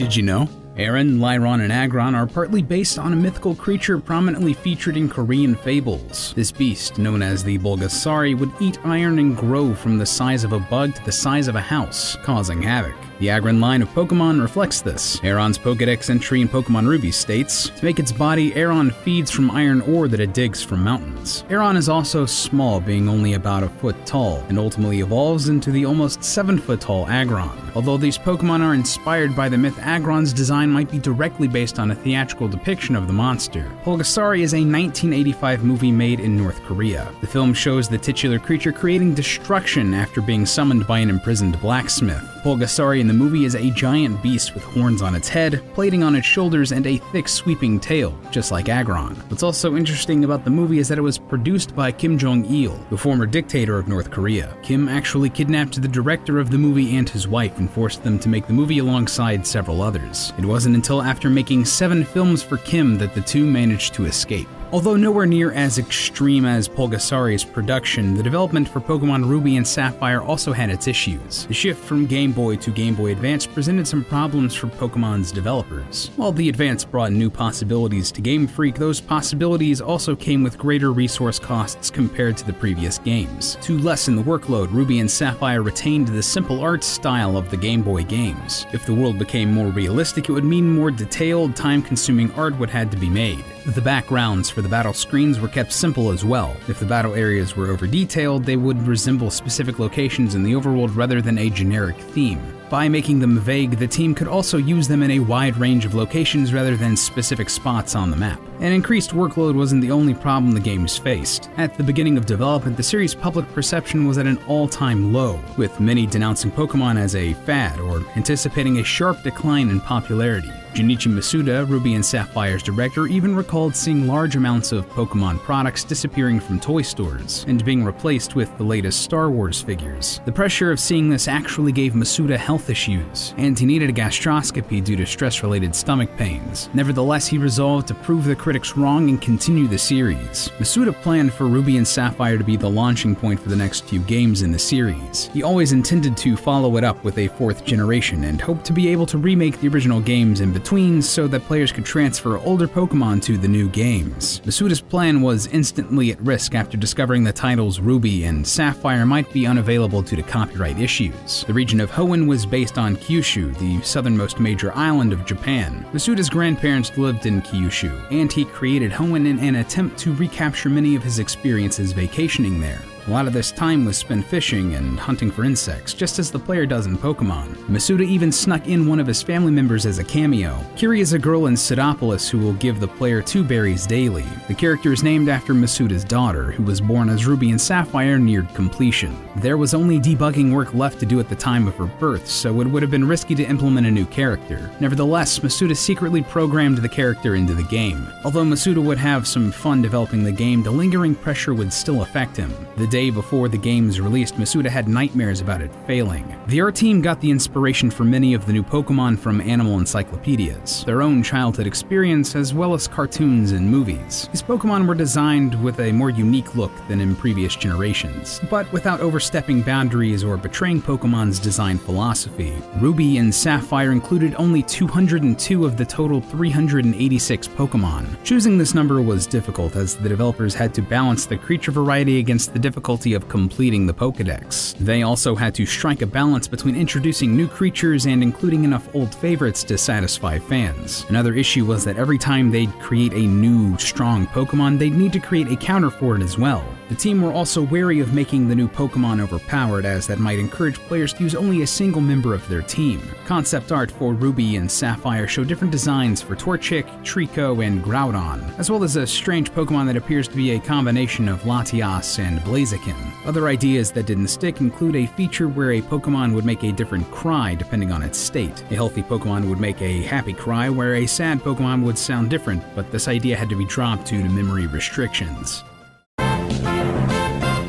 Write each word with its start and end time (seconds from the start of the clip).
Did 0.00 0.16
you 0.16 0.22
know? 0.22 0.48
Aron, 0.78 1.18
Lairon, 1.18 1.62
and 1.62 1.70
Aggron 1.70 2.14
are 2.14 2.26
partly 2.26 2.62
based 2.62 2.98
on 2.98 3.12
a 3.12 3.16
mythical 3.16 3.54
creature 3.54 3.98
prominently 3.98 4.54
featured 4.54 4.96
in 4.96 5.10
Korean 5.10 5.54
fables. 5.54 6.32
This 6.34 6.50
beast, 6.50 6.96
known 6.96 7.20
as 7.20 7.44
the 7.44 7.58
Bulgasari, 7.58 8.34
would 8.38 8.50
eat 8.62 8.78
iron 8.82 9.18
and 9.18 9.36
grow 9.36 9.74
from 9.74 9.98
the 9.98 10.06
size 10.06 10.42
of 10.42 10.54
a 10.54 10.58
bug 10.58 10.94
to 10.94 11.04
the 11.04 11.12
size 11.12 11.48
of 11.48 11.54
a 11.54 11.60
house, 11.60 12.16
causing 12.22 12.62
havoc. 12.62 12.96
The 13.20 13.28
Aggron 13.28 13.60
line 13.60 13.82
of 13.82 13.90
Pokemon 13.90 14.40
reflects 14.40 14.80
this. 14.80 15.22
Aron's 15.22 15.58
Pokedex 15.58 16.08
entry 16.08 16.40
in 16.40 16.48
Pokemon 16.48 16.86
Ruby 16.86 17.12
states 17.12 17.68
To 17.68 17.84
make 17.84 17.98
its 17.98 18.12
body, 18.12 18.54
Aron 18.54 18.90
feeds 18.90 19.30
from 19.30 19.50
iron 19.50 19.82
ore 19.82 20.08
that 20.08 20.20
it 20.20 20.32
digs 20.32 20.62
from 20.62 20.82
mountains. 20.82 21.44
Aron 21.50 21.76
is 21.76 21.90
also 21.90 22.24
small, 22.24 22.80
being 22.80 23.10
only 23.10 23.34
about 23.34 23.62
a 23.62 23.68
foot 23.68 24.06
tall, 24.06 24.38
and 24.48 24.58
ultimately 24.58 25.00
evolves 25.00 25.50
into 25.50 25.70
the 25.70 25.84
almost 25.84 26.24
7 26.24 26.56
foot 26.56 26.80
tall 26.80 27.06
Aggron. 27.08 27.50
Although 27.74 27.98
these 27.98 28.16
Pokemon 28.16 28.62
are 28.62 28.72
inspired 28.72 29.36
by 29.36 29.50
the 29.50 29.58
myth, 29.58 29.78
Aggron's 29.80 30.32
design 30.32 30.70
might 30.70 30.90
be 30.90 30.98
directly 30.98 31.46
based 31.46 31.78
on 31.78 31.90
a 31.90 31.94
theatrical 31.94 32.48
depiction 32.48 32.96
of 32.96 33.06
the 33.06 33.12
monster. 33.12 33.70
Pulgasari 33.84 34.40
is 34.40 34.54
a 34.54 34.64
1985 34.64 35.62
movie 35.62 35.92
made 35.92 36.20
in 36.20 36.38
North 36.38 36.60
Korea. 36.62 37.12
The 37.20 37.26
film 37.26 37.52
shows 37.52 37.86
the 37.86 37.98
titular 37.98 38.38
creature 38.38 38.72
creating 38.72 39.12
destruction 39.12 39.92
after 39.92 40.22
being 40.22 40.46
summoned 40.46 40.86
by 40.86 41.00
an 41.00 41.10
imprisoned 41.10 41.60
blacksmith. 41.60 42.24
Pulgasari 42.42 43.00
in 43.00 43.09
the 43.10 43.14
movie 43.14 43.44
is 43.44 43.56
a 43.56 43.72
giant 43.72 44.22
beast 44.22 44.54
with 44.54 44.62
horns 44.62 45.02
on 45.02 45.16
its 45.16 45.28
head, 45.28 45.60
plating 45.74 46.04
on 46.04 46.14
its 46.14 46.28
shoulders, 46.28 46.70
and 46.70 46.86
a 46.86 46.98
thick 47.10 47.26
sweeping 47.26 47.80
tail, 47.80 48.16
just 48.30 48.52
like 48.52 48.68
Aggron. 48.68 49.16
What's 49.28 49.42
also 49.42 49.76
interesting 49.76 50.22
about 50.22 50.44
the 50.44 50.50
movie 50.50 50.78
is 50.78 50.86
that 50.86 50.96
it 50.96 51.00
was 51.00 51.18
produced 51.18 51.74
by 51.74 51.90
Kim 51.90 52.16
Jong 52.16 52.44
il, 52.44 52.78
the 52.88 52.96
former 52.96 53.26
dictator 53.26 53.80
of 53.80 53.88
North 53.88 54.12
Korea. 54.12 54.56
Kim 54.62 54.88
actually 54.88 55.28
kidnapped 55.28 55.82
the 55.82 55.88
director 55.88 56.38
of 56.38 56.52
the 56.52 56.58
movie 56.58 56.96
and 56.96 57.08
his 57.08 57.26
wife 57.26 57.58
and 57.58 57.68
forced 57.68 58.04
them 58.04 58.16
to 58.20 58.28
make 58.28 58.46
the 58.46 58.52
movie 58.52 58.78
alongside 58.78 59.44
several 59.44 59.82
others. 59.82 60.32
It 60.38 60.44
wasn't 60.44 60.76
until 60.76 61.02
after 61.02 61.28
making 61.28 61.64
seven 61.64 62.04
films 62.04 62.44
for 62.44 62.58
Kim 62.58 62.96
that 62.98 63.16
the 63.16 63.22
two 63.22 63.44
managed 63.44 63.92
to 63.94 64.04
escape. 64.04 64.46
Although 64.72 64.94
nowhere 64.94 65.26
near 65.26 65.50
as 65.50 65.78
extreme 65.78 66.44
as 66.44 66.68
Pulgasari's 66.68 67.42
production, 67.42 68.14
the 68.14 68.22
development 68.22 68.68
for 68.68 68.80
Pokemon 68.80 69.28
Ruby 69.28 69.56
and 69.56 69.66
Sapphire 69.66 70.22
also 70.22 70.52
had 70.52 70.70
its 70.70 70.86
issues. 70.86 71.46
The 71.46 71.54
shift 71.54 71.82
from 71.84 72.06
Game 72.06 72.30
Boy 72.30 72.54
to 72.56 72.70
Game 72.70 72.94
Boy 72.94 73.10
Advance 73.10 73.48
presented 73.48 73.88
some 73.88 74.04
problems 74.04 74.54
for 74.54 74.68
Pokemon's 74.68 75.32
developers. 75.32 76.12
While 76.14 76.30
the 76.30 76.48
Advance 76.48 76.84
brought 76.84 77.10
new 77.10 77.28
possibilities 77.30 78.12
to 78.12 78.20
Game 78.20 78.46
Freak, 78.46 78.76
those 78.76 79.00
possibilities 79.00 79.80
also 79.80 80.14
came 80.14 80.44
with 80.44 80.56
greater 80.56 80.92
resource 80.92 81.40
costs 81.40 81.90
compared 81.90 82.36
to 82.36 82.46
the 82.46 82.52
previous 82.52 82.98
games. 82.98 83.56
To 83.62 83.76
lessen 83.76 84.14
the 84.14 84.22
workload, 84.22 84.70
Ruby 84.70 85.00
and 85.00 85.10
Sapphire 85.10 85.62
retained 85.62 86.06
the 86.06 86.22
simple 86.22 86.60
art 86.60 86.84
style 86.84 87.36
of 87.36 87.50
the 87.50 87.56
Game 87.56 87.82
Boy 87.82 88.04
games. 88.04 88.66
If 88.72 88.86
the 88.86 88.94
world 88.94 89.18
became 89.18 89.52
more 89.52 89.72
realistic, 89.72 90.28
it 90.28 90.32
would 90.32 90.44
mean 90.44 90.70
more 90.70 90.92
detailed, 90.92 91.56
time 91.56 91.82
consuming 91.82 92.30
art 92.34 92.56
would 92.60 92.70
have 92.70 92.90
to 92.90 92.96
be 92.96 93.10
made. 93.10 93.44
The 93.66 93.82
backgrounds 93.82 94.48
for 94.48 94.62
the 94.62 94.70
battle 94.70 94.94
screens 94.94 95.38
were 95.38 95.46
kept 95.46 95.72
simple 95.72 96.10
as 96.10 96.24
well. 96.24 96.56
If 96.66 96.80
the 96.80 96.86
battle 96.86 97.14
areas 97.14 97.56
were 97.56 97.68
over 97.68 97.86
detailed, 97.86 98.44
they 98.44 98.56
would 98.56 98.86
resemble 98.86 99.30
specific 99.30 99.78
locations 99.78 100.34
in 100.34 100.42
the 100.42 100.52
overworld 100.52 100.96
rather 100.96 101.20
than 101.20 101.36
a 101.36 101.50
generic 101.50 101.96
theme. 101.96 102.40
By 102.70 102.88
making 102.88 103.18
them 103.18 103.36
vague, 103.40 103.72
the 103.72 103.88
team 103.88 104.14
could 104.14 104.28
also 104.28 104.56
use 104.56 104.86
them 104.86 105.02
in 105.02 105.10
a 105.10 105.18
wide 105.18 105.56
range 105.56 105.84
of 105.84 105.96
locations 105.96 106.54
rather 106.54 106.76
than 106.76 106.96
specific 106.96 107.50
spots 107.50 107.96
on 107.96 108.12
the 108.12 108.16
map. 108.16 108.40
An 108.60 108.72
increased 108.72 109.10
workload 109.10 109.56
wasn't 109.56 109.82
the 109.82 109.90
only 109.90 110.14
problem 110.14 110.52
the 110.52 110.60
games 110.60 110.96
faced. 110.96 111.50
At 111.56 111.76
the 111.76 111.82
beginning 111.82 112.16
of 112.16 112.26
development, 112.26 112.76
the 112.76 112.82
series' 112.84 113.12
public 113.12 113.50
perception 113.54 114.06
was 114.06 114.18
at 114.18 114.28
an 114.28 114.38
all 114.46 114.68
time 114.68 115.12
low, 115.12 115.40
with 115.56 115.80
many 115.80 116.06
denouncing 116.06 116.52
Pokemon 116.52 116.96
as 116.96 117.16
a 117.16 117.32
fad 117.32 117.80
or 117.80 118.04
anticipating 118.14 118.78
a 118.78 118.84
sharp 118.84 119.20
decline 119.24 119.68
in 119.70 119.80
popularity. 119.80 120.52
Junichi 120.74 121.12
Masuda, 121.12 121.68
Ruby 121.68 121.94
and 121.94 122.04
Sapphire's 122.04 122.62
director, 122.62 123.08
even 123.08 123.34
recalled 123.34 123.74
seeing 123.74 124.06
large 124.06 124.36
amounts 124.36 124.70
of 124.70 124.88
Pokemon 124.90 125.40
products 125.40 125.82
disappearing 125.82 126.38
from 126.38 126.60
toy 126.60 126.82
stores 126.82 127.44
and 127.48 127.64
being 127.64 127.82
replaced 127.82 128.36
with 128.36 128.56
the 128.56 128.62
latest 128.62 129.02
Star 129.02 129.30
Wars 129.30 129.60
figures. 129.60 130.20
The 130.26 130.32
pressure 130.32 130.70
of 130.70 130.78
seeing 130.78 131.10
this 131.10 131.26
actually 131.26 131.72
gave 131.72 131.94
Masuda 131.94 132.36
health 132.36 132.59
issues, 132.68 133.34
and 133.38 133.58
he 133.58 133.64
needed 133.64 133.90
a 133.90 133.92
gastroscopy 133.92 134.82
due 134.84 134.96
to 134.96 135.06
stress 135.06 135.42
related 135.42 135.74
stomach 135.74 136.14
pains. 136.16 136.68
Nevertheless, 136.74 137.26
he 137.26 137.38
resolved 137.38 137.88
to 137.88 137.94
prove 137.94 138.24
the 138.24 138.36
critics 138.36 138.76
wrong 138.76 139.08
and 139.08 139.22
continue 139.22 139.66
the 139.66 139.78
series. 139.78 140.50
Masuda 140.58 140.92
planned 141.02 141.32
for 141.32 141.46
Ruby 141.46 141.76
and 141.76 141.86
Sapphire 141.86 142.36
to 142.36 142.44
be 142.44 142.56
the 142.56 142.68
launching 142.68 143.14
point 143.14 143.40
for 143.40 143.48
the 143.48 143.56
next 143.56 143.84
few 143.84 144.00
games 144.00 144.42
in 144.42 144.52
the 144.52 144.58
series. 144.58 145.30
He 145.32 145.42
always 145.42 145.72
intended 145.72 146.16
to 146.18 146.36
follow 146.36 146.76
it 146.76 146.84
up 146.84 147.02
with 147.04 147.18
a 147.18 147.28
fourth 147.28 147.64
generation 147.64 148.24
and 148.24 148.40
hoped 148.40 148.64
to 148.66 148.72
be 148.72 148.88
able 148.88 149.06
to 149.06 149.18
remake 149.18 149.60
the 149.60 149.68
original 149.68 150.00
games 150.00 150.40
in 150.40 150.52
between 150.52 151.00
so 151.00 151.26
that 151.28 151.42
players 151.42 151.72
could 151.72 151.84
transfer 151.84 152.38
older 152.38 152.66
Pokemon 152.66 153.22
to 153.22 153.38
the 153.38 153.48
new 153.48 153.68
games. 153.68 154.40
Masuda's 154.40 154.80
plan 154.80 155.20
was 155.20 155.46
instantly 155.48 156.10
at 156.10 156.20
risk 156.20 156.54
after 156.54 156.76
discovering 156.76 157.24
the 157.24 157.32
titles 157.32 157.80
Ruby 157.80 158.24
and 158.24 158.46
Sapphire 158.46 159.06
might 159.06 159.32
be 159.32 159.46
unavailable 159.46 160.02
due 160.02 160.16
to 160.16 160.22
copyright 160.22 160.78
issues. 160.78 161.44
The 161.44 161.54
region 161.54 161.80
of 161.80 161.90
Hoenn 161.90 162.26
was 162.26 162.46
based 162.50 162.76
on 162.76 162.96
Kyushu, 162.96 163.56
the 163.58 163.80
southernmost 163.82 164.40
major 164.40 164.74
island 164.76 165.12
of 165.12 165.24
Japan. 165.24 165.86
Masuda's 165.92 166.28
grandparents 166.28 166.96
lived 166.98 167.26
in 167.26 167.40
Kyushu, 167.40 168.10
and 168.10 168.32
he 168.32 168.44
created 168.44 168.90
Hoenn 168.90 169.26
in 169.26 169.38
an 169.38 169.56
attempt 169.56 169.98
to 170.00 170.14
recapture 170.14 170.68
many 170.68 170.96
of 170.96 171.02
his 171.02 171.18
experiences 171.18 171.92
vacationing 171.92 172.60
there. 172.60 172.82
A 173.06 173.10
lot 173.10 173.26
of 173.26 173.32
this 173.32 173.50
time 173.50 173.86
was 173.86 173.96
spent 173.96 174.26
fishing 174.26 174.74
and 174.74 175.00
hunting 175.00 175.30
for 175.30 175.44
insects, 175.44 175.94
just 175.94 176.18
as 176.18 176.30
the 176.30 176.38
player 176.38 176.66
does 176.66 176.86
in 176.86 176.98
Pokemon. 176.98 177.54
Masuda 177.66 178.04
even 178.04 178.30
snuck 178.30 178.68
in 178.68 178.86
one 178.86 179.00
of 179.00 179.06
his 179.06 179.22
family 179.22 179.50
members 179.50 179.86
as 179.86 179.98
a 179.98 180.04
cameo. 180.04 180.58
Kiri 180.76 181.00
is 181.00 181.14
a 181.14 181.18
girl 181.18 181.46
in 181.46 181.54
Sootopolis 181.54 182.28
who 182.28 182.38
will 182.38 182.52
give 182.54 182.78
the 182.78 182.86
player 182.86 183.22
two 183.22 183.42
berries 183.42 183.86
daily. 183.86 184.26
The 184.48 184.54
character 184.54 184.92
is 184.92 185.02
named 185.02 185.30
after 185.30 185.54
Masuda's 185.54 186.04
daughter, 186.04 186.52
who 186.52 186.62
was 186.62 186.80
born 186.80 187.08
as 187.08 187.26
Ruby 187.26 187.50
and 187.50 187.60
Sapphire 187.60 188.18
neared 188.18 188.52
completion. 188.54 189.16
There 189.36 189.56
was 189.56 189.72
only 189.72 189.98
debugging 189.98 190.52
work 190.52 190.74
left 190.74 191.00
to 191.00 191.06
do 191.06 191.20
at 191.20 191.28
the 191.30 191.36
time 191.36 191.66
of 191.66 191.76
her 191.76 191.86
birth, 191.86 192.28
so 192.28 192.60
it 192.60 192.66
would 192.66 192.82
have 192.82 192.90
been 192.90 193.08
risky 193.08 193.34
to 193.34 193.44
implement 193.44 193.86
a 193.86 193.90
new 193.90 194.06
character. 194.06 194.70
Nevertheless, 194.78 195.38
Masuda 195.38 195.76
secretly 195.76 196.22
programmed 196.22 196.78
the 196.78 196.88
character 196.88 197.34
into 197.34 197.54
the 197.54 197.62
game. 197.64 198.06
Although 198.24 198.44
Masuda 198.44 198.84
would 198.84 198.98
have 198.98 199.26
some 199.26 199.50
fun 199.50 199.80
developing 199.80 200.22
the 200.22 200.32
game, 200.32 200.62
the 200.62 200.70
lingering 200.70 201.14
pressure 201.14 201.54
would 201.54 201.72
still 201.72 202.02
affect 202.02 202.36
him. 202.36 202.54
The 202.76 202.89
day 202.90 203.08
before 203.08 203.48
the 203.48 203.56
game's 203.56 204.00
release, 204.00 204.32
Masuda 204.32 204.66
had 204.66 204.88
nightmares 204.88 205.40
about 205.40 205.62
it 205.62 205.70
failing. 205.86 206.26
The 206.48 206.60
art 206.60 206.74
team 206.74 207.00
got 207.00 207.20
the 207.20 207.30
inspiration 207.30 207.88
for 207.88 208.02
many 208.02 208.34
of 208.34 208.46
the 208.46 208.52
new 208.52 208.64
Pokemon 208.64 209.20
from 209.20 209.40
animal 209.40 209.78
encyclopedias, 209.78 210.84
their 210.84 211.00
own 211.00 211.22
childhood 211.22 211.68
experience, 211.68 212.34
as 212.34 212.52
well 212.52 212.74
as 212.74 212.88
cartoons 212.88 213.52
and 213.52 213.70
movies. 213.70 214.28
These 214.32 214.42
Pokemon 214.42 214.88
were 214.88 214.96
designed 214.96 215.62
with 215.62 215.78
a 215.78 215.92
more 215.92 216.10
unique 216.10 216.56
look 216.56 216.72
than 216.88 217.00
in 217.00 217.14
previous 217.14 217.54
generations, 217.54 218.40
but 218.50 218.70
without 218.72 219.00
overstepping 219.00 219.62
boundaries 219.62 220.24
or 220.24 220.36
betraying 220.36 220.82
Pokemon's 220.82 221.38
design 221.38 221.78
philosophy. 221.78 222.52
Ruby 222.78 223.18
and 223.18 223.32
Sapphire 223.32 223.92
included 223.92 224.34
only 224.36 224.64
202 224.64 225.64
of 225.64 225.76
the 225.76 225.84
total 225.84 226.20
386 226.20 227.46
Pokemon. 227.48 228.22
Choosing 228.24 228.58
this 228.58 228.74
number 228.74 229.00
was 229.00 229.28
difficult 229.28 229.76
as 229.76 229.94
the 229.94 230.08
developers 230.08 230.54
had 230.54 230.74
to 230.74 230.82
balance 230.82 231.26
the 231.26 231.36
creature 231.36 231.70
variety 231.70 232.18
against 232.18 232.52
the 232.52 232.58
difficulty 232.58 232.79
difficulty 232.80 233.12
of 233.12 233.28
completing 233.28 233.86
the 233.86 233.92
Pokedex. 233.92 234.74
They 234.78 235.02
also 235.02 235.34
had 235.34 235.54
to 235.56 235.66
strike 235.66 236.00
a 236.00 236.06
balance 236.06 236.48
between 236.48 236.74
introducing 236.74 237.36
new 237.36 237.46
creatures 237.46 238.06
and 238.06 238.22
including 238.22 238.64
enough 238.64 238.88
old 238.94 239.14
favorites 239.14 239.62
to 239.64 239.76
satisfy 239.76 240.38
fans. 240.38 241.04
Another 241.10 241.34
issue 241.34 241.66
was 241.66 241.84
that 241.84 241.98
every 241.98 242.16
time 242.16 242.50
they'd 242.50 242.72
create 242.80 243.12
a 243.12 243.26
new, 243.26 243.76
strong 243.76 244.26
Pokemon, 244.28 244.78
they'd 244.78 244.94
need 244.94 245.12
to 245.12 245.20
create 245.20 245.48
a 245.48 245.56
counter 245.56 245.90
for 245.90 246.16
it 246.16 246.22
as 246.22 246.38
well. 246.38 246.64
The 246.90 246.96
team 246.96 247.22
were 247.22 247.32
also 247.32 247.62
wary 247.62 248.00
of 248.00 248.14
making 248.14 248.48
the 248.48 248.54
new 248.56 248.66
Pokemon 248.66 249.20
overpowered, 249.20 249.84
as 249.84 250.08
that 250.08 250.18
might 250.18 250.40
encourage 250.40 250.74
players 250.74 251.12
to 251.12 251.22
use 251.22 251.36
only 251.36 251.62
a 251.62 251.66
single 251.66 252.00
member 252.00 252.34
of 252.34 252.46
their 252.48 252.62
team. 252.62 253.00
Concept 253.26 253.70
art 253.70 253.92
for 253.92 254.12
Ruby 254.12 254.56
and 254.56 254.68
Sapphire 254.68 255.28
show 255.28 255.44
different 255.44 255.70
designs 255.70 256.20
for 256.20 256.34
Torchic, 256.34 256.84
Treecko, 257.04 257.64
and 257.64 257.80
Groudon, 257.84 258.42
as 258.58 258.72
well 258.72 258.82
as 258.82 258.96
a 258.96 259.06
strange 259.06 259.52
Pokemon 259.52 259.86
that 259.86 259.96
appears 259.96 260.26
to 260.26 260.34
be 260.34 260.50
a 260.50 260.58
combination 260.58 261.28
of 261.28 261.42
Latias 261.42 262.18
and 262.18 262.40
Blaziken. 262.40 262.96
Other 263.24 263.46
ideas 263.46 263.92
that 263.92 264.06
didn't 264.06 264.26
stick 264.26 264.60
include 264.60 264.96
a 264.96 265.06
feature 265.06 265.46
where 265.46 265.74
a 265.74 265.82
Pokemon 265.82 266.34
would 266.34 266.44
make 266.44 266.64
a 266.64 266.72
different 266.72 267.08
cry 267.12 267.54
depending 267.54 267.92
on 267.92 268.02
its 268.02 268.18
state. 268.18 268.64
A 268.72 268.74
healthy 268.74 269.04
Pokemon 269.04 269.48
would 269.48 269.60
make 269.60 269.80
a 269.80 270.02
happy 270.02 270.32
cry, 270.32 270.68
where 270.68 270.96
a 270.96 271.06
sad 271.06 271.38
Pokemon 271.38 271.84
would 271.84 271.98
sound 271.98 272.30
different, 272.30 272.64
but 272.74 272.90
this 272.90 273.06
idea 273.06 273.36
had 273.36 273.48
to 273.48 273.56
be 273.56 273.64
dropped 273.64 274.08
due 274.08 274.24
to 274.24 274.28
memory 274.28 274.66
restrictions. 274.66 275.62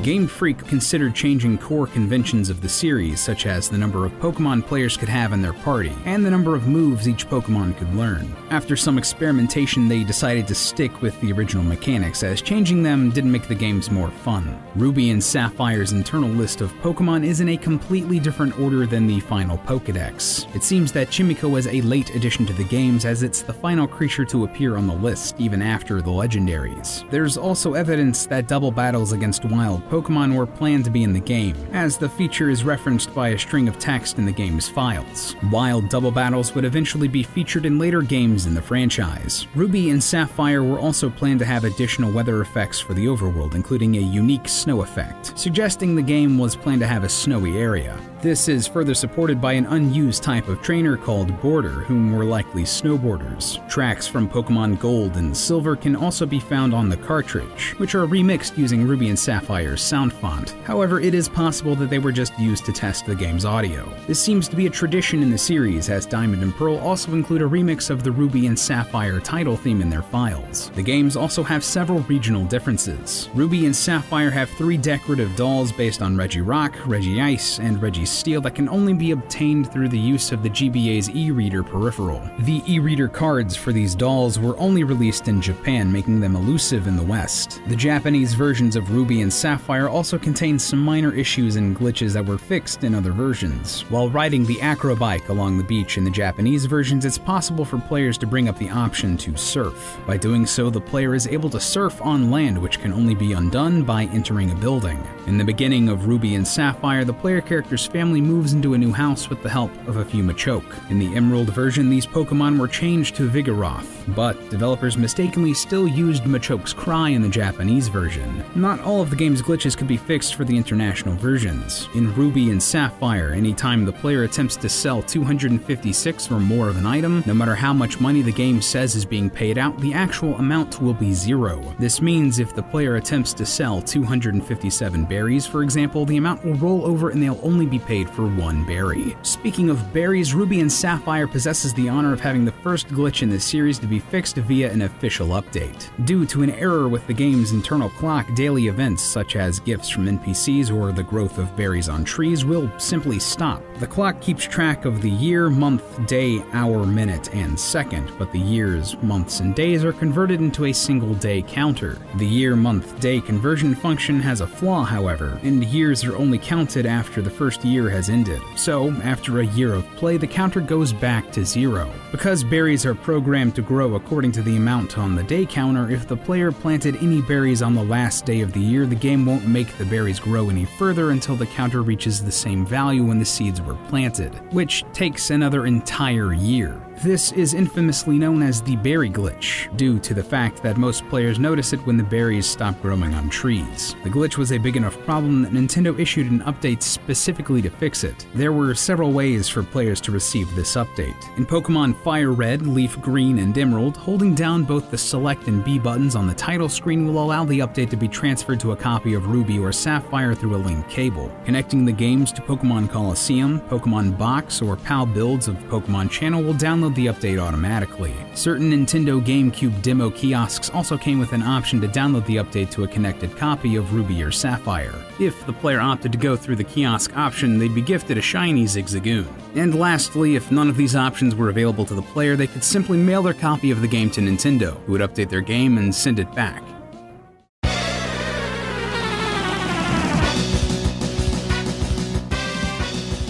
Game 0.03 0.25
Freak 0.25 0.57
considered 0.65 1.13
changing 1.13 1.59
core 1.59 1.85
conventions 1.85 2.49
of 2.49 2.59
the 2.59 2.67
series, 2.67 3.19
such 3.19 3.45
as 3.45 3.69
the 3.69 3.77
number 3.77 4.03
of 4.03 4.11
Pokemon 4.13 4.65
players 4.65 4.97
could 4.97 5.09
have 5.09 5.31
in 5.31 5.43
their 5.43 5.53
party, 5.53 5.93
and 6.05 6.25
the 6.25 6.31
number 6.31 6.55
of 6.55 6.67
moves 6.67 7.07
each 7.07 7.29
Pokemon 7.29 7.77
could 7.77 7.93
learn. 7.93 8.35
After 8.49 8.75
some 8.75 8.97
experimentation, 8.97 9.87
they 9.87 10.03
decided 10.03 10.47
to 10.47 10.55
stick 10.55 11.03
with 11.03 11.19
the 11.21 11.31
original 11.31 11.63
mechanics, 11.63 12.23
as 12.23 12.41
changing 12.41 12.81
them 12.81 13.11
didn't 13.11 13.31
make 13.31 13.47
the 13.47 13.53
games 13.53 13.91
more 13.91 14.09
fun. 14.09 14.59
Ruby 14.75 15.11
and 15.11 15.23
Sapphire's 15.23 15.91
internal 15.91 16.31
list 16.31 16.61
of 16.61 16.73
Pokemon 16.81 17.23
is 17.23 17.39
in 17.39 17.49
a 17.49 17.57
completely 17.57 18.19
different 18.19 18.59
order 18.59 18.87
than 18.87 19.05
the 19.05 19.19
final 19.19 19.59
Pokedex. 19.59 20.53
It 20.55 20.63
seems 20.63 20.91
that 20.93 21.09
Chimecho 21.09 21.51
was 21.51 21.67
a 21.67 21.81
late 21.81 22.15
addition 22.15 22.47
to 22.47 22.53
the 22.53 22.63
games, 22.63 23.05
as 23.05 23.21
it's 23.21 23.43
the 23.43 23.53
final 23.53 23.87
creature 23.87 24.25
to 24.25 24.45
appear 24.45 24.77
on 24.77 24.87
the 24.87 24.95
list, 24.95 25.35
even 25.37 25.61
after 25.61 26.01
the 26.01 26.09
legendaries. 26.09 27.07
There's 27.11 27.37
also 27.37 27.75
evidence 27.75 28.25
that 28.25 28.47
double 28.47 28.71
battles 28.71 29.11
against 29.11 29.45
wild 29.45 29.87
Pokemon 29.91 30.37
were 30.37 30.45
planned 30.45 30.85
to 30.85 30.89
be 30.89 31.03
in 31.03 31.11
the 31.11 31.19
game, 31.19 31.53
as 31.73 31.97
the 31.97 32.07
feature 32.07 32.49
is 32.49 32.63
referenced 32.63 33.13
by 33.13 33.29
a 33.29 33.37
string 33.37 33.67
of 33.67 33.77
text 33.77 34.19
in 34.19 34.25
the 34.25 34.31
game's 34.31 34.69
files. 34.69 35.35
Wild 35.51 35.89
double 35.89 36.11
battles 36.11 36.55
would 36.55 36.63
eventually 36.63 37.09
be 37.09 37.23
featured 37.23 37.65
in 37.65 37.77
later 37.77 38.01
games 38.01 38.45
in 38.45 38.53
the 38.53 38.61
franchise. 38.61 39.47
Ruby 39.53 39.89
and 39.89 40.01
Sapphire 40.01 40.63
were 40.63 40.79
also 40.79 41.09
planned 41.09 41.39
to 41.39 41.45
have 41.45 41.65
additional 41.65 42.09
weather 42.09 42.39
effects 42.39 42.79
for 42.79 42.93
the 42.93 43.05
overworld, 43.05 43.53
including 43.53 43.97
a 43.97 43.99
unique 43.99 44.47
snow 44.47 44.81
effect, 44.81 45.37
suggesting 45.37 45.93
the 45.93 46.01
game 46.01 46.37
was 46.37 46.55
planned 46.55 46.79
to 46.79 46.87
have 46.87 47.03
a 47.03 47.09
snowy 47.09 47.57
area. 47.57 47.99
This 48.21 48.47
is 48.47 48.67
further 48.67 48.93
supported 48.93 49.41
by 49.41 49.53
an 49.53 49.65
unused 49.65 50.21
type 50.21 50.47
of 50.47 50.61
trainer 50.61 50.95
called 50.95 51.41
Boarder, 51.41 51.81
whom 51.85 52.15
were 52.15 52.23
likely 52.23 52.61
snowboarders. 52.61 53.67
Tracks 53.67 54.05
from 54.05 54.29
Pokemon 54.29 54.79
Gold 54.79 55.17
and 55.17 55.35
Silver 55.35 55.75
can 55.75 55.95
also 55.95 56.27
be 56.27 56.39
found 56.39 56.71
on 56.71 56.87
the 56.87 56.97
cartridge, 56.97 57.73
which 57.77 57.95
are 57.95 58.05
remixed 58.05 58.59
using 58.59 58.87
Ruby 58.87 59.09
and 59.09 59.17
Sapphire's 59.17 59.81
sound 59.81 60.13
font. 60.13 60.51
However, 60.65 60.99
it 60.99 61.15
is 61.15 61.27
possible 61.27 61.75
that 61.77 61.89
they 61.89 61.97
were 61.97 62.11
just 62.11 62.37
used 62.37 62.63
to 62.65 62.71
test 62.71 63.07
the 63.07 63.15
game's 63.15 63.43
audio. 63.43 63.91
This 64.05 64.21
seems 64.21 64.47
to 64.49 64.55
be 64.55 64.67
a 64.67 64.69
tradition 64.69 65.23
in 65.23 65.31
the 65.31 65.37
series, 65.39 65.89
as 65.89 66.05
Diamond 66.05 66.43
and 66.43 66.53
Pearl 66.53 66.77
also 66.77 67.13
include 67.13 67.41
a 67.41 67.45
remix 67.45 67.89
of 67.89 68.03
the 68.03 68.11
Ruby 68.11 68.45
and 68.45 68.59
Sapphire 68.59 69.19
title 69.19 69.57
theme 69.57 69.81
in 69.81 69.89
their 69.89 70.03
files. 70.03 70.69
The 70.75 70.83
games 70.83 71.17
also 71.17 71.41
have 71.41 71.63
several 71.63 72.01
regional 72.01 72.45
differences. 72.45 73.31
Ruby 73.33 73.65
and 73.65 73.75
Sapphire 73.75 74.29
have 74.29 74.51
three 74.51 74.77
decorative 74.77 75.35
dolls 75.35 75.71
based 75.71 76.03
on 76.03 76.15
Regirock, 76.15 76.75
Reggie 76.85 77.19
Ice, 77.19 77.57
and 77.57 77.81
Reggie 77.81 78.10
Steel 78.11 78.41
that 78.41 78.55
can 78.55 78.69
only 78.69 78.93
be 78.93 79.11
obtained 79.11 79.71
through 79.71 79.89
the 79.89 79.97
use 79.97 80.31
of 80.31 80.43
the 80.43 80.49
GBA's 80.49 81.09
e-reader 81.11 81.63
peripheral. 81.63 82.21
The 82.39 82.61
e-reader 82.67 83.07
cards 83.07 83.55
for 83.55 83.71
these 83.71 83.95
dolls 83.95 84.37
were 84.37 84.57
only 84.59 84.83
released 84.83 85.27
in 85.27 85.41
Japan, 85.41 85.91
making 85.91 86.19
them 86.19 86.35
elusive 86.35 86.87
in 86.87 86.97
the 86.97 87.03
West. 87.03 87.61
The 87.67 87.75
Japanese 87.75 88.33
versions 88.33 88.75
of 88.75 88.91
Ruby 88.91 89.21
and 89.21 89.31
Sapphire 89.31 89.87
also 89.87 90.19
contain 90.19 90.59
some 90.59 90.79
minor 90.79 91.13
issues 91.13 91.55
and 91.55 91.75
glitches 91.75 92.13
that 92.13 92.25
were 92.25 92.37
fixed 92.37 92.83
in 92.83 92.93
other 92.93 93.11
versions. 93.11 93.81
While 93.89 94.09
riding 94.09 94.45
the 94.45 94.57
acrobike 94.57 95.29
along 95.29 95.57
the 95.57 95.63
beach 95.63 95.97
in 95.97 96.03
the 96.03 96.11
Japanese 96.11 96.65
versions, 96.65 97.05
it's 97.05 97.17
possible 97.17 97.63
for 97.63 97.79
players 97.79 98.17
to 98.17 98.27
bring 98.27 98.49
up 98.49 98.57
the 98.57 98.69
option 98.69 99.15
to 99.17 99.37
surf. 99.37 99.97
By 100.05 100.17
doing 100.17 100.45
so, 100.45 100.69
the 100.69 100.81
player 100.81 101.15
is 101.15 101.27
able 101.27 101.49
to 101.51 101.59
surf 101.59 102.01
on 102.01 102.29
land, 102.29 102.57
which 102.57 102.79
can 102.79 102.91
only 102.91 103.15
be 103.15 103.33
undone 103.33 103.83
by 103.83 104.03
entering 104.05 104.51
a 104.51 104.55
building. 104.55 105.01
In 105.27 105.37
the 105.37 105.45
beginning 105.45 105.87
of 105.87 106.07
Ruby 106.07 106.35
and 106.35 106.47
Sapphire, 106.47 107.05
the 107.05 107.13
player 107.13 107.39
character's 107.39 107.85
family 107.85 108.00
moves 108.09 108.53
into 108.53 108.73
a 108.73 108.77
new 108.77 108.91
house 108.91 109.29
with 109.29 109.43
the 109.43 109.49
help 109.49 109.71
of 109.87 109.97
a 109.97 110.05
few 110.05 110.23
Machoke. 110.23 110.89
In 110.89 110.97
the 110.97 111.15
Emerald 111.15 111.53
version, 111.53 111.87
these 111.87 112.07
Pokemon 112.07 112.57
were 112.57 112.67
changed 112.67 113.15
to 113.15 113.29
Vigoroth, 113.29 113.85
but 114.15 114.49
developers 114.49 114.97
mistakenly 114.97 115.53
still 115.53 115.87
used 115.87 116.23
Machoke's 116.23 116.73
cry 116.73 117.09
in 117.09 117.21
the 117.21 117.29
Japanese 117.29 117.89
version. 117.89 118.43
Not 118.55 118.79
all 118.79 119.01
of 119.01 119.11
the 119.11 119.15
game's 119.15 119.43
glitches 119.43 119.77
could 119.77 119.87
be 119.87 119.97
fixed 119.97 120.33
for 120.33 120.45
the 120.45 120.57
international 120.57 121.15
versions. 121.15 121.87
In 121.93 122.13
Ruby 122.15 122.49
and 122.49 122.61
Sapphire, 122.61 123.33
anytime 123.33 123.85
the 123.85 123.93
player 123.93 124.23
attempts 124.23 124.55
to 124.57 124.69
sell 124.69 125.03
256 125.03 126.31
or 126.31 126.39
more 126.39 126.69
of 126.69 126.77
an 126.77 126.87
item, 126.87 127.23
no 127.27 127.35
matter 127.35 127.53
how 127.53 127.71
much 127.71 127.99
money 127.99 128.23
the 128.23 128.31
game 128.31 128.63
says 128.63 128.95
is 128.95 129.05
being 129.05 129.29
paid 129.29 129.59
out, 129.59 129.77
the 129.79 129.93
actual 129.93 130.33
amount 130.37 130.81
will 130.81 130.95
be 130.95 131.13
zero. 131.13 131.61
This 131.77 132.01
means 132.01 132.39
if 132.39 132.55
the 132.55 132.63
player 132.63 132.95
attempts 132.95 133.31
to 133.33 133.45
sell 133.45 133.79
257 133.79 135.05
berries, 135.05 135.45
for 135.45 135.61
example, 135.61 136.03
the 136.03 136.17
amount 136.17 136.43
will 136.43 136.55
roll 136.55 136.83
over 136.83 137.11
and 137.11 137.21
they'll 137.21 137.39
only 137.43 137.67
be 137.67 137.77
paid 137.77 137.90
for 137.91 138.25
one 138.25 138.63
berry. 138.63 139.17
Speaking 139.21 139.69
of 139.69 139.93
berries, 139.93 140.33
Ruby 140.33 140.61
and 140.61 140.71
Sapphire 140.71 141.27
possesses 141.27 141.73
the 141.73 141.89
honor 141.89 142.13
of 142.13 142.21
having 142.21 142.45
the 142.45 142.51
first 142.51 142.87
glitch 142.87 143.21
in 143.21 143.29
the 143.29 143.39
series 143.39 143.77
to 143.79 143.85
be 143.85 143.99
fixed 143.99 144.37
via 144.37 144.71
an 144.71 144.83
official 144.83 145.29
update. 145.29 145.89
Due 146.05 146.25
to 146.27 146.41
an 146.41 146.51
error 146.51 146.87
with 146.87 147.05
the 147.07 147.13
game's 147.13 147.51
internal 147.51 147.89
clock, 147.89 148.33
daily 148.33 148.67
events 148.67 149.03
such 149.03 149.35
as 149.35 149.59
gifts 149.59 149.89
from 149.89 150.05
NPCs 150.05 150.73
or 150.73 150.93
the 150.93 151.03
growth 151.03 151.37
of 151.37 151.53
berries 151.57 151.89
on 151.89 152.05
trees 152.05 152.45
will 152.45 152.71
simply 152.79 153.19
stop. 153.19 153.61
The 153.79 153.87
clock 153.87 154.21
keeps 154.21 154.45
track 154.45 154.85
of 154.85 155.01
the 155.01 155.11
year, 155.11 155.49
month, 155.49 156.05
day, 156.07 156.41
hour, 156.53 156.85
minute, 156.85 157.33
and 157.33 157.59
second, 157.59 158.11
but 158.17 158.31
the 158.31 158.39
years, 158.39 158.95
months, 159.01 159.41
and 159.41 159.53
days 159.53 159.83
are 159.83 159.91
converted 159.91 160.39
into 160.39 160.65
a 160.65 160.73
single 160.73 161.13
day 161.15 161.41
counter. 161.41 161.97
The 162.15 162.25
year, 162.27 162.55
month, 162.55 162.99
day 163.01 163.19
conversion 163.19 163.75
function 163.75 164.19
has 164.21 164.39
a 164.39 164.47
flaw, 164.47 164.83
however, 164.83 165.39
and 165.43 165.63
years 165.65 166.05
are 166.05 166.15
only 166.15 166.37
counted 166.37 166.85
after 166.85 167.21
the 167.21 167.29
first 167.29 167.65
year 167.65 167.80
has 167.89 168.09
ended. 168.09 168.41
So, 168.55 168.91
after 169.03 169.39
a 169.39 169.45
year 169.45 169.73
of 169.73 169.85
play, 169.95 170.17
the 170.17 170.27
counter 170.27 170.61
goes 170.61 170.93
back 170.93 171.31
to 171.31 171.45
zero. 171.45 171.91
Because 172.11 172.43
berries 172.43 172.85
are 172.85 172.95
programmed 172.95 173.55
to 173.55 173.61
grow 173.61 173.95
according 173.95 174.31
to 174.33 174.41
the 174.41 174.57
amount 174.57 174.97
on 174.97 175.15
the 175.15 175.23
day 175.23 175.45
counter, 175.45 175.89
if 175.89 176.07
the 176.07 176.17
player 176.17 176.51
planted 176.51 176.97
any 176.97 177.21
berries 177.21 177.61
on 177.61 177.73
the 177.73 177.83
last 177.83 178.25
day 178.25 178.41
of 178.41 178.53
the 178.53 178.59
year, 178.59 178.85
the 178.85 178.95
game 178.95 179.25
won't 179.25 179.47
make 179.47 179.77
the 179.77 179.85
berries 179.85 180.19
grow 180.19 180.49
any 180.49 180.65
further 180.65 181.11
until 181.11 181.35
the 181.35 181.45
counter 181.45 181.81
reaches 181.81 182.23
the 182.23 182.31
same 182.31 182.65
value 182.65 183.03
when 183.03 183.19
the 183.19 183.25
seeds 183.25 183.61
were 183.61 183.77
planted, 183.87 184.33
which 184.53 184.83
takes 184.93 185.29
another 185.29 185.65
entire 185.65 186.33
year. 186.33 186.81
This 187.03 187.31
is 187.31 187.55
infamously 187.55 188.19
known 188.19 188.43
as 188.43 188.61
the 188.61 188.75
berry 188.75 189.09
glitch, 189.09 189.75
due 189.75 189.97
to 190.01 190.13
the 190.13 190.23
fact 190.23 190.61
that 190.61 190.77
most 190.77 191.03
players 191.09 191.39
notice 191.39 191.73
it 191.73 191.79
when 191.87 191.97
the 191.97 192.03
berries 192.03 192.45
stop 192.45 192.79
growing 192.79 193.15
on 193.15 193.27
trees. 193.27 193.95
The 194.03 194.09
glitch 194.11 194.37
was 194.37 194.51
a 194.51 194.59
big 194.59 194.77
enough 194.77 194.99
problem 195.03 195.41
that 195.41 195.51
Nintendo 195.51 195.99
issued 195.99 196.29
an 196.29 196.41
update 196.41 196.83
specifically 196.83 197.59
to 197.63 197.71
fix 197.71 198.03
it. 198.03 198.27
There 198.35 198.51
were 198.51 198.75
several 198.75 199.11
ways 199.13 199.49
for 199.49 199.63
players 199.63 199.99
to 200.01 200.11
receive 200.11 200.53
this 200.53 200.75
update. 200.75 201.37
In 201.39 201.45
Pokemon 201.47 201.99
Fire 202.03 202.33
Red, 202.33 202.67
Leaf 202.67 203.01
Green, 203.01 203.39
and 203.39 203.57
Emerald, 203.57 203.97
holding 203.97 204.35
down 204.35 204.63
both 204.63 204.91
the 204.91 204.97
Select 204.99 205.47
and 205.47 205.63
B 205.65 205.79
buttons 205.79 206.15
on 206.15 206.27
the 206.27 206.35
title 206.35 206.69
screen 206.69 207.07
will 207.07 207.23
allow 207.23 207.43
the 207.43 207.59
update 207.61 207.89
to 207.89 207.97
be 207.97 208.07
transferred 208.07 208.59
to 208.59 208.73
a 208.73 208.77
copy 208.77 209.15
of 209.15 209.25
Ruby 209.25 209.57
or 209.57 209.71
Sapphire 209.71 210.35
through 210.35 210.55
a 210.55 210.57
link 210.57 210.87
cable. 210.87 211.35
Connecting 211.45 211.83
the 211.83 211.91
games 211.91 212.31
to 212.33 212.43
Pokemon 212.43 212.91
Colosseum, 212.91 213.59
Pokemon 213.61 214.19
Box, 214.19 214.61
or 214.61 214.75
PAL 214.75 215.07
builds 215.07 215.47
of 215.47 215.55
Pokemon 215.63 216.11
Channel 216.11 216.43
will 216.43 216.53
download 216.53 216.90
the 216.95 217.07
update 217.07 217.39
automatically. 217.39 218.13
Certain 218.33 218.71
Nintendo 218.71 219.23
GameCube 219.23 219.81
demo 219.81 220.09
kiosks 220.09 220.69
also 220.69 220.97
came 220.97 221.19
with 221.19 221.33
an 221.33 221.43
option 221.43 221.81
to 221.81 221.87
download 221.87 222.25
the 222.25 222.37
update 222.37 222.71
to 222.71 222.83
a 222.83 222.87
connected 222.87 223.35
copy 223.37 223.75
of 223.75 223.93
Ruby 223.93 224.23
or 224.23 224.31
Sapphire. 224.31 224.95
If 225.19 225.45
the 225.45 225.53
player 225.53 225.79
opted 225.79 226.11
to 226.11 226.17
go 226.17 226.35
through 226.35 226.57
the 226.57 226.63
kiosk 226.63 227.15
option, 227.17 227.57
they'd 227.57 227.75
be 227.75 227.81
gifted 227.81 228.17
a 228.17 228.21
shiny 228.21 228.65
Zigzagoon. 228.65 229.27
And 229.55 229.75
lastly, 229.75 230.35
if 230.35 230.51
none 230.51 230.69
of 230.69 230.77
these 230.77 230.95
options 230.95 231.35
were 231.35 231.49
available 231.49 231.85
to 231.85 231.93
the 231.93 232.01
player, 232.01 232.35
they 232.35 232.47
could 232.47 232.63
simply 232.63 232.97
mail 232.97 233.21
their 233.21 233.33
copy 233.33 233.71
of 233.71 233.81
the 233.81 233.87
game 233.87 234.09
to 234.11 234.21
Nintendo, 234.21 234.79
who 234.85 234.93
would 234.93 235.01
update 235.01 235.29
their 235.29 235.41
game 235.41 235.77
and 235.77 235.93
send 235.93 236.19
it 236.19 236.33
back. 236.33 236.63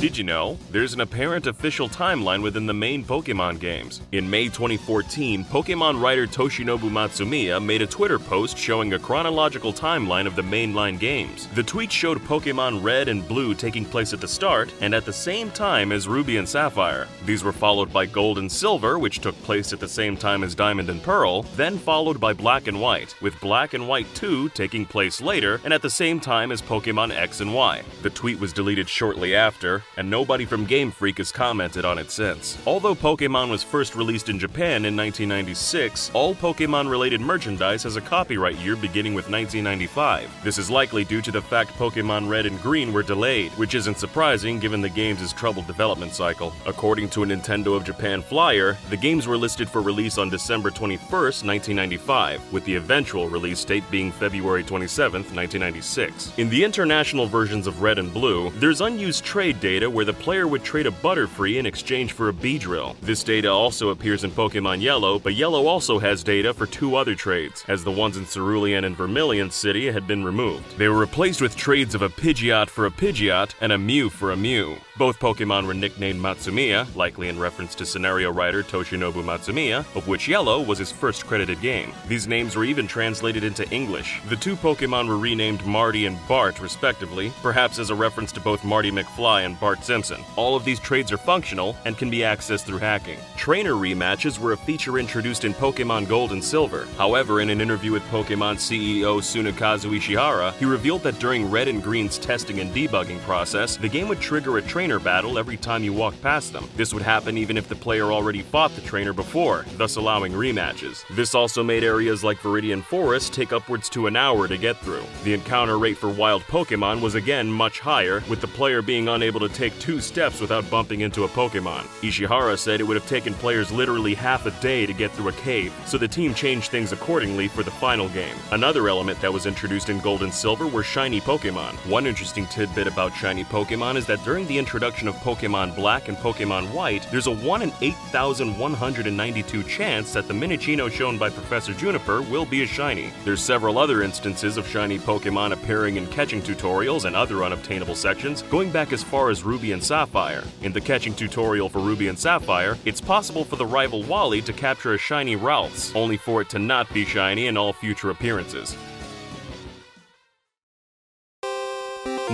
Did 0.02 0.18
you 0.18 0.24
know? 0.24 0.58
There's 0.72 0.96
an 0.96 1.02
apparent 1.02 1.46
official 1.46 1.88
timeline 1.88 2.42
within 2.42 2.66
the 2.66 2.74
main 2.74 3.06
Pokemon 3.06 3.60
games. 3.60 4.02
In 4.14 4.28
May 4.28 4.46
2014, 4.46 5.46
Pokemon 5.46 6.02
writer 6.02 6.26
Toshinobu 6.26 6.90
Matsumiya 6.90 7.64
made 7.64 7.84
a 7.84 7.86
Twitter 7.86 8.18
post 8.18 8.58
showing 8.58 8.94
a 8.94 9.00
chronological 9.00 9.72
timeline 9.72 10.26
of 10.26 10.36
the 10.36 10.42
mainline 10.42 10.98
games. 10.98 11.46
The 11.54 11.62
tweet 11.62 11.92
showed 11.92 12.18
Pokemon 12.22 12.82
Red 12.82 13.10
and 13.10 13.28
Blue 13.28 13.54
taking 13.54 13.86
place 13.86 14.12
at 14.12 14.22
the 14.22 14.28
start 14.28 14.74
and 14.82 14.96
at 14.96 15.06
the 15.06 15.14
same 15.14 15.52
time 15.52 15.92
as 15.92 16.08
Ruby 16.08 16.38
and 16.38 16.50
Sapphire. 16.50 17.08
These 17.28 17.44
were 17.44 17.52
followed 17.52 17.94
by 17.94 18.08
Gold 18.08 18.40
and 18.40 18.52
Silver, 18.52 18.98
which 18.98 19.20
took 19.20 19.40
place 19.44 19.72
at 19.72 19.80
the 19.80 19.88
same 19.88 20.18
time 20.18 20.44
as 20.44 20.56
Diamond 20.56 20.90
and 20.90 21.04
Pearl, 21.04 21.44
then 21.58 21.78
followed 21.78 22.20
by 22.20 22.34
Black 22.34 22.66
and 22.66 22.82
White, 22.82 23.14
with 23.22 23.40
Black 23.40 23.76
and 23.76 23.88
White 23.88 24.08
2 24.16 24.50
taking 24.50 24.84
place 24.84 25.22
later 25.22 25.62
and 25.64 25.72
at 25.72 25.84
the 25.84 25.92
same 25.92 26.20
time 26.20 26.52
as 26.52 26.60
Pokemon 26.60 27.16
X 27.16 27.40
and 27.40 27.54
Y. 27.54 27.84
The 28.02 28.10
tweet 28.10 28.40
was 28.40 28.52
deleted 28.52 28.90
shortly 28.90 29.36
after, 29.36 29.84
and 30.02 30.10
nobody 30.10 30.46
from 30.46 30.66
Game 30.66 30.90
Freak 30.90 31.20
has 31.20 31.32
commented 31.32 31.86
on 31.86 32.00
it 32.00 32.10
since. 32.10 32.58
Although 32.66 32.96
Pokemon 32.96 33.52
was 33.52 33.62
first 33.62 33.96
released 33.96 34.30
in 34.30 34.40
Japan 34.40 34.84
in 34.84 34.98
1996, 34.98 36.10
all 36.16 36.34
Pokemon 36.34 36.90
related 36.90 37.22
merchandise 37.22 37.84
has 37.84 37.98
a 37.98 38.02
copyright 38.02 38.58
year 38.58 38.76
beginning 38.76 39.14
with 39.14 39.30
1995. 39.30 40.28
This 40.44 40.58
is 40.58 40.72
likely 40.72 41.04
due 41.04 41.22
to 41.22 41.32
the 41.32 41.42
fact 41.42 41.78
Pokemon 41.78 42.28
Red 42.28 42.48
and 42.48 42.60
Green 42.64 42.92
were 42.92 43.04
delayed, 43.04 43.52
which 43.60 43.76
isn't 43.76 44.00
surprising 44.00 44.58
given 44.58 44.82
the 44.82 44.90
game's 44.90 45.34
troubled 45.34 45.68
development 45.68 46.16
cycle. 46.16 46.52
According 46.66 47.10
to 47.10 47.22
a 47.22 47.26
Nintendo 47.28 47.76
of 47.76 47.86
Japan 47.86 48.24
flyer, 48.24 48.78
the 48.90 48.98
games 48.98 49.28
were 49.28 49.38
listed 49.38 49.70
for 49.70 49.84
release 49.84 50.18
on 50.18 50.32
December 50.32 50.72
21, 50.72 51.12
1995, 51.12 52.52
with 52.52 52.66
the 52.66 52.76
eventual 52.76 53.30
release 53.30 53.64
date 53.64 53.84
being 53.92 54.12
February 54.12 54.64
27, 54.64 55.22
1996. 55.22 56.40
In 56.40 56.50
the 56.50 56.64
international 56.64 57.28
versions 57.28 57.68
of 57.68 57.84
Red 57.84 58.00
and 58.00 58.12
Blue, 58.12 58.50
there's 58.56 58.82
unused 58.82 59.24
trade 59.24 59.60
data 59.60 59.91
where 59.92 60.06
the 60.06 60.14
player 60.14 60.48
would 60.48 60.64
trade 60.64 60.88
a 60.88 60.92
Butterfree 60.92 61.58
in 61.58 61.66
exchange 61.66 62.14
for 62.14 62.30
a 62.30 62.34
Beedrill. 62.34 62.96
This 63.02 63.24
data 63.24 63.50
also 63.50 63.90
appears 63.90 64.24
in 64.24 64.32
Pokemon 64.32 64.82
Yellow, 64.82 65.20
but 65.20 65.36
Yellow 65.36 65.68
also 65.68 66.00
has 66.00 66.24
data 66.24 66.54
for 66.54 66.66
two 66.66 66.96
other 66.96 67.16
trades, 67.16 67.64
as 67.68 67.84
the 67.84 67.92
ones 67.92 68.18
in 68.18 68.26
Cerulean 68.26 68.84
and 68.84 68.96
Vermilion 68.96 69.52
City 69.52 69.92
had 69.92 70.08
been 70.08 70.24
removed. 70.24 70.78
They 70.78 70.90
were 70.90 71.00
replaced 71.00 71.42
with 71.42 71.56
trades 71.56 71.96
of 71.96 72.02
a 72.02 72.10
Pidgeot 72.10 72.70
for 72.70 72.86
a 72.86 72.92
Pidgeot 72.92 73.54
and 73.62 73.72
a 73.72 73.78
Mew 73.78 74.10
for 74.10 74.32
a 74.32 74.38
Mew. 74.38 74.76
Both 74.98 75.20
Pokemon 75.20 75.66
were 75.66 75.74
nicknamed 75.74 76.20
Matsumiya, 76.22 76.96
likely 76.96 77.30
in 77.30 77.40
reference 77.40 77.74
to 77.76 77.86
scenario 77.86 78.32
writer 78.32 78.62
Toshinobu 78.62 79.24
Matsumiya, 79.24 79.80
of 79.96 80.08
which 80.08 80.28
Yellow 80.28 80.62
was 80.62 80.78
his 80.78 80.92
first 80.92 81.26
credited 81.26 81.60
game. 81.62 81.92
These 82.08 82.28
names 82.28 82.56
were 82.56 82.66
even 82.66 82.88
translated 82.88 83.44
into 83.44 83.68
English. 83.72 84.22
The 84.30 84.36
two 84.36 84.56
Pokemon 84.56 85.08
were 85.08 85.18
renamed 85.18 85.66
Marty 85.66 86.06
and 86.06 86.20
Bart, 86.28 86.60
respectively, 86.60 87.32
perhaps 87.42 87.80
as 87.80 87.90
a 87.90 87.96
reference 87.96 88.32
to 88.34 88.40
both 88.40 88.64
Marty 88.64 88.92
McFly 88.92 89.46
and 89.46 89.60
Bart 89.60 89.71
Simpson. 89.80 90.24
All 90.36 90.56
of 90.56 90.66
these 90.66 90.80
trades 90.80 91.12
are 91.12 91.18
functional 91.18 91.76
and 91.86 91.98
can 91.98 92.10
be 92.10 92.20
accessed 92.20 92.64
through 92.64 92.80
hacking. 92.80 93.20
Trainer 93.38 93.74
rematches 93.74 94.40
were 94.40 94.52
a 94.52 94.58
feature 94.58 94.98
introduced 95.00 95.46
in 95.46 95.54
Pokemon 95.54 96.08
Gold 96.08 96.32
and 96.32 96.44
Silver. 96.44 96.88
However, 96.98 97.42
in 97.42 97.50
an 97.50 97.62
interview 97.62 97.92
with 97.92 98.04
Pokemon 98.04 98.56
CEO 98.56 99.20
Tsunekazu 99.20 99.98
Ishihara, 99.98 100.54
he 100.54 100.66
revealed 100.66 101.04
that 101.04 101.20
during 101.20 101.50
Red 101.50 101.68
and 101.68 101.82
Green's 101.82 102.18
testing 102.18 102.60
and 102.60 102.74
debugging 102.74 103.20
process, 103.22 103.78
the 103.78 103.90
game 103.90 104.08
would 104.08 104.20
trigger 104.20 104.58
a 104.58 104.62
trainer 104.62 105.00
battle 105.00 105.38
every 105.38 105.58
time 105.58 105.84
you 105.84 105.94
walked 105.94 106.22
past 106.22 106.54
them. 106.54 106.70
This 106.76 106.94
would 106.94 107.04
happen 107.04 107.38
even 107.38 107.58
if 107.58 107.68
the 107.68 107.76
player 107.76 108.12
already 108.12 108.42
fought 108.42 108.76
the 108.76 108.82
trainer 108.82 109.14
before, 109.14 109.66
thus 109.78 109.96
allowing 109.96 110.34
rematches. 110.34 111.04
This 111.16 111.36
also 111.36 111.64
made 111.64 111.84
areas 111.84 112.24
like 112.24 112.38
Viridian 112.40 112.84
Forest 112.84 113.34
take 113.34 113.54
upwards 113.54 113.90
to 113.90 114.08
an 114.08 114.16
hour 114.16 114.48
to 114.48 114.58
get 114.58 114.78
through. 114.78 115.04
The 115.24 115.34
encounter 115.34 115.78
rate 115.78 115.98
for 115.98 116.10
wild 116.10 116.44
Pokemon 116.44 117.02
was 117.02 117.16
again 117.16 117.52
much 117.52 117.80
higher, 117.80 118.24
with 118.30 118.42
the 118.42 118.48
player 118.48 118.82
being 118.82 119.08
unable 119.08 119.40
to 119.40 119.50
take 119.62 119.78
two 119.78 120.02
steps 120.02 120.42
without 120.42 120.68
bumping 120.72 121.02
into 121.02 121.24
a 121.24 121.28
Pokemon. 121.28 121.84
Ishihara 122.02 122.58
said 122.58 122.80
it 122.80 122.84
would 122.84 122.98
have 122.98 123.08
taken 123.08 123.36
players 123.36 123.72
literally 123.72 124.16
half 124.16 124.48
a 124.48 124.52
day 124.60 124.88
to 124.88 124.94
get 124.94 125.12
through 125.12 125.28
a 125.28 125.34
cave, 125.34 125.72
so 125.86 126.00
the 126.00 126.08
team 126.08 126.34
changed 126.34 126.72
things 126.72 126.92
accordingly 126.92 127.48
for 127.48 127.62
the 127.62 127.70
final 127.70 128.10
game. 128.10 128.36
Another 128.52 128.90
element 128.90 129.22
that 129.22 129.32
was 129.32 129.46
introduced 129.46 129.90
in 129.90 130.00
Gold 130.00 130.24
and 130.24 130.34
Silver 130.34 130.66
were 130.66 130.82
shiny 130.82 131.22
Pokemon. 131.22 131.76
One 131.88 132.08
interesting 132.08 132.48
tidbit 132.48 132.88
about 132.88 133.16
shiny 133.16 133.44
Pokemon 133.44 133.98
is 133.98 134.08
that 134.08 134.24
during 134.24 134.48
the 134.48 134.58
introduction 134.58 135.08
of 135.08 135.14
Pokemon 135.18 135.76
Black 135.76 136.08
and 136.08 136.18
Pokemon 136.18 136.74
White, 136.74 137.06
there's 137.12 137.28
a 137.28 137.32
1 137.32 137.62
in 137.62 137.72
8,192 137.82 139.64
chance 139.66 140.12
that 140.14 140.28
the 140.28 140.34
Minccino 140.34 140.92
shown 140.92 141.20
by 141.20 141.30
Professor 141.30 141.74
Juniper 141.74 142.24
will 142.24 142.46
be 142.46 142.64
a 142.64 142.66
shiny. 142.66 143.14
There's 143.26 143.44
several 143.44 143.78
other 143.78 144.02
instances 144.02 144.58
of 144.58 144.68
shiny 144.68 144.98
Pokemon 144.98 145.52
appearing 145.52 145.98
in 145.98 146.08
catching 146.08 146.42
tutorials 146.42 147.06
and 147.06 147.16
other 147.16 147.44
unobtainable 147.44 147.94
sections, 147.94 148.42
going 148.50 148.72
back 148.72 148.92
as 148.92 149.04
far 149.04 149.30
as 149.30 149.44
Ruby 149.52 149.74
and 149.74 149.84
Sapphire. 149.84 150.46
In 150.62 150.72
the 150.72 150.80
catching 150.80 151.14
tutorial 151.14 151.68
for 151.68 151.80
Ruby 151.80 152.08
and 152.08 152.18
Sapphire, 152.18 152.78
it's 152.86 153.02
possible 153.02 153.44
for 153.44 153.58
the 153.58 153.66
rival 153.66 154.02
Wally 154.04 154.42
to 154.44 154.54
capture 154.54 154.94
a 154.94 154.98
shiny 154.98 155.36
Ralts, 155.36 155.94
only 155.94 156.16
for 156.16 156.40
it 156.40 156.48
to 156.52 156.60
not 156.60 156.92
be 156.94 157.04
shiny 157.04 157.48
in 157.48 157.58
all 157.58 157.74
future 157.74 158.12
appearances. 158.12 158.78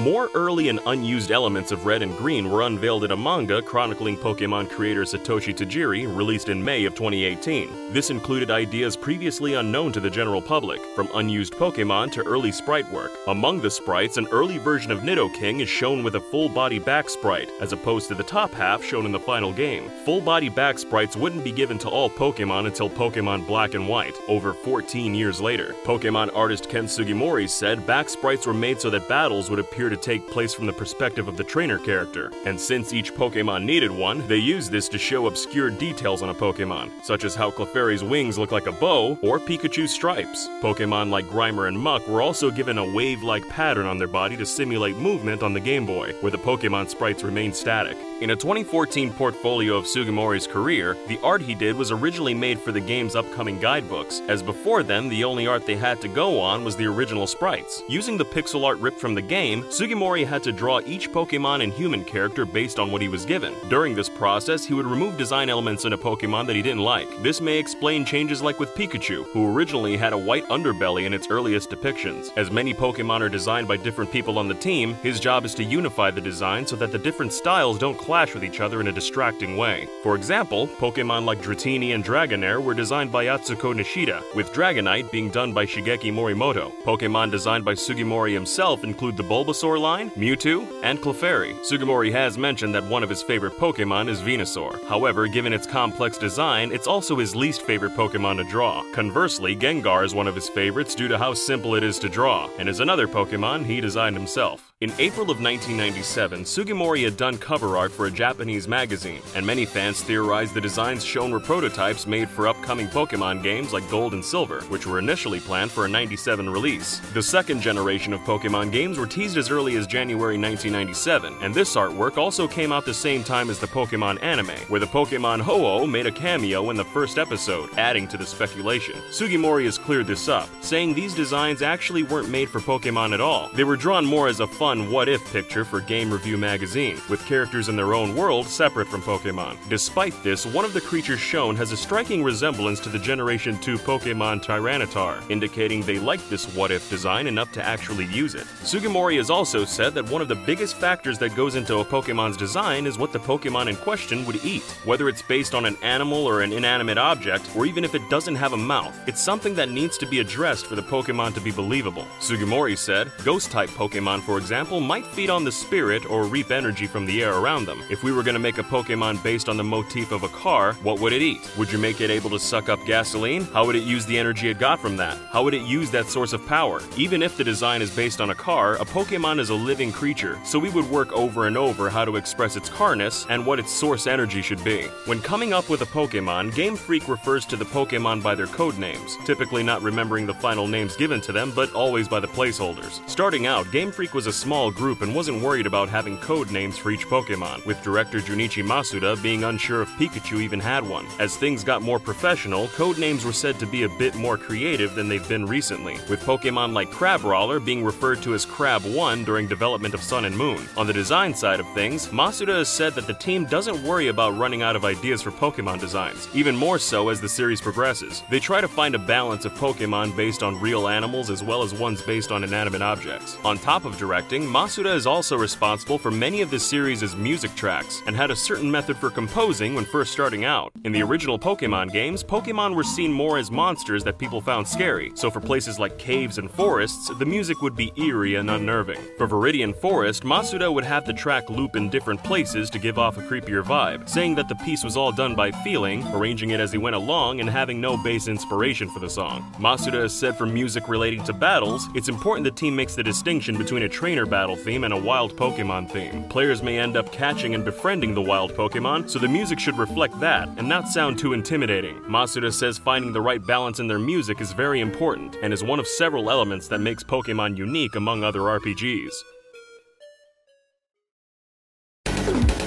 More 0.03 0.29
early 0.35 0.69
and 0.69 0.79
unused 0.85 1.31
elements 1.31 1.71
of 1.71 1.87
Red 1.87 2.03
and 2.03 2.15
Green 2.17 2.51
were 2.51 2.61
unveiled 2.61 3.03
in 3.03 3.09
a 3.09 3.17
manga 3.17 3.63
chronicling 3.63 4.15
Pokemon 4.15 4.69
creator 4.69 5.01
Satoshi 5.01 5.55
Tajiri, 5.55 6.05
released 6.15 6.49
in 6.49 6.63
May 6.63 6.85
of 6.85 6.93
2018. 6.93 7.93
This 7.93 8.11
included 8.11 8.51
ideas 8.51 8.95
previously 8.95 9.55
unknown 9.55 9.91
to 9.93 9.99
the 9.99 10.09
general 10.09 10.39
public, 10.39 10.79
from 10.95 11.09
unused 11.15 11.53
Pokemon 11.53 12.11
to 12.11 12.23
early 12.27 12.51
sprite 12.51 12.87
work. 12.91 13.11
Among 13.27 13.59
the 13.59 13.71
sprites, 13.71 14.17
an 14.17 14.27
early 14.31 14.59
version 14.59 14.91
of 14.91 14.99
Nidoking 14.99 15.61
is 15.61 15.69
shown 15.69 16.03
with 16.03 16.13
a 16.13 16.21
full 16.21 16.47
body 16.47 16.77
back 16.77 17.09
sprite, 17.09 17.49
as 17.59 17.73
opposed 17.73 18.07
to 18.09 18.15
the 18.15 18.23
top 18.23 18.53
half 18.53 18.83
shown 18.83 19.07
in 19.07 19.11
the 19.11 19.19
final 19.19 19.51
game. 19.51 19.89
Full 20.05 20.21
body 20.21 20.49
back 20.49 20.77
sprites 20.77 21.15
wouldn't 21.15 21.43
be 21.43 21.51
given 21.51 21.79
to 21.79 21.89
all 21.89 22.09
Pokemon 22.09 22.67
until 22.67 22.87
Pokemon 22.87 23.47
Black 23.47 23.73
and 23.73 23.89
White, 23.89 24.15
over 24.27 24.53
14 24.53 25.15
years 25.15 25.41
later. 25.41 25.73
Pokemon 25.85 26.29
artist 26.35 26.69
Ken 26.69 26.85
Sugimori 26.85 27.49
said 27.49 27.87
back 27.87 28.09
sprites 28.09 28.45
were 28.45 28.53
made 28.53 28.79
so 28.79 28.91
that 28.91 29.09
battles 29.09 29.49
would 29.49 29.57
appear 29.57 29.86
to 29.89 29.97
take 29.97 30.29
place 30.29 30.53
from 30.53 30.65
the 30.65 30.73
perspective 30.73 31.27
of 31.27 31.37
the 31.37 31.43
trainer 31.43 31.77
character, 31.77 32.31
and 32.45 32.59
since 32.59 32.93
each 32.93 33.13
Pokemon 33.13 33.63
needed 33.63 33.91
one, 33.91 34.27
they 34.27 34.37
used 34.37 34.71
this 34.71 34.87
to 34.89 34.97
show 34.97 35.27
obscure 35.27 35.69
details 35.69 36.21
on 36.21 36.29
a 36.29 36.33
Pokemon, 36.33 36.91
such 37.03 37.23
as 37.23 37.35
how 37.35 37.51
Clefairy's 37.51 38.03
wings 38.03 38.37
look 38.37 38.51
like 38.51 38.67
a 38.67 38.71
bow 38.71 39.17
or 39.21 39.39
Pikachu's 39.39 39.91
stripes. 39.91 40.47
Pokemon 40.61 41.09
like 41.09 41.25
Grimer 41.25 41.67
and 41.67 41.79
Muck 41.79 42.07
were 42.07 42.21
also 42.21 42.51
given 42.51 42.77
a 42.77 42.93
wave 42.93 43.23
like 43.23 43.47
pattern 43.49 43.85
on 43.85 43.97
their 43.97 44.07
body 44.07 44.37
to 44.37 44.45
simulate 44.45 44.97
movement 44.97 45.43
on 45.43 45.53
the 45.53 45.59
Game 45.59 45.85
Boy, 45.85 46.13
where 46.21 46.31
the 46.31 46.37
Pokemon 46.37 46.89
sprites 46.89 47.23
remained 47.23 47.55
static. 47.55 47.97
In 48.19 48.31
a 48.31 48.35
2014 48.35 49.13
portfolio 49.13 49.75
of 49.77 49.85
Sugimori's 49.85 50.47
career, 50.47 50.97
the 51.07 51.19
art 51.21 51.41
he 51.41 51.53
did 51.53 51.75
was 51.75 51.91
originally 51.91 52.33
made 52.33 52.59
for 52.59 52.71
the 52.71 52.79
game's 52.79 53.15
upcoming 53.15 53.59
guidebooks, 53.59 54.21
as 54.27 54.41
before 54.41 54.81
then, 54.81 55.07
the 55.07 55.23
only 55.23 55.45
art 55.45 55.67
they 55.67 55.75
had 55.75 56.01
to 56.01 56.07
go 56.07 56.39
on 56.39 56.63
was 56.63 56.75
the 56.75 56.87
original 56.87 57.27
sprites. 57.27 57.83
Using 57.87 58.17
the 58.17 58.25
pixel 58.25 58.65
art 58.65 58.79
ripped 58.79 58.99
from 58.99 59.13
the 59.13 59.21
game, 59.21 59.63
Sugimori 59.77 60.25
had 60.25 60.41
to 60.41 60.51
draw 60.51 60.81
each 60.87 61.11
Pokemon 61.11 61.61
and 61.61 61.71
human 61.71 62.03
character 62.03 62.45
based 62.47 62.79
on 62.79 62.89
what 62.89 62.99
he 62.99 63.07
was 63.07 63.25
given. 63.25 63.53
During 63.69 63.93
this 63.93 64.09
process, 64.09 64.65
he 64.65 64.73
would 64.73 64.87
remove 64.87 65.19
design 65.19 65.49
elements 65.49 65.85
in 65.85 65.93
a 65.93 65.97
Pokemon 65.97 66.47
that 66.47 66.55
he 66.55 66.63
didn't 66.63 66.81
like. 66.81 67.07
This 67.21 67.41
may 67.41 67.59
explain 67.59 68.03
changes 68.03 68.41
like 68.41 68.59
with 68.59 68.73
Pikachu, 68.73 69.25
who 69.25 69.55
originally 69.55 69.95
had 69.95 70.13
a 70.13 70.17
white 70.17 70.47
underbelly 70.47 71.05
in 71.05 71.13
its 71.13 71.29
earliest 71.29 71.69
depictions. 71.69 72.35
As 72.37 72.49
many 72.49 72.73
Pokemon 72.73 73.21
are 73.21 73.29
designed 73.29 73.67
by 73.67 73.77
different 73.77 74.11
people 74.11 74.39
on 74.39 74.47
the 74.47 74.55
team, 74.55 74.95
his 75.03 75.19
job 75.19 75.45
is 75.45 75.53
to 75.53 75.63
unify 75.63 76.09
the 76.09 76.21
design 76.21 76.65
so 76.65 76.75
that 76.77 76.91
the 76.91 76.97
different 76.97 77.31
styles 77.31 77.77
don't 77.77 77.99
clash 77.99 78.33
with 78.33 78.43
each 78.43 78.61
other 78.61 78.81
in 78.81 78.87
a 78.87 78.91
distracting 78.91 79.57
way. 79.57 79.87
For 80.01 80.15
example, 80.15 80.65
Pokemon 80.79 81.25
like 81.25 81.43
Dratini 81.43 81.93
and 81.93 82.03
Dragonair 82.03 82.63
were 82.63 82.73
designed 82.73 83.11
by 83.11 83.25
Atsuko 83.25 83.75
Nishida, 83.75 84.23
with 84.33 84.51
Dragonite 84.53 85.11
being 85.11 85.29
done 85.29 85.53
by 85.53 85.67
Shigeki 85.67 86.11
Morimoto. 86.11 86.71
Pokemon 86.81 87.29
designed 87.29 87.63
by 87.63 87.75
Sugimori 87.75 88.33
himself 88.33 88.83
include 88.83 89.15
the 89.15 89.23
Bulbasaur 89.23 89.66
line, 89.75 90.11
Mewtwo, 90.11 90.67
and 90.83 90.99
Clefairy. 90.99 91.55
Sugimori 91.65 92.11
has 92.11 92.37
mentioned 92.37 92.75
that 92.75 92.83
one 92.83 93.01
of 93.01 93.09
his 93.09 93.23
favorite 93.23 93.57
Pokemon 93.57 94.07
is 94.07 94.21
Venusaur. 94.21 94.83
However, 94.85 95.27
given 95.27 95.53
its 95.53 95.65
complex 95.65 96.19
design, 96.19 96.71
it's 96.71 96.85
also 96.85 97.15
his 97.15 97.35
least 97.35 97.63
favorite 97.63 97.95
Pokemon 97.95 98.37
to 98.37 98.43
draw. 98.43 98.83
Conversely, 98.93 99.55
Gengar 99.55 100.05
is 100.05 100.13
one 100.13 100.27
of 100.27 100.35
his 100.35 100.49
favorites 100.49 100.93
due 100.93 101.07
to 101.07 101.17
how 101.17 101.33
simple 101.33 101.73
it 101.73 101.83
is 101.83 101.97
to 101.99 102.09
draw, 102.09 102.47
and 102.59 102.69
is 102.69 102.81
another 102.81 103.07
Pokemon 103.07 103.65
he 103.65 103.81
designed 103.81 104.15
himself. 104.15 104.66
In 104.79 104.91
April 104.99 105.31
of 105.31 105.41
1997, 105.41 106.43
Sugimori 106.43 107.03
had 107.03 107.17
done 107.17 107.39
cover 107.39 107.77
art 107.77 107.91
for 107.91 108.05
a 108.05 108.11
Japanese 108.11 108.67
magazine, 108.67 109.23
and 109.33 109.43
many 109.43 109.65
fans 109.65 110.03
theorized 110.03 110.53
the 110.53 110.61
designs 110.61 111.03
shown 111.03 111.31
were 111.31 111.39
prototypes 111.39 112.05
made 112.05 112.29
for 112.29 112.47
upcoming 112.47 112.85
Pokemon 112.85 113.41
games 113.41 113.73
like 113.73 113.89
Gold 113.89 114.13
and 114.13 114.23
Silver, 114.23 114.61
which 114.65 114.85
were 114.85 114.99
initially 114.99 115.39
planned 115.39 115.71
for 115.71 115.85
a 115.85 115.89
97 115.89 116.47
release. 116.47 116.99
The 117.15 117.23
second 117.23 117.59
generation 117.59 118.13
of 118.13 118.19
Pokemon 118.19 118.71
games 118.71 118.99
were 118.99 119.07
teased 119.07 119.35
as 119.35 119.49
early 119.49 119.77
as 119.77 119.87
January 119.87 120.37
1997, 120.37 121.37
and 121.41 121.55
this 121.55 121.75
artwork 121.75 122.17
also 122.17 122.47
came 122.47 122.71
out 122.71 122.85
the 122.85 122.93
same 122.93 123.23
time 123.23 123.49
as 123.49 123.57
the 123.57 123.65
Pokemon 123.65 124.21
anime, 124.21 124.55
where 124.67 124.79
the 124.79 124.85
Pokemon 124.85 125.41
Ho-Oh 125.41 125.87
made 125.87 126.05
a 126.05 126.11
cameo 126.11 126.69
in 126.69 126.77
the 126.77 126.85
first 126.85 127.17
episode, 127.17 127.71
adding 127.79 128.07
to 128.09 128.17
the 128.17 128.27
speculation. 128.27 128.93
Sugimori 129.09 129.65
has 129.65 129.79
cleared 129.79 130.05
this 130.05 130.29
up, 130.29 130.47
saying 130.61 130.93
these 130.93 131.15
designs 131.15 131.63
actually 131.63 132.03
weren't 132.03 132.29
made 132.29 132.47
for 132.47 132.59
Pokemon 132.59 133.15
at 133.15 133.21
all. 133.21 133.49
They 133.55 133.63
were 133.63 133.75
drawn 133.75 134.05
more 134.05 134.27
as 134.27 134.39
a 134.39 134.45
fun 134.45 134.66
fun 134.67 134.91
what 134.91 135.07
if 135.07 135.23
picture 135.31 135.63
for 135.63 135.79
Game 135.79 136.11
Review 136.11 136.37
magazine, 136.37 136.99
with 137.09 137.25
characters 137.25 137.69
in 137.69 137.77
their 137.77 137.93
own 137.93 138.13
world 138.13 138.45
separate 138.45 138.89
from 138.89 139.01
Pokemon. 139.01 139.55
Despite 139.69 140.21
this, 140.23 140.45
one 140.45 140.65
of 140.65 140.73
the 140.73 140.81
creatures 140.81 141.21
shown 141.21 141.55
has 141.55 141.71
a 141.71 141.77
striking 141.77 142.21
resemblance 142.21 142.81
to 142.81 142.89
the 142.89 142.99
Generation 142.99 143.57
2 143.59 143.77
Pokemon 143.77 144.43
Tyranitar, 144.43 145.23
indicating 145.31 145.83
they 145.83 145.99
like 145.99 146.19
this 146.27 146.53
what 146.53 146.69
if 146.69 146.89
design 146.89 147.27
enough 147.27 147.49
to 147.53 147.65
actually 147.65 148.07
use 148.07 148.35
it. 148.35 148.45
Sugimori 148.61 149.15
has 149.15 149.29
also 149.29 149.63
said 149.63 149.93
that 149.93 150.09
one 150.09 150.21
of 150.21 150.27
the 150.27 150.35
biggest 150.35 150.75
factors 150.75 151.17
that 151.19 151.33
goes 151.33 151.55
into 151.55 151.77
a 151.77 151.85
Pokemon's 151.85 152.35
design 152.35 152.85
is 152.85 152.97
what 152.97 153.13
the 153.13 153.19
Pokemon 153.19 153.69
in 153.69 153.77
question 153.77 154.25
would 154.25 154.43
eat. 154.43 154.63
Whether 154.83 155.07
it's 155.07 155.21
based 155.21 155.55
on 155.55 155.65
an 155.65 155.77
animal 155.81 156.25
or 156.25 156.41
an 156.41 156.51
inanimate 156.51 156.97
object, 156.97 157.55
or 157.55 157.65
even 157.65 157.85
if 157.85 157.95
it 157.95 158.09
doesn't 158.09 158.35
have 158.35 158.51
a 158.51 158.57
mouth, 158.57 158.93
it's 159.07 159.23
something 159.23 159.55
that 159.55 159.69
needs 159.69 159.97
to 159.99 160.05
be 160.05 160.19
addressed 160.19 160.65
for 160.65 160.75
the 160.75 160.83
Pokemon 160.83 161.35
to 161.35 161.39
be 161.39 161.51
believable. 161.51 162.05
Sugimori 162.19 162.77
said, 162.77 163.13
Ghost 163.23 163.49
type 163.49 163.69
Pokemon, 163.69 164.23
for 164.23 164.37
example, 164.37 164.56
might 164.65 165.05
feed 165.05 165.29
on 165.29 165.43
the 165.43 165.51
spirit 165.51 166.09
or 166.09 166.25
reap 166.25 166.51
energy 166.51 166.87
from 166.87 167.05
the 167.05 167.23
air 167.23 167.33
around 167.33 167.65
them. 167.65 167.83
If 167.89 168.03
we 168.03 168.11
were 168.11 168.23
going 168.23 168.33
to 168.33 168.39
make 168.39 168.57
a 168.57 168.63
Pokemon 168.63 169.21
based 169.23 169.49
on 169.49 169.57
the 169.57 169.63
motif 169.63 170.11
of 170.11 170.23
a 170.23 170.29
car, 170.29 170.73
what 170.83 170.99
would 170.99 171.13
it 171.13 171.21
eat? 171.21 171.49
Would 171.57 171.71
you 171.71 171.77
make 171.77 172.01
it 172.01 172.09
able 172.09 172.29
to 172.31 172.39
suck 172.39 172.67
up 172.67 172.83
gasoline? 172.85 173.43
How 173.45 173.65
would 173.65 173.75
it 173.75 173.83
use 173.83 174.05
the 174.05 174.17
energy 174.17 174.49
it 174.49 174.59
got 174.59 174.79
from 174.79 174.97
that? 174.97 175.17
How 175.31 175.43
would 175.43 175.53
it 175.53 175.61
use 175.61 175.91
that 175.91 176.07
source 176.07 176.33
of 176.33 176.45
power? 176.47 176.81
Even 176.97 177.21
if 177.21 177.37
the 177.37 177.43
design 177.43 177.81
is 177.81 177.95
based 177.95 178.19
on 178.19 178.31
a 178.31 178.35
car, 178.35 178.75
a 178.75 178.85
Pokemon 178.85 179.39
is 179.39 179.49
a 179.49 179.55
living 179.55 179.91
creature, 179.91 180.39
so 180.43 180.57
we 180.57 180.69
would 180.69 180.89
work 180.89 181.13
over 181.13 181.47
and 181.47 181.57
over 181.57 181.89
how 181.89 182.03
to 182.03 182.15
express 182.15 182.55
its 182.55 182.69
carness 182.69 183.25
and 183.29 183.45
what 183.45 183.59
its 183.59 183.71
source 183.71 184.07
energy 184.07 184.41
should 184.41 184.63
be. 184.63 184.83
When 185.05 185.21
coming 185.21 185.53
up 185.53 185.69
with 185.69 185.81
a 185.81 185.85
Pokemon, 185.85 186.55
Game 186.55 186.75
Freak 186.75 187.07
refers 187.07 187.45
to 187.45 187.55
the 187.55 187.65
Pokemon 187.65 188.23
by 188.23 188.33
their 188.33 188.47
code 188.47 188.77
names, 188.77 189.17
typically 189.25 189.63
not 189.63 189.83
remembering 189.83 190.25
the 190.25 190.33
final 190.33 190.67
names 190.67 190.95
given 190.95 191.21
to 191.21 191.31
them, 191.31 191.51
but 191.55 191.71
always 191.73 192.07
by 192.07 192.19
the 192.19 192.27
placeholders. 192.27 193.07
Starting 193.09 193.45
out, 193.45 193.69
Game 193.71 193.91
Freak 193.91 194.13
was 194.13 194.27
a 194.27 194.33
small 194.47 194.71
group 194.71 195.01
and 195.01 195.13
wasn't 195.13 195.41
worried 195.43 195.65
about 195.67 195.89
having 195.89 196.17
code 196.19 196.49
names 196.51 196.77
for 196.77 196.89
each 196.89 197.05
Pokemon, 197.05 197.65
with 197.65 197.83
director 197.83 198.19
Junichi 198.19 198.63
Masuda 198.63 199.21
being 199.21 199.43
unsure 199.43 199.81
if 199.81 199.89
Pikachu 199.99 200.39
even 200.39 200.61
had 200.61 200.87
one. 200.87 201.05
As 201.19 201.35
things 201.35 201.65
got 201.65 201.81
more 201.81 201.99
professional, 201.99 202.69
code 202.69 202.97
names 202.97 203.25
were 203.25 203.33
said 203.33 203.59
to 203.59 203.65
be 203.65 203.83
a 203.83 203.89
bit 203.89 204.15
more 204.15 204.37
creative 204.37 204.95
than 204.95 205.09
they've 205.09 205.27
been 205.27 205.45
recently, 205.45 205.95
with 206.09 206.23
Pokemon 206.23 206.71
like 206.71 206.89
Crabrawler 206.91 207.59
being 207.59 207.83
referred 207.83 208.21
to 208.21 208.35
as 208.35 208.45
Crab 208.45 208.85
1 208.85 209.25
during 209.25 209.47
development 209.49 209.93
of 209.93 210.01
Sun 210.01 210.23
and 210.23 210.37
Moon. 210.37 210.65
On 210.77 210.87
the 210.87 210.93
design 210.93 211.33
side 211.33 211.59
of 211.59 211.67
things, 211.73 212.07
Masuda 212.07 212.59
has 212.59 212.69
said 212.69 212.93
that 212.93 213.05
the 213.05 213.15
team 213.15 213.43
doesn't 213.47 213.83
worry 213.83 214.07
about 214.07 214.37
running 214.37 214.61
out 214.61 214.77
of 214.77 214.85
ideas 214.85 215.21
for 215.21 215.31
Pokemon 215.31 215.81
designs, 215.81 216.29
even 216.33 216.55
more 216.55 216.79
so 216.79 217.09
as 217.09 217.19
the 217.19 217.27
series 217.27 217.59
progresses. 217.59 218.23
They 218.29 218.39
try 218.39 218.61
to 218.61 218.67
find 218.69 218.95
a 218.95 219.07
balance 219.15 219.43
of 219.43 219.51
Pokemon 219.55 220.15
based 220.15 220.41
on 220.41 220.61
real 220.61 220.87
animals 220.87 221.29
as 221.29 221.43
well 221.43 221.63
as 221.63 221.73
ones 221.73 222.01
based 222.01 222.31
on 222.31 222.45
inanimate 222.45 222.81
objects. 222.81 223.35
On 223.43 223.57
top 223.57 223.83
of 223.83 223.97
directing, 223.97 224.36
Masuda 224.45 224.93
is 224.93 225.07
also 225.07 225.37
responsible 225.37 225.97
for 225.97 226.11
many 226.11 226.41
of 226.41 226.51
the 226.51 226.59
series' 226.59 227.15
music 227.15 227.55
tracks 227.55 228.01
and 228.07 228.15
had 228.15 228.29
a 228.29 228.35
certain 228.35 228.69
method 228.69 228.97
for 228.97 229.09
composing 229.09 229.73
when 229.73 229.85
first 229.85 230.11
starting 230.11 230.43
out. 230.43 230.71
In 230.83 230.91
the 230.91 231.01
original 231.01 231.39
Pokemon 231.39 231.93
games, 231.93 232.23
Pokemon 232.23 232.75
were 232.75 232.83
seen 232.83 233.11
more 233.11 233.37
as 233.37 233.49
monsters 233.49 234.03
that 234.03 234.17
people 234.17 234.41
found 234.41 234.67
scary, 234.67 235.11
so 235.15 235.31
for 235.31 235.39
places 235.39 235.79
like 235.79 235.97
caves 235.97 236.37
and 236.37 236.51
forests, 236.51 237.09
the 237.17 237.25
music 237.25 237.61
would 237.61 237.75
be 237.75 237.93
eerie 237.95 238.35
and 238.35 238.49
unnerving. 238.49 238.99
For 239.17 239.27
Viridian 239.27 239.73
Forest, 239.73 240.23
Masuda 240.23 240.73
would 240.73 240.83
have 240.83 241.05
the 241.05 241.13
track 241.13 241.49
loop 241.49 241.75
in 241.75 241.89
different 241.89 242.23
places 242.23 242.69
to 242.71 242.79
give 242.79 242.99
off 242.99 243.17
a 243.17 243.21
creepier 243.21 243.63
vibe, 243.63 244.09
saying 244.09 244.35
that 244.35 244.49
the 244.49 244.55
piece 244.55 244.83
was 244.83 244.97
all 244.97 245.13
done 245.13 245.35
by 245.35 245.51
feeling, 245.51 246.05
arranging 246.07 246.49
it 246.49 246.59
as 246.59 246.71
he 246.71 246.77
went 246.77 246.95
along, 246.95 247.39
and 247.39 247.49
having 247.49 247.79
no 247.79 247.95
base 248.03 248.27
inspiration 248.27 248.89
for 248.89 248.99
the 248.99 249.09
song. 249.09 249.49
Masuda 249.57 250.01
has 250.01 250.13
said 250.13 250.37
for 250.37 250.45
music 250.45 250.89
relating 250.89 251.23
to 251.23 251.33
battles, 251.33 251.87
it's 251.95 252.09
important 252.09 252.43
the 252.43 252.51
team 252.51 252.75
makes 252.75 252.93
the 252.93 253.03
distinction 253.03 253.57
between 253.57 253.83
a 253.83 253.89
trainer 253.89 254.25
battle 254.29 254.55
theme 254.55 254.83
and 254.83 254.93
a 254.93 254.97
wild 254.97 255.35
Pokemon 255.35 255.89
theme. 255.89 256.23
Players 256.29 256.61
may 256.61 256.77
end 256.77 256.97
up 256.97 257.11
catching 257.11 257.55
and 257.55 257.65
befriending 257.65 258.13
the 258.13 258.21
wild 258.21 258.53
Pokemon, 258.53 259.09
so 259.09 259.19
the 259.19 259.27
music 259.27 259.59
should 259.59 259.77
reflect 259.77 260.19
that 260.19 260.47
and 260.57 260.67
not 260.67 260.87
sound 260.87 261.17
too 261.17 261.33
intimidating. 261.33 261.95
Masuda 262.01 262.51
says 262.53 262.77
finding 262.77 263.13
the 263.13 263.21
right 263.21 263.45
balance 263.45 263.79
in 263.79 263.87
their 263.87 263.99
music 263.99 264.41
is 264.41 264.53
very 264.53 264.81
important 264.81 265.37
and 265.41 265.53
is 265.53 265.63
one 265.63 265.79
of 265.79 265.87
several 265.87 266.29
elements 266.29 266.67
that 266.67 266.79
makes 266.79 267.03
Pokemon 267.03 267.57
unique 267.57 267.95
among 267.95 268.23
other 268.23 268.41
RPGs. 268.41 269.23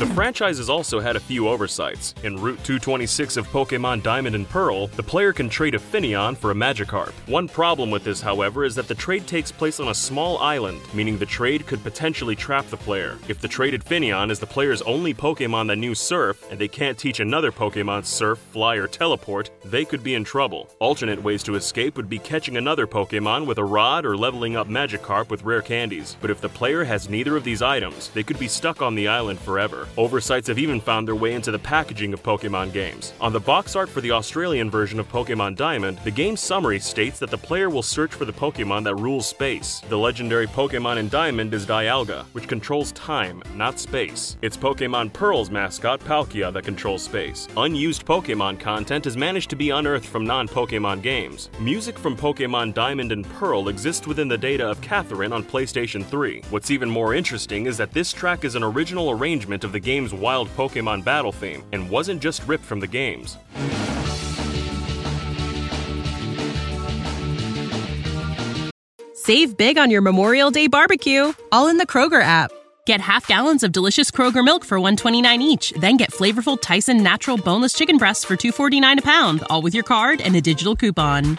The 0.00 0.06
franchise 0.06 0.56
has 0.56 0.70
also 0.70 0.98
had 0.98 1.16
a 1.16 1.20
few 1.20 1.46
oversights. 1.46 2.14
In 2.22 2.40
Route 2.40 2.64
226 2.64 3.36
of 3.36 3.46
Pokemon 3.48 4.02
Diamond 4.02 4.34
and 4.34 4.48
Pearl, 4.48 4.86
the 4.86 5.02
player 5.02 5.30
can 5.34 5.50
trade 5.50 5.74
a 5.74 5.78
Finneon 5.78 6.34
for 6.34 6.50
a 6.50 6.54
Magikarp. 6.54 7.12
One 7.28 7.46
problem 7.46 7.90
with 7.90 8.02
this, 8.02 8.22
however, 8.22 8.64
is 8.64 8.74
that 8.76 8.88
the 8.88 8.94
trade 8.94 9.26
takes 9.26 9.52
place 9.52 9.78
on 9.78 9.88
a 9.88 9.94
small 9.94 10.38
island, 10.38 10.80
meaning 10.94 11.18
the 11.18 11.26
trade 11.26 11.66
could 11.66 11.82
potentially 11.82 12.34
trap 12.34 12.66
the 12.68 12.78
player. 12.78 13.18
If 13.28 13.42
the 13.42 13.48
traded 13.48 13.84
Finneon 13.84 14.30
is 14.30 14.38
the 14.38 14.46
player's 14.46 14.80
only 14.80 15.12
Pokemon 15.12 15.66
that 15.66 15.76
knew 15.76 15.94
Surf, 15.94 16.50
and 16.50 16.58
they 16.58 16.66
can't 16.66 16.96
teach 16.96 17.20
another 17.20 17.52
Pokemon 17.52 18.06
Surf, 18.06 18.38
Fly, 18.52 18.76
or 18.76 18.86
Teleport, 18.86 19.50
they 19.66 19.84
could 19.84 20.02
be 20.02 20.14
in 20.14 20.24
trouble. 20.24 20.70
Alternate 20.78 21.22
ways 21.22 21.42
to 21.42 21.56
escape 21.56 21.98
would 21.98 22.08
be 22.08 22.18
catching 22.18 22.56
another 22.56 22.86
Pokemon 22.86 23.44
with 23.44 23.58
a 23.58 23.64
rod 23.64 24.06
or 24.06 24.16
leveling 24.16 24.56
up 24.56 24.66
Magikarp 24.66 25.28
with 25.28 25.44
rare 25.44 25.60
candies. 25.60 26.16
But 26.22 26.30
if 26.30 26.40
the 26.40 26.48
player 26.48 26.84
has 26.84 27.10
neither 27.10 27.36
of 27.36 27.44
these 27.44 27.60
items, 27.60 28.08
they 28.08 28.22
could 28.22 28.38
be 28.38 28.48
stuck 28.48 28.80
on 28.80 28.94
the 28.94 29.06
island 29.06 29.38
forever. 29.40 29.88
Oversights 29.96 30.48
have 30.48 30.58
even 30.58 30.80
found 30.80 31.06
their 31.06 31.14
way 31.14 31.34
into 31.34 31.50
the 31.50 31.58
packaging 31.58 32.12
of 32.12 32.22
Pokemon 32.22 32.72
games. 32.72 33.12
On 33.20 33.32
the 33.32 33.40
box 33.40 33.74
art 33.74 33.88
for 33.88 34.00
the 34.00 34.12
Australian 34.12 34.70
version 34.70 35.00
of 35.00 35.10
Pokemon 35.10 35.56
Diamond, 35.56 35.98
the 36.04 36.10
game's 36.10 36.40
summary 36.40 36.78
states 36.78 37.18
that 37.18 37.30
the 37.30 37.36
player 37.38 37.68
will 37.68 37.82
search 37.82 38.14
for 38.14 38.24
the 38.24 38.32
Pokemon 38.32 38.84
that 38.84 38.94
rules 38.96 39.26
space. 39.26 39.80
The 39.88 39.98
legendary 39.98 40.46
Pokemon 40.46 40.98
in 40.98 41.08
Diamond 41.08 41.52
is 41.54 41.66
Dialga, 41.66 42.24
which 42.32 42.48
controls 42.48 42.92
time, 42.92 43.42
not 43.56 43.78
space. 43.78 44.36
It's 44.42 44.56
Pokemon 44.56 45.12
Pearl's 45.12 45.50
mascot, 45.50 46.00
Palkia, 46.00 46.52
that 46.52 46.64
controls 46.64 47.02
space. 47.02 47.48
Unused 47.56 48.06
Pokemon 48.06 48.60
content 48.60 49.04
has 49.04 49.16
managed 49.16 49.50
to 49.50 49.56
be 49.56 49.70
unearthed 49.70 50.06
from 50.06 50.24
non 50.24 50.46
Pokemon 50.46 51.02
games. 51.02 51.50
Music 51.58 51.98
from 51.98 52.16
Pokemon 52.16 52.74
Diamond 52.74 53.12
and 53.12 53.28
Pearl 53.30 53.68
exists 53.68 54.06
within 54.06 54.28
the 54.28 54.38
data 54.38 54.68
of 54.68 54.80
Catherine 54.80 55.32
on 55.32 55.42
PlayStation 55.42 56.04
3. 56.04 56.42
What's 56.50 56.70
even 56.70 56.88
more 56.88 57.14
interesting 57.14 57.66
is 57.66 57.76
that 57.76 57.92
this 57.92 58.12
track 58.12 58.44
is 58.44 58.54
an 58.54 58.62
original 58.62 59.10
arrangement 59.10 59.64
of 59.64 59.72
the 59.72 59.79
game's 59.80 60.14
wild 60.14 60.48
Pokemon 60.56 61.04
battle 61.04 61.32
theme 61.32 61.64
and 61.72 61.90
wasn't 61.90 62.22
just 62.22 62.46
ripped 62.46 62.64
from 62.64 62.80
the 62.80 62.86
games. 62.86 63.36
Save 69.14 69.56
big 69.56 69.78
on 69.78 69.90
your 69.90 70.02
Memorial 70.02 70.50
Day 70.50 70.66
barbecue, 70.66 71.32
all 71.52 71.68
in 71.68 71.76
the 71.76 71.86
Kroger 71.86 72.22
app. 72.22 72.50
Get 72.86 73.00
half 73.00 73.28
gallons 73.28 73.62
of 73.62 73.70
delicious 73.70 74.10
Kroger 74.10 74.44
milk 74.44 74.64
for 74.64 74.80
129 74.80 75.42
each, 75.42 75.70
then 75.72 75.96
get 75.96 76.10
flavorful 76.10 76.60
Tyson 76.60 77.02
natural 77.02 77.36
boneless 77.36 77.72
chicken 77.72 77.98
breasts 77.98 78.24
for 78.24 78.36
249 78.36 78.98
a 78.98 79.02
pound, 79.02 79.44
all 79.50 79.62
with 79.62 79.74
your 79.74 79.84
card 79.84 80.20
and 80.20 80.34
a 80.34 80.40
digital 80.40 80.74
coupon. 80.74 81.38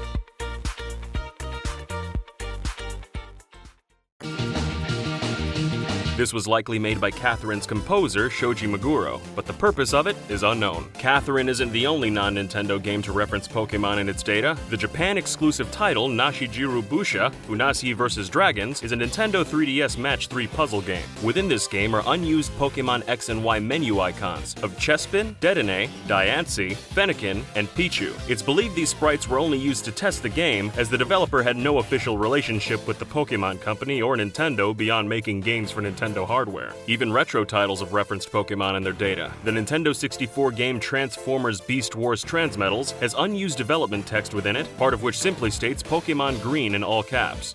This 6.17 6.33
was 6.33 6.45
likely 6.45 6.77
made 6.77 6.99
by 6.99 7.09
Catherine's 7.09 7.65
composer, 7.65 8.29
Shoji 8.29 8.67
Meguro, 8.67 9.21
but 9.33 9.45
the 9.45 9.53
purpose 9.53 9.93
of 9.93 10.07
it 10.07 10.17
is 10.27 10.43
unknown. 10.43 10.89
Catherine 10.93 11.47
isn't 11.47 11.71
the 11.71 11.87
only 11.87 12.09
non 12.09 12.35
Nintendo 12.35 12.83
game 12.83 13.01
to 13.03 13.13
reference 13.13 13.47
Pokemon 13.47 13.97
in 13.97 14.09
its 14.09 14.21
data. 14.21 14.57
The 14.69 14.75
Japan 14.75 15.17
exclusive 15.17 15.71
title, 15.71 16.09
Nashijiru 16.09 16.83
Busha 16.83 17.33
Funasi 17.47 17.95
vs. 17.95 18.27
Dragons, 18.27 18.83
is 18.83 18.91
a 18.91 18.95
Nintendo 18.95 19.45
3DS 19.45 19.97
Match 19.97 20.27
3 20.27 20.47
puzzle 20.47 20.81
game. 20.81 21.05
Within 21.23 21.47
this 21.47 21.65
game 21.65 21.95
are 21.95 22.03
unused 22.07 22.51
Pokemon 22.53 23.07
X 23.07 23.29
and 23.29 23.41
Y 23.41 23.59
menu 23.59 24.01
icons 24.01 24.53
of 24.63 24.75
Chespin, 24.77 25.33
Dedenne, 25.39 25.89
Diancie, 26.07 26.75
Fennekin, 26.75 27.41
and 27.55 27.69
Pichu. 27.69 28.13
It's 28.29 28.43
believed 28.43 28.75
these 28.75 28.89
sprites 28.89 29.29
were 29.29 29.39
only 29.39 29.57
used 29.57 29.85
to 29.85 29.93
test 29.93 30.23
the 30.23 30.29
game, 30.29 30.73
as 30.75 30.89
the 30.89 30.97
developer 30.97 31.41
had 31.41 31.55
no 31.55 31.77
official 31.77 32.17
relationship 32.17 32.85
with 32.85 32.99
the 32.99 33.05
Pokemon 33.05 33.61
Company 33.61 34.01
or 34.01 34.17
Nintendo 34.17 34.75
beyond 34.75 35.07
making 35.07 35.39
games 35.39 35.71
for 35.71 35.81
Nintendo 35.81 36.10
hardware. 36.19 36.73
Even 36.87 37.11
retro 37.11 37.45
titles 37.45 37.79
have 37.79 37.93
referenced 37.93 38.31
Pokemon 38.31 38.77
in 38.77 38.83
their 38.83 38.93
data. 38.93 39.31
The 39.43 39.51
Nintendo 39.51 39.95
64 39.95 40.51
game 40.51 40.79
Transformers 40.79 41.61
Beast 41.61 41.95
Wars 41.95 42.23
Transmetals 42.23 42.91
has 42.99 43.15
unused 43.17 43.57
development 43.57 44.05
text 44.05 44.33
within 44.33 44.55
it, 44.55 44.67
part 44.77 44.93
of 44.93 45.03
which 45.03 45.17
simply 45.17 45.49
states 45.49 45.81
Pokemon 45.81 46.41
Green 46.41 46.75
in 46.75 46.83
all 46.83 47.03
caps. 47.03 47.53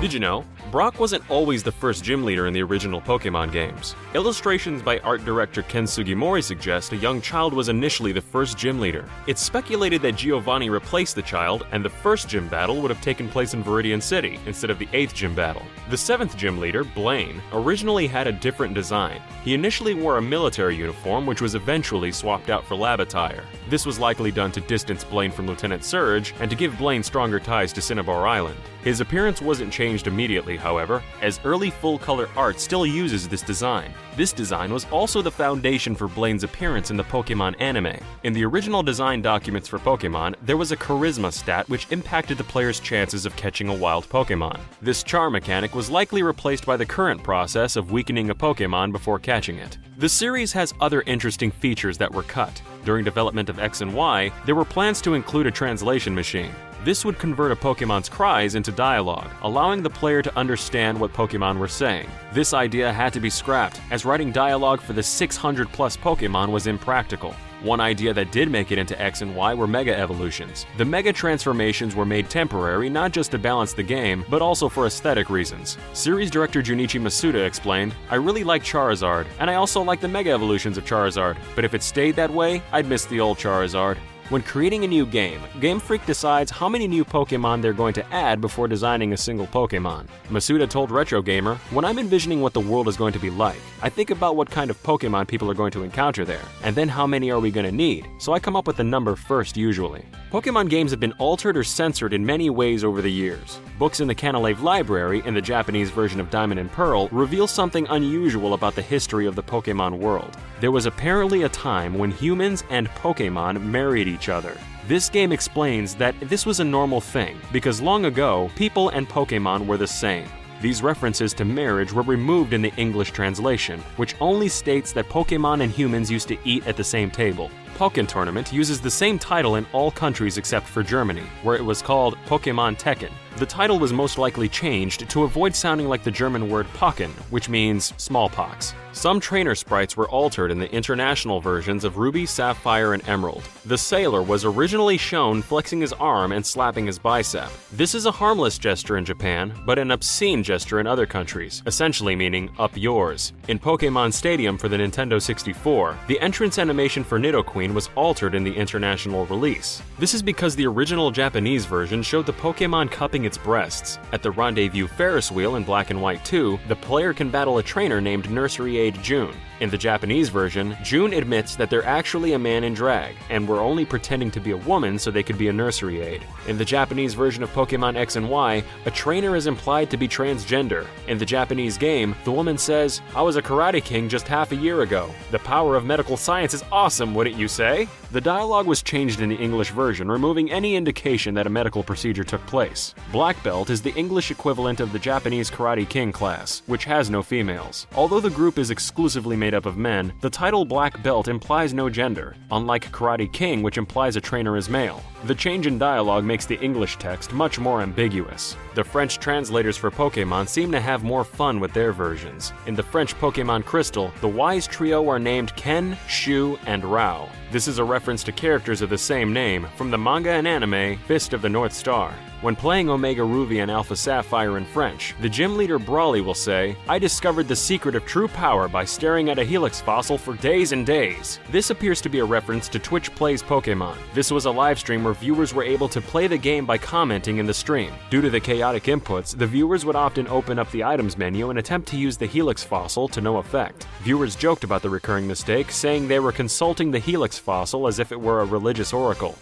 Did 0.00 0.14
you 0.14 0.20
know? 0.20 0.44
Brock 0.70 1.00
wasn't 1.00 1.28
always 1.28 1.64
the 1.64 1.72
first 1.72 2.04
gym 2.04 2.22
leader 2.24 2.46
in 2.46 2.52
the 2.52 2.62
original 2.62 3.00
Pokemon 3.00 3.50
games. 3.50 3.96
Illustrations 4.14 4.82
by 4.82 5.00
art 5.00 5.24
director 5.24 5.62
Ken 5.62 5.82
Sugimori 5.82 6.44
suggest 6.44 6.92
a 6.92 6.96
young 6.96 7.20
child 7.20 7.52
was 7.52 7.68
initially 7.68 8.12
the 8.12 8.20
first 8.20 8.56
gym 8.56 8.78
leader. 8.78 9.04
It's 9.26 9.42
speculated 9.42 10.00
that 10.02 10.14
Giovanni 10.14 10.70
replaced 10.70 11.16
the 11.16 11.22
child, 11.22 11.66
and 11.72 11.84
the 11.84 11.90
first 11.90 12.28
gym 12.28 12.46
battle 12.46 12.80
would 12.80 12.90
have 12.90 13.00
taken 13.00 13.28
place 13.28 13.52
in 13.52 13.64
Viridian 13.64 14.00
City 14.00 14.38
instead 14.46 14.70
of 14.70 14.78
the 14.78 14.88
eighth 14.92 15.12
gym 15.12 15.34
battle. 15.34 15.62
The 15.88 15.96
seventh 15.96 16.36
gym 16.36 16.60
leader, 16.60 16.84
Blaine, 16.84 17.42
originally 17.52 18.06
had 18.06 18.28
a 18.28 18.32
different 18.32 18.72
design. 18.74 19.20
He 19.42 19.54
initially 19.54 19.94
wore 19.94 20.18
a 20.18 20.22
military 20.22 20.76
uniform, 20.76 21.26
which 21.26 21.40
was 21.40 21.56
eventually 21.56 22.12
swapped 22.12 22.48
out 22.48 22.64
for 22.64 22.76
lab 22.76 23.00
attire. 23.00 23.44
This 23.68 23.86
was 23.86 23.98
likely 23.98 24.30
done 24.30 24.52
to 24.52 24.60
distance 24.60 25.02
Blaine 25.02 25.32
from 25.32 25.48
Lieutenant 25.48 25.82
Surge 25.82 26.32
and 26.38 26.48
to 26.48 26.56
give 26.56 26.78
Blaine 26.78 27.02
stronger 27.02 27.40
ties 27.40 27.72
to 27.72 27.82
Cinnabar 27.82 28.28
Island. 28.28 28.58
His 28.84 29.00
appearance 29.00 29.42
wasn't 29.42 29.72
changed 29.72 30.06
immediately, 30.06 30.56
however, 30.60 31.02
as 31.20 31.40
early 31.44 31.70
full 31.70 31.98
color 31.98 32.28
art 32.36 32.60
still 32.60 32.86
uses 32.86 33.26
this 33.26 33.42
design. 33.42 33.92
This 34.16 34.32
design 34.32 34.72
was 34.72 34.86
also 34.92 35.22
the 35.22 35.30
foundation 35.30 35.94
for 35.94 36.06
Blaine's 36.06 36.44
appearance 36.44 36.90
in 36.90 36.96
the 36.96 37.04
Pokemon 37.04 37.60
anime. 37.60 37.96
In 38.22 38.32
the 38.32 38.44
original 38.44 38.82
design 38.82 39.22
documents 39.22 39.66
for 39.66 39.78
Pokemon, 39.78 40.34
there 40.42 40.56
was 40.56 40.72
a 40.72 40.76
charisma 40.76 41.32
stat 41.32 41.68
which 41.68 41.86
impacted 41.90 42.38
the 42.38 42.44
player's 42.44 42.80
chances 42.80 43.26
of 43.26 43.34
catching 43.36 43.68
a 43.68 43.74
wild 43.74 44.08
Pokemon. 44.08 44.60
This 44.82 45.02
char 45.02 45.30
mechanic 45.30 45.74
was 45.74 45.90
likely 45.90 46.22
replaced 46.22 46.66
by 46.66 46.76
the 46.76 46.86
current 46.86 47.22
process 47.22 47.76
of 47.76 47.92
weakening 47.92 48.30
a 48.30 48.34
Pokemon 48.34 48.92
before 48.92 49.18
catching 49.18 49.56
it. 49.56 49.78
The 49.96 50.08
series 50.08 50.52
has 50.52 50.74
other 50.80 51.02
interesting 51.02 51.50
features 51.50 51.98
that 51.98 52.12
were 52.12 52.22
cut. 52.22 52.60
During 52.84 53.04
development 53.04 53.48
of 53.48 53.58
X 53.58 53.80
and 53.80 53.94
Y, 53.94 54.32
there 54.46 54.54
were 54.54 54.64
plans 54.64 55.00
to 55.02 55.14
include 55.14 55.46
a 55.46 55.50
translation 55.50 56.14
machine. 56.14 56.54
This 56.82 57.04
would 57.04 57.18
convert 57.18 57.52
a 57.52 57.56
Pokemon's 57.56 58.08
cries 58.08 58.54
into 58.54 58.72
dialogue, 58.72 59.30
allowing 59.42 59.82
the 59.82 59.90
player 59.90 60.22
to 60.22 60.34
understand 60.34 60.98
what 60.98 61.12
Pokemon 61.12 61.58
were 61.58 61.68
saying. 61.68 62.08
This 62.32 62.54
idea 62.54 62.90
had 62.90 63.12
to 63.12 63.20
be 63.20 63.28
scrapped, 63.28 63.78
as 63.90 64.06
writing 64.06 64.32
dialogue 64.32 64.80
for 64.80 64.94
the 64.94 65.02
600 65.02 65.70
plus 65.72 65.98
Pokemon 65.98 66.50
was 66.50 66.66
impractical. 66.66 67.34
One 67.60 67.80
idea 67.80 68.14
that 68.14 68.32
did 68.32 68.50
make 68.50 68.72
it 68.72 68.78
into 68.78 68.98
X 68.98 69.20
and 69.20 69.36
Y 69.36 69.52
were 69.52 69.66
Mega 69.66 69.94
Evolutions. 69.94 70.64
The 70.78 70.84
Mega 70.86 71.12
transformations 71.12 71.94
were 71.94 72.06
made 72.06 72.30
temporary 72.30 72.88
not 72.88 73.12
just 73.12 73.30
to 73.32 73.38
balance 73.38 73.74
the 73.74 73.82
game, 73.82 74.24
but 74.30 74.40
also 74.40 74.66
for 74.66 74.86
aesthetic 74.86 75.28
reasons. 75.28 75.76
Series 75.92 76.30
director 76.30 76.62
Junichi 76.62 76.98
Masuda 76.98 77.44
explained, 77.46 77.94
I 78.08 78.14
really 78.14 78.42
like 78.42 78.64
Charizard, 78.64 79.26
and 79.38 79.50
I 79.50 79.56
also 79.56 79.82
like 79.82 80.00
the 80.00 80.08
Mega 80.08 80.30
Evolutions 80.30 80.78
of 80.78 80.86
Charizard, 80.86 81.36
but 81.54 81.66
if 81.66 81.74
it 81.74 81.82
stayed 81.82 82.16
that 82.16 82.30
way, 82.30 82.62
I'd 82.72 82.86
miss 82.86 83.04
the 83.04 83.20
old 83.20 83.36
Charizard. 83.36 83.98
When 84.30 84.42
creating 84.42 84.84
a 84.84 84.86
new 84.86 85.06
game, 85.06 85.40
Game 85.58 85.80
Freak 85.80 86.06
decides 86.06 86.52
how 86.52 86.68
many 86.68 86.86
new 86.86 87.04
Pokemon 87.04 87.60
they're 87.60 87.72
going 87.72 87.94
to 87.94 88.14
add 88.14 88.40
before 88.40 88.68
designing 88.68 89.12
a 89.12 89.16
single 89.16 89.48
Pokemon. 89.48 90.06
Masuda 90.28 90.70
told 90.70 90.92
Retro 90.92 91.20
Gamer, 91.20 91.56
When 91.72 91.84
I'm 91.84 91.98
envisioning 91.98 92.40
what 92.40 92.52
the 92.52 92.60
world 92.60 92.86
is 92.86 92.96
going 92.96 93.12
to 93.14 93.18
be 93.18 93.28
like, 93.28 93.58
I 93.82 93.88
think 93.88 94.10
about 94.10 94.36
what 94.36 94.48
kind 94.48 94.70
of 94.70 94.80
Pokemon 94.84 95.26
people 95.26 95.50
are 95.50 95.54
going 95.54 95.72
to 95.72 95.82
encounter 95.82 96.24
there, 96.24 96.44
and 96.62 96.76
then 96.76 96.88
how 96.88 97.08
many 97.08 97.32
are 97.32 97.40
we 97.40 97.50
going 97.50 97.66
to 97.66 97.72
need, 97.72 98.06
so 98.20 98.32
I 98.32 98.38
come 98.38 98.54
up 98.54 98.68
with 98.68 98.78
a 98.78 98.84
number 98.84 99.16
first 99.16 99.56
usually. 99.56 100.04
Pokemon 100.30 100.70
games 100.70 100.92
have 100.92 101.00
been 101.00 101.18
altered 101.18 101.56
or 101.56 101.64
censored 101.64 102.12
in 102.12 102.24
many 102.24 102.50
ways 102.50 102.84
over 102.84 103.02
the 103.02 103.10
years. 103.10 103.58
Books 103.80 103.98
in 103.98 104.06
the 104.06 104.14
Canalave 104.14 104.62
Library, 104.62 105.24
in 105.26 105.34
the 105.34 105.42
Japanese 105.42 105.90
version 105.90 106.20
of 106.20 106.30
Diamond 106.30 106.60
and 106.60 106.70
Pearl, 106.70 107.08
reveal 107.08 107.48
something 107.48 107.84
unusual 107.88 108.54
about 108.54 108.76
the 108.76 108.82
history 108.82 109.26
of 109.26 109.34
the 109.34 109.42
Pokemon 109.42 109.98
world. 109.98 110.36
There 110.60 110.70
was 110.70 110.84
apparently 110.84 111.44
a 111.44 111.48
time 111.48 111.94
when 111.94 112.10
humans 112.10 112.64
and 112.68 112.86
Pokemon 112.90 113.62
married 113.62 114.06
each 114.06 114.28
other. 114.28 114.58
This 114.86 115.08
game 115.08 115.32
explains 115.32 115.94
that 115.94 116.14
this 116.20 116.44
was 116.44 116.60
a 116.60 116.64
normal 116.64 117.00
thing, 117.00 117.40
because 117.50 117.80
long 117.80 118.04
ago, 118.04 118.50
people 118.56 118.90
and 118.90 119.08
Pokemon 119.08 119.66
were 119.66 119.78
the 119.78 119.86
same. 119.86 120.28
These 120.60 120.82
references 120.82 121.32
to 121.34 121.46
marriage 121.46 121.94
were 121.94 122.02
removed 122.02 122.52
in 122.52 122.60
the 122.60 122.74
English 122.76 123.12
translation, 123.12 123.80
which 123.96 124.14
only 124.20 124.48
states 124.48 124.92
that 124.92 125.08
Pokemon 125.08 125.62
and 125.62 125.72
humans 125.72 126.10
used 126.10 126.28
to 126.28 126.36
eat 126.44 126.66
at 126.66 126.76
the 126.76 126.84
same 126.84 127.10
table. 127.10 127.50
Pokken 127.78 128.06
Tournament 128.06 128.52
uses 128.52 128.82
the 128.82 128.90
same 128.90 129.18
title 129.18 129.56
in 129.56 129.64
all 129.72 129.90
countries 129.90 130.36
except 130.36 130.66
for 130.66 130.82
Germany, 130.82 131.24
where 131.42 131.56
it 131.56 131.64
was 131.64 131.80
called 131.80 132.18
Pokemon 132.26 132.78
Tekken. 132.78 133.12
The 133.40 133.46
title 133.46 133.78
was 133.78 133.90
most 133.90 134.18
likely 134.18 134.50
changed 134.50 135.08
to 135.08 135.22
avoid 135.22 135.56
sounding 135.56 135.88
like 135.88 136.02
the 136.02 136.10
German 136.10 136.50
word 136.50 136.66
Pocken, 136.74 137.08
which 137.30 137.48
means 137.48 137.94
smallpox. 137.96 138.74
Some 138.92 139.18
trainer 139.18 139.54
sprites 139.54 139.96
were 139.96 140.10
altered 140.10 140.50
in 140.50 140.58
the 140.58 140.70
international 140.70 141.40
versions 141.40 141.84
of 141.84 141.96
Ruby, 141.96 142.26
Sapphire, 142.26 142.92
and 142.92 143.08
Emerald. 143.08 143.42
The 143.64 143.78
sailor 143.78 144.20
was 144.20 144.44
originally 144.44 144.98
shown 144.98 145.40
flexing 145.40 145.80
his 145.80 145.92
arm 145.94 146.32
and 146.32 146.44
slapping 146.44 146.86
his 146.86 146.98
bicep. 146.98 147.48
This 147.72 147.94
is 147.94 148.04
a 148.04 148.10
harmless 148.10 148.58
gesture 148.58 148.98
in 148.98 149.04
Japan, 149.04 149.54
but 149.64 149.78
an 149.78 149.92
obscene 149.92 150.42
gesture 150.42 150.80
in 150.80 150.86
other 150.86 151.06
countries, 151.06 151.62
essentially 151.66 152.16
meaning 152.16 152.50
up 152.58 152.76
yours. 152.76 153.32
In 153.48 153.58
Pokemon 153.58 154.12
Stadium 154.12 154.58
for 154.58 154.68
the 154.68 154.76
Nintendo 154.76 155.22
64, 155.22 155.96
the 156.08 156.20
entrance 156.20 156.58
animation 156.58 157.04
for 157.04 157.18
Nidoqueen 157.18 157.72
was 157.72 157.88
altered 157.94 158.34
in 158.34 158.44
the 158.44 158.54
international 158.54 159.24
release. 159.26 159.80
This 159.98 160.14
is 160.14 160.22
because 160.22 160.56
the 160.56 160.66
original 160.66 161.12
Japanese 161.12 161.64
version 161.64 162.02
showed 162.02 162.26
the 162.26 162.32
Pokemon 162.32 162.90
cupping 162.90 163.24
its 163.30 163.38
breasts. 163.38 164.00
At 164.12 164.24
the 164.24 164.32
Rendezvous 164.32 164.88
Ferris 164.88 165.30
wheel 165.30 165.54
in 165.54 165.62
Black 165.62 165.90
and 165.90 166.02
White 166.02 166.24
2, 166.24 166.58
the 166.66 166.74
player 166.74 167.14
can 167.14 167.30
battle 167.30 167.58
a 167.58 167.62
trainer 167.62 168.00
named 168.00 168.28
Nursery 168.28 168.76
Aide 168.76 169.00
June. 169.04 169.36
In 169.60 169.68
the 169.68 169.76
Japanese 169.76 170.30
version, 170.30 170.74
June 170.82 171.12
admits 171.12 171.54
that 171.56 171.68
they're 171.68 171.84
actually 171.84 172.32
a 172.32 172.38
man 172.38 172.64
in 172.64 172.72
drag, 172.72 173.14
and 173.28 173.46
were 173.46 173.60
only 173.60 173.84
pretending 173.84 174.30
to 174.30 174.40
be 174.40 174.52
a 174.52 174.56
woman 174.56 174.98
so 174.98 175.10
they 175.10 175.22
could 175.22 175.36
be 175.36 175.48
a 175.48 175.52
nursery 175.52 176.00
aide. 176.00 176.24
In 176.48 176.56
the 176.56 176.64
Japanese 176.64 177.12
version 177.12 177.42
of 177.42 177.52
Pokemon 177.52 177.94
X 177.96 178.16
and 178.16 178.30
Y, 178.30 178.64
a 178.86 178.90
trainer 178.90 179.36
is 179.36 179.46
implied 179.46 179.90
to 179.90 179.98
be 179.98 180.08
transgender. 180.08 180.86
In 181.08 181.18
the 181.18 181.26
Japanese 181.26 181.76
game, 181.76 182.16
the 182.24 182.32
woman 182.32 182.56
says, 182.56 183.02
I 183.14 183.20
was 183.20 183.36
a 183.36 183.42
Karate 183.42 183.84
King 183.84 184.08
just 184.08 184.26
half 184.26 184.50
a 184.52 184.56
year 184.56 184.80
ago. 184.80 185.10
The 185.30 185.38
power 185.40 185.76
of 185.76 185.84
medical 185.84 186.16
science 186.16 186.54
is 186.54 186.64
awesome, 186.72 187.14
wouldn't 187.14 187.36
you 187.36 187.46
say? 187.46 187.86
The 188.12 188.20
dialogue 188.20 188.66
was 188.66 188.82
changed 188.82 189.20
in 189.20 189.28
the 189.28 189.36
English 189.36 189.70
version, 189.70 190.10
removing 190.10 190.50
any 190.50 190.74
indication 190.74 191.34
that 191.34 191.46
a 191.46 191.50
medical 191.50 191.84
procedure 191.84 192.24
took 192.24 192.44
place. 192.46 192.94
Black 193.12 193.40
Belt 193.44 193.68
is 193.68 193.82
the 193.82 193.94
English 193.94 194.30
equivalent 194.30 194.80
of 194.80 194.92
the 194.92 194.98
Japanese 194.98 195.50
Karate 195.50 195.88
King 195.88 196.12
class, 196.12 196.62
which 196.66 196.84
has 196.86 197.10
no 197.10 197.22
females. 197.22 197.86
Although 197.94 198.20
the 198.20 198.30
group 198.30 198.58
is 198.58 198.70
exclusively 198.70 199.36
made 199.36 199.49
up 199.54 199.66
of 199.66 199.76
men, 199.76 200.12
the 200.20 200.30
title 200.30 200.64
Black 200.64 201.02
Belt 201.02 201.28
implies 201.28 201.74
no 201.74 201.88
gender, 201.88 202.36
unlike 202.50 202.90
Karate 202.90 203.32
King, 203.32 203.62
which 203.62 203.78
implies 203.78 204.16
a 204.16 204.20
trainer 204.20 204.56
is 204.56 204.68
male. 204.68 205.02
The 205.24 205.34
change 205.34 205.66
in 205.66 205.78
dialogue 205.78 206.24
makes 206.24 206.46
the 206.46 206.58
English 206.60 206.96
text 206.96 207.32
much 207.32 207.58
more 207.58 207.82
ambiguous. 207.82 208.56
The 208.74 208.84
French 208.84 209.18
translators 209.18 209.76
for 209.76 209.90
Pokemon 209.90 210.48
seem 210.48 210.72
to 210.72 210.80
have 210.80 211.04
more 211.04 211.24
fun 211.24 211.60
with 211.60 211.72
their 211.72 211.92
versions. 211.92 212.52
In 212.66 212.74
the 212.74 212.82
French 212.82 213.14
Pokemon 213.16 213.64
Crystal, 213.64 214.12
the 214.20 214.28
wise 214.28 214.66
trio 214.66 215.08
are 215.08 215.18
named 215.18 215.54
Ken, 215.56 215.98
Shu, 216.08 216.58
and 216.66 216.84
Rao. 216.84 217.28
This 217.50 217.68
is 217.68 217.78
a 217.78 217.84
reference 217.84 218.22
to 218.24 218.32
characters 218.32 218.82
of 218.82 218.90
the 218.90 218.98
same 218.98 219.32
name 219.32 219.66
from 219.76 219.90
the 219.90 219.98
manga 219.98 220.30
and 220.30 220.46
anime 220.48 220.98
Fist 221.06 221.32
of 221.32 221.42
the 221.42 221.48
North 221.48 221.72
Star. 221.72 222.14
When 222.42 222.56
playing 222.56 222.88
Omega 222.88 223.22
Ruby 223.22 223.58
and 223.58 223.70
Alpha 223.70 223.94
Sapphire 223.94 224.56
in 224.56 224.64
French, 224.64 225.14
the 225.20 225.28
gym 225.28 225.58
leader 225.58 225.78
Brawly 225.78 226.22
will 226.22 226.32
say, 226.32 226.74
I 226.88 226.98
discovered 226.98 227.46
the 227.46 227.54
secret 227.54 227.94
of 227.94 228.06
true 228.06 228.28
power 228.28 228.66
by 228.66 228.86
staring 228.86 229.28
at 229.28 229.38
a 229.38 229.44
Helix 229.44 229.82
fossil 229.82 230.16
for 230.16 230.32
days 230.36 230.72
and 230.72 230.86
days. 230.86 231.38
This 231.50 231.68
appears 231.68 232.00
to 232.00 232.08
be 232.08 232.20
a 232.20 232.24
reference 232.24 232.66
to 232.70 232.78
Twitch 232.78 233.14
Plays 233.14 233.42
Pokemon. 233.42 233.98
This 234.14 234.30
was 234.30 234.46
a 234.46 234.50
live 234.50 234.78
stream 234.78 235.04
where 235.04 235.12
viewers 235.12 235.52
were 235.52 235.64
able 235.64 235.86
to 235.90 236.00
play 236.00 236.28
the 236.28 236.38
game 236.38 236.64
by 236.64 236.78
commenting 236.78 237.36
in 237.36 237.44
the 237.44 237.52
stream. 237.52 237.92
Due 238.08 238.22
to 238.22 238.30
the 238.30 238.40
chaotic 238.40 238.84
inputs, 238.84 239.36
the 239.36 239.46
viewers 239.46 239.84
would 239.84 239.96
often 239.96 240.26
open 240.28 240.58
up 240.58 240.70
the 240.70 240.82
items 240.82 241.18
menu 241.18 241.50
and 241.50 241.58
attempt 241.58 241.88
to 241.88 241.98
use 241.98 242.16
the 242.16 242.24
Helix 242.24 242.64
fossil 242.64 243.06
to 243.08 243.20
no 243.20 243.36
effect. 243.36 243.86
Viewers 244.00 244.34
joked 244.34 244.64
about 244.64 244.80
the 244.80 244.88
recurring 244.88 245.26
mistake, 245.26 245.70
saying 245.70 246.08
they 246.08 246.20
were 246.20 246.32
consulting 246.32 246.90
the 246.90 246.98
Helix 246.98 247.38
fossil 247.38 247.86
as 247.86 247.98
if 247.98 248.12
it 248.12 248.20
were 248.20 248.40
a 248.40 248.46
religious 248.46 248.94
oracle. 248.94 249.36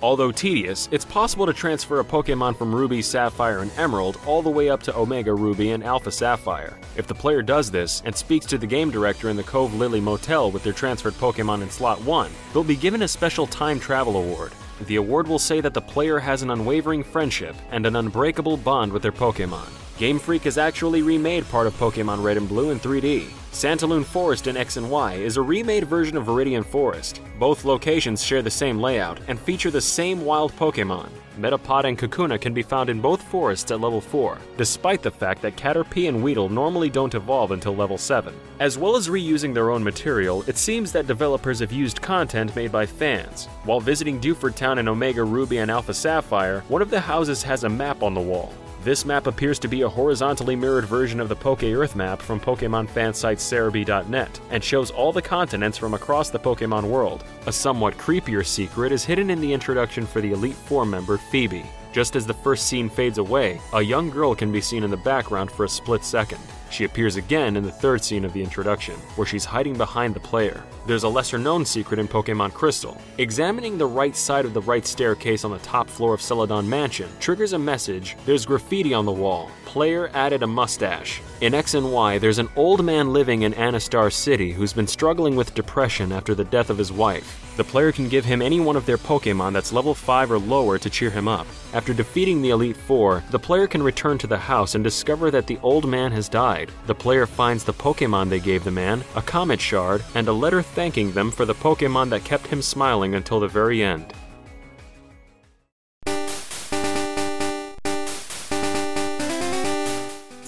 Although 0.00 0.30
tedious, 0.30 0.88
it's 0.92 1.04
possible 1.04 1.44
to 1.44 1.52
transfer 1.52 1.98
a 1.98 2.04
Pokemon 2.04 2.56
from 2.56 2.72
Ruby, 2.72 3.02
Sapphire, 3.02 3.58
and 3.58 3.72
Emerald 3.76 4.20
all 4.26 4.42
the 4.42 4.50
way 4.50 4.70
up 4.70 4.80
to 4.84 4.96
Omega 4.96 5.34
Ruby 5.34 5.72
and 5.72 5.82
Alpha 5.82 6.12
Sapphire. 6.12 6.78
If 6.96 7.08
the 7.08 7.16
player 7.16 7.42
does 7.42 7.68
this 7.68 8.00
and 8.04 8.14
speaks 8.14 8.46
to 8.46 8.58
the 8.58 8.66
game 8.66 8.92
director 8.92 9.28
in 9.28 9.36
the 9.36 9.42
Cove 9.42 9.74
Lily 9.74 10.00
Motel 10.00 10.52
with 10.52 10.62
their 10.62 10.72
transferred 10.72 11.14
Pokemon 11.14 11.62
in 11.62 11.70
Slot 11.70 12.00
1, 12.02 12.30
they'll 12.52 12.62
be 12.62 12.76
given 12.76 13.02
a 13.02 13.08
special 13.08 13.48
time 13.48 13.80
travel 13.80 14.16
award. 14.16 14.52
The 14.86 14.96
award 14.96 15.26
will 15.26 15.40
say 15.40 15.60
that 15.60 15.74
the 15.74 15.80
player 15.80 16.20
has 16.20 16.42
an 16.42 16.52
unwavering 16.52 17.02
friendship 17.02 17.56
and 17.72 17.84
an 17.84 17.96
unbreakable 17.96 18.58
bond 18.58 18.92
with 18.92 19.02
their 19.02 19.10
Pokemon. 19.10 19.68
Game 19.98 20.20
Freak 20.20 20.44
has 20.44 20.58
actually 20.58 21.02
remade 21.02 21.48
part 21.48 21.66
of 21.66 21.74
Pokemon 21.74 22.22
Red 22.22 22.36
and 22.36 22.48
Blue 22.48 22.70
in 22.70 22.78
3D. 22.78 23.26
Santalune 23.50 24.04
Forest 24.04 24.46
in 24.46 24.56
X 24.56 24.76
and 24.76 24.88
Y 24.88 25.14
is 25.14 25.36
a 25.36 25.42
remade 25.42 25.88
version 25.88 26.16
of 26.16 26.26
Viridian 26.26 26.64
Forest. 26.64 27.20
Both 27.40 27.64
locations 27.64 28.22
share 28.22 28.40
the 28.40 28.48
same 28.48 28.78
layout 28.78 29.18
and 29.26 29.40
feature 29.40 29.72
the 29.72 29.80
same 29.80 30.24
wild 30.24 30.52
Pokemon. 30.52 31.08
Metapod 31.36 31.82
and 31.82 31.98
Kakuna 31.98 32.40
can 32.40 32.54
be 32.54 32.62
found 32.62 32.90
in 32.90 33.00
both 33.00 33.20
forests 33.22 33.72
at 33.72 33.80
level 33.80 34.00
4, 34.00 34.38
despite 34.56 35.02
the 35.02 35.10
fact 35.10 35.42
that 35.42 35.56
Caterpie 35.56 36.08
and 36.08 36.22
Weedle 36.22 36.48
normally 36.48 36.90
don't 36.90 37.14
evolve 37.16 37.50
until 37.50 37.74
level 37.74 37.98
7. 37.98 38.32
As 38.60 38.78
well 38.78 38.94
as 38.94 39.08
reusing 39.08 39.52
their 39.52 39.70
own 39.70 39.82
material, 39.82 40.44
it 40.46 40.56
seems 40.56 40.92
that 40.92 41.08
developers 41.08 41.58
have 41.58 41.72
used 41.72 42.00
content 42.00 42.54
made 42.54 42.70
by 42.70 42.86
fans. 42.86 43.46
While 43.64 43.80
visiting 43.80 44.20
Dewford 44.20 44.54
Town 44.54 44.78
in 44.78 44.86
Omega 44.86 45.24
Ruby 45.24 45.58
and 45.58 45.72
Alpha 45.72 45.92
Sapphire, 45.92 46.60
one 46.68 46.82
of 46.82 46.90
the 46.90 47.00
houses 47.00 47.42
has 47.42 47.64
a 47.64 47.68
map 47.68 48.04
on 48.04 48.14
the 48.14 48.20
wall. 48.20 48.54
This 48.88 49.04
map 49.04 49.26
appears 49.26 49.58
to 49.58 49.68
be 49.68 49.82
a 49.82 49.88
horizontally 49.88 50.56
mirrored 50.56 50.86
version 50.86 51.20
of 51.20 51.28
the 51.28 51.36
Poke 51.36 51.62
Earth 51.62 51.94
map 51.94 52.22
from 52.22 52.40
Pokemon 52.40 52.88
fan 52.88 53.12
site 53.12 53.36
Serebii.net 53.36 54.40
and 54.50 54.64
shows 54.64 54.90
all 54.90 55.12
the 55.12 55.20
continents 55.20 55.76
from 55.76 55.92
across 55.92 56.30
the 56.30 56.38
Pokemon 56.38 56.84
world. 56.84 57.22
A 57.44 57.52
somewhat 57.52 57.98
creepier 57.98 58.42
secret 58.46 58.90
is 58.90 59.04
hidden 59.04 59.28
in 59.28 59.42
the 59.42 59.52
introduction 59.52 60.06
for 60.06 60.22
the 60.22 60.32
Elite 60.32 60.56
Four 60.56 60.86
member 60.86 61.18
Phoebe. 61.18 61.66
Just 61.92 62.16
as 62.16 62.26
the 62.26 62.32
first 62.32 62.66
scene 62.66 62.88
fades 62.88 63.18
away, 63.18 63.60
a 63.74 63.82
young 63.82 64.08
girl 64.08 64.34
can 64.34 64.50
be 64.50 64.62
seen 64.62 64.82
in 64.82 64.90
the 64.90 64.96
background 64.96 65.50
for 65.50 65.66
a 65.66 65.68
split 65.68 66.02
second. 66.02 66.40
She 66.70 66.84
appears 66.84 67.16
again 67.16 67.56
in 67.56 67.64
the 67.64 67.72
third 67.72 68.04
scene 68.04 68.24
of 68.24 68.32
the 68.32 68.42
introduction, 68.42 68.94
where 69.16 69.26
she's 69.26 69.44
hiding 69.44 69.76
behind 69.76 70.14
the 70.14 70.20
player. 70.20 70.62
There's 70.86 71.04
a 71.04 71.08
lesser 71.08 71.38
known 71.38 71.64
secret 71.64 71.98
in 71.98 72.08
Pokemon 72.08 72.52
Crystal. 72.52 73.00
Examining 73.18 73.78
the 73.78 73.86
right 73.86 74.14
side 74.14 74.44
of 74.44 74.54
the 74.54 74.62
right 74.62 74.86
staircase 74.86 75.44
on 75.44 75.50
the 75.50 75.58
top 75.58 75.88
floor 75.88 76.14
of 76.14 76.22
Celadon 76.22 76.68
Mansion 76.68 77.08
triggers 77.20 77.52
a 77.52 77.58
message 77.58 78.16
there's 78.26 78.46
graffiti 78.46 78.94
on 78.94 79.04
the 79.04 79.12
wall. 79.12 79.50
Player 79.64 80.10
added 80.14 80.42
a 80.42 80.46
mustache. 80.46 81.20
In 81.40 81.54
X 81.54 81.74
and 81.74 81.92
Y, 81.92 82.18
there's 82.18 82.38
an 82.38 82.48
old 82.56 82.84
man 82.84 83.12
living 83.12 83.42
in 83.42 83.52
Anistar 83.54 84.12
City 84.12 84.52
who's 84.52 84.72
been 84.72 84.86
struggling 84.86 85.36
with 85.36 85.54
depression 85.54 86.12
after 86.12 86.34
the 86.34 86.44
death 86.44 86.70
of 86.70 86.78
his 86.78 86.92
wife. 86.92 87.47
The 87.58 87.64
player 87.64 87.90
can 87.90 88.08
give 88.08 88.24
him 88.24 88.40
any 88.40 88.60
one 88.60 88.76
of 88.76 88.86
their 88.86 88.96
Pokemon 88.96 89.52
that's 89.52 89.72
level 89.72 89.92
5 89.92 90.30
or 90.30 90.38
lower 90.38 90.78
to 90.78 90.88
cheer 90.88 91.10
him 91.10 91.26
up. 91.26 91.44
After 91.72 91.92
defeating 91.92 92.40
the 92.40 92.50
Elite 92.50 92.76
Four, 92.76 93.24
the 93.32 93.38
player 93.40 93.66
can 93.66 93.82
return 93.82 94.16
to 94.18 94.28
the 94.28 94.38
house 94.38 94.76
and 94.76 94.84
discover 94.84 95.32
that 95.32 95.48
the 95.48 95.58
old 95.64 95.88
man 95.88 96.12
has 96.12 96.28
died. 96.28 96.70
The 96.86 96.94
player 96.94 97.26
finds 97.26 97.64
the 97.64 97.72
Pokemon 97.72 98.28
they 98.28 98.38
gave 98.38 98.62
the 98.62 98.70
man, 98.70 99.02
a 99.16 99.22
Comet 99.22 99.60
Shard, 99.60 100.04
and 100.14 100.28
a 100.28 100.32
letter 100.32 100.62
thanking 100.62 101.10
them 101.10 101.32
for 101.32 101.44
the 101.44 101.54
Pokemon 101.56 102.10
that 102.10 102.22
kept 102.22 102.46
him 102.46 102.62
smiling 102.62 103.16
until 103.16 103.40
the 103.40 103.48
very 103.48 103.82
end. 103.82 104.14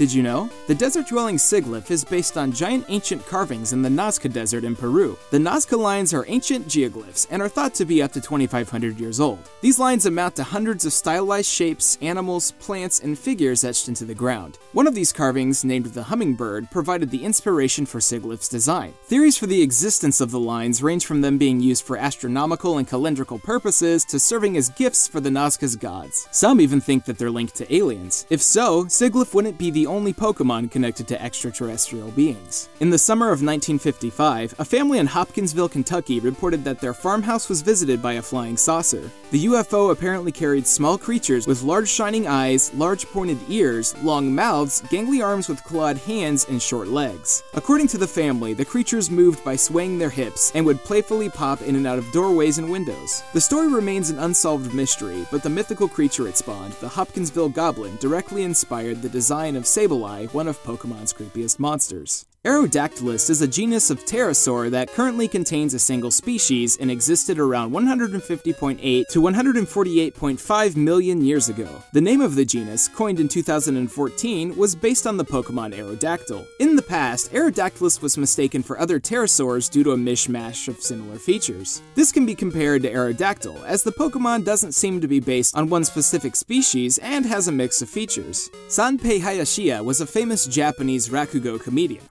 Did 0.01 0.15
you 0.15 0.23
know? 0.23 0.49
The 0.67 0.75
desert 0.75 1.09
dwelling 1.09 1.37
Sigilyph 1.37 1.91
is 1.91 2.05
based 2.05 2.39
on 2.39 2.53
giant 2.53 2.87
ancient 2.89 3.27
carvings 3.27 3.75
in 3.75 3.83
the 3.83 3.91
Nazca 3.91 4.33
Desert 4.33 4.65
in 4.65 4.75
Peru. 4.75 5.19
The 5.31 5.37
Nazca 5.37 5.77
lines 5.77 6.15
are 6.15 6.25
ancient 6.27 6.67
geoglyphs 6.67 7.27
and 7.31 7.43
are 7.43 7.51
thought 7.51 7.75
to 7.75 7.85
be 7.85 8.03
up 8.03 8.11
to 8.13 8.21
2,500 8.23 8.99
years 8.99 9.21
old. 9.21 9.51
These 9.61 9.79
lines 9.79 10.07
amount 10.07 10.37
to 10.37 10.43
hundreds 10.43 10.87
of 10.87 10.95
stylized 10.95 11.51
shapes, 11.51 11.99
animals, 12.01 12.53
plants, 12.53 13.01
and 13.01 13.19
figures 13.19 13.63
etched 13.63 13.89
into 13.89 14.07
the 14.07 14.15
ground. 14.15 14.57
One 14.73 14.87
of 14.87 14.95
these 14.95 15.13
carvings, 15.13 15.67
named 15.67 15.85
the 15.85 16.05
Hummingbird, 16.05 16.71
provided 16.71 17.11
the 17.11 17.23
inspiration 17.23 17.85
for 17.85 17.99
Sigilyph's 17.99 18.49
design. 18.49 18.95
Theories 19.03 19.37
for 19.37 19.49
the 19.49 19.61
existence 19.61 20.23
of 20.23 20.31
the 20.31 20.41
lines 20.41 20.83
range 20.83 21.05
from 21.05 21.21
them 21.21 21.37
being 21.37 21.61
used 21.61 21.85
for 21.85 21.99
astronomical 21.99 22.79
and 22.79 22.89
calendrical 22.89 23.43
purposes 23.43 24.07
to 24.07 24.19
serving 24.19 24.57
as 24.57 24.71
gifts 24.71 25.07
for 25.07 25.21
the 25.21 25.29
Nazca's 25.29 25.77
gods. 25.77 26.27
Some 26.31 26.59
even 26.59 26.81
think 26.81 27.05
that 27.05 27.19
they're 27.19 27.31
linked 27.31 27.57
to 27.57 27.75
aliens. 27.75 28.25
If 28.31 28.41
so, 28.41 28.85
Sigilyph 28.87 29.35
wouldn't 29.35 29.59
be 29.59 29.71
the 29.71 29.90
only 29.91 30.13
Pokemon 30.13 30.71
connected 30.71 31.07
to 31.09 31.23
extraterrestrial 31.23 32.11
beings. 32.13 32.69
In 32.81 32.91
the 32.91 32.99
summer 32.99 33.27
of 33.27 33.43
1955, 33.43 34.55
a 34.59 34.65
family 34.65 34.99
in 34.99 35.07
Hopkinsville, 35.07 35.69
Kentucky 35.69 36.21
reported 36.21 36.65
that 36.65 36.81
their 36.81 36.95
farmhouse 36.95 37.49
was 37.49 37.61
visited 37.61 38.01
by 38.01 38.15
a 38.15 38.23
flying 38.23 38.57
saucer. 38.57 39.11
The 39.33 39.45
UFO 39.47 39.93
apparently 39.93 40.33
carried 40.33 40.67
small 40.67 40.97
creatures 40.97 41.47
with 41.47 41.63
large 41.63 41.89
shining 41.89 42.27
eyes, 42.27 42.73
large 42.75 43.07
pointed 43.07 43.39
ears, 43.49 43.97
long 44.03 44.35
mouths, 44.35 44.83
gangly 44.83 45.25
arms 45.25 45.49
with 45.49 45.63
clawed 45.65 45.99
hands, 45.99 46.47
and 46.49 46.61
short 46.61 46.89
legs. 46.89 47.43
According 47.55 47.89
to 47.89 47.99
the 47.99 48.07
family, 48.07 48.55
the 48.55 48.65
creatures 48.65 49.11
moved 49.11 49.45
by 49.45 49.57
swaying 49.57 49.99
their 49.99 50.11
hips 50.11 50.53
and 50.55 50.65
would 50.67 50.79
playfully 50.85 51.29
pop 51.29 51.63
in 51.63 51.77
and 51.77 51.87
out 51.87 51.99
of 51.99 52.11
doorways 52.13 52.59
and 52.59 52.71
windows. 52.71 53.23
The 53.33 53.41
story 53.41 53.69
remains 53.69 54.11
an 54.11 54.19
unsolved 54.19 54.75
mystery, 54.75 55.27
but 55.31 55.43
the 55.43 55.51
mythical 55.51 55.89
creature 55.89 56.29
it 56.29 56.37
spawned, 56.37 56.73
the 56.75 56.89
Hopkinsville 56.89 57.49
Goblin, 57.51 57.97
directly 57.97 58.43
inspired 58.43 59.03
the 59.03 59.09
design 59.09 59.57
of 59.57 59.67
Sableye, 59.81 60.33
one 60.35 60.47
of 60.47 60.63
Pokemon's 60.63 61.15
creepiest 61.15 61.59
monsters. 61.59 62.27
Aerodactylus 62.47 63.29
is 63.29 63.43
a 63.43 63.47
genus 63.47 63.91
of 63.91 64.03
pterosaur 64.07 64.71
that 64.71 64.91
currently 64.95 65.29
contains 65.29 65.75
a 65.75 65.79
single 65.79 66.11
species 66.11 66.79
and 66.79 66.91
existed 66.91 67.39
around 67.39 67.71
150.8 67.71 69.09
to 69.09 69.21
148.5 69.21 70.77
million 70.77 71.23
years 71.23 71.51
ago. 71.51 71.69
The 71.93 72.01
name 72.01 72.23
of 72.23 72.37
the 72.37 72.47
genus, 72.47 72.89
coined 72.89 73.21
in 73.21 73.29
2014, 73.29 74.57
was 74.57 74.75
based 74.75 75.07
on 75.07 75.19
the 75.19 75.25
Pokemon 75.25 75.75
Aerodactyl. 75.75 76.47
In 76.61 76.77
the 76.77 76.83
past, 76.83 77.31
Aerodactylus 77.33 78.01
was 78.01 78.17
mistaken 78.17 78.63
for 78.63 78.81
other 78.81 78.99
pterosaurs 78.99 79.71
due 79.71 79.85
to 79.85 79.91
a 79.91 79.99
mishmash 79.99 80.67
of 80.67 80.81
similar 80.81 81.19
features. 81.19 81.83
This 81.95 82.11
can 82.11 82.25
be 82.25 82.35
compared 82.35 82.81
to 82.85 82.91
Aerodactyl, 82.91 83.63
as 83.67 83.83
the 83.83 83.93
Pokemon 83.93 84.47
doesn't 84.47 84.73
seem 84.73 85.03
to 85.03 85.09
be 85.09 85.21
based 85.21 85.55
on 85.55 85.69
one 85.69 85.85
specific 85.85 86.35
species 86.35 86.97
and 87.03 87.27
has 87.27 87.49
a 87.49 87.53
mix 87.53 87.83
of 87.83 87.91
features. 87.91 88.49
Sanpei 88.69 89.21
Hayashiya 89.21 89.85
was 89.85 90.01
a 90.01 90.07
famous 90.07 90.47
Japanese 90.47 91.11
Rakugo 91.11 91.61
comedian. 91.61 92.03